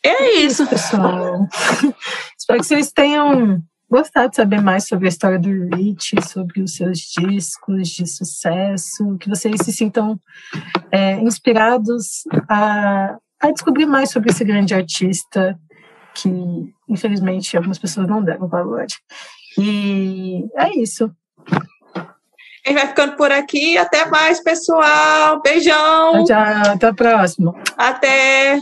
É 0.03 0.31
isso, 0.39 0.67
pessoal. 0.67 1.47
Espero 2.37 2.59
que 2.59 2.65
vocês 2.65 2.91
tenham 2.91 3.61
gostado 3.89 4.29
de 4.29 4.35
saber 4.35 4.61
mais 4.61 4.87
sobre 4.87 5.05
a 5.05 5.09
história 5.09 5.39
do 5.39 5.75
Rich, 5.75 6.15
sobre 6.27 6.61
os 6.61 6.75
seus 6.75 6.99
discos 6.99 7.89
de 7.89 8.05
sucesso, 8.05 9.17
que 9.17 9.29
vocês 9.29 9.55
se 9.63 9.71
sintam 9.71 10.19
é, 10.91 11.13
inspirados 11.21 12.23
a, 12.49 13.17
a 13.39 13.51
descobrir 13.51 13.85
mais 13.85 14.11
sobre 14.11 14.31
esse 14.31 14.43
grande 14.43 14.73
artista 14.73 15.57
que, 16.21 16.73
infelizmente, 16.89 17.55
algumas 17.55 17.77
pessoas 17.77 18.07
não 18.07 18.23
deram 18.23 18.47
valor. 18.47 18.85
E 19.57 20.45
é 20.55 20.69
isso. 20.79 21.11
A 21.51 22.69
gente 22.69 22.79
vai 22.79 22.87
ficando 22.87 23.15
por 23.15 23.31
aqui. 23.31 23.77
Até 23.77 24.05
mais, 24.05 24.39
pessoal. 24.41 25.41
Beijão. 25.41 26.25
Tchau, 26.25 26.25
tchau. 26.25 26.71
Até 26.73 26.87
a 26.87 26.93
próxima. 26.93 27.55
Até. 27.77 28.59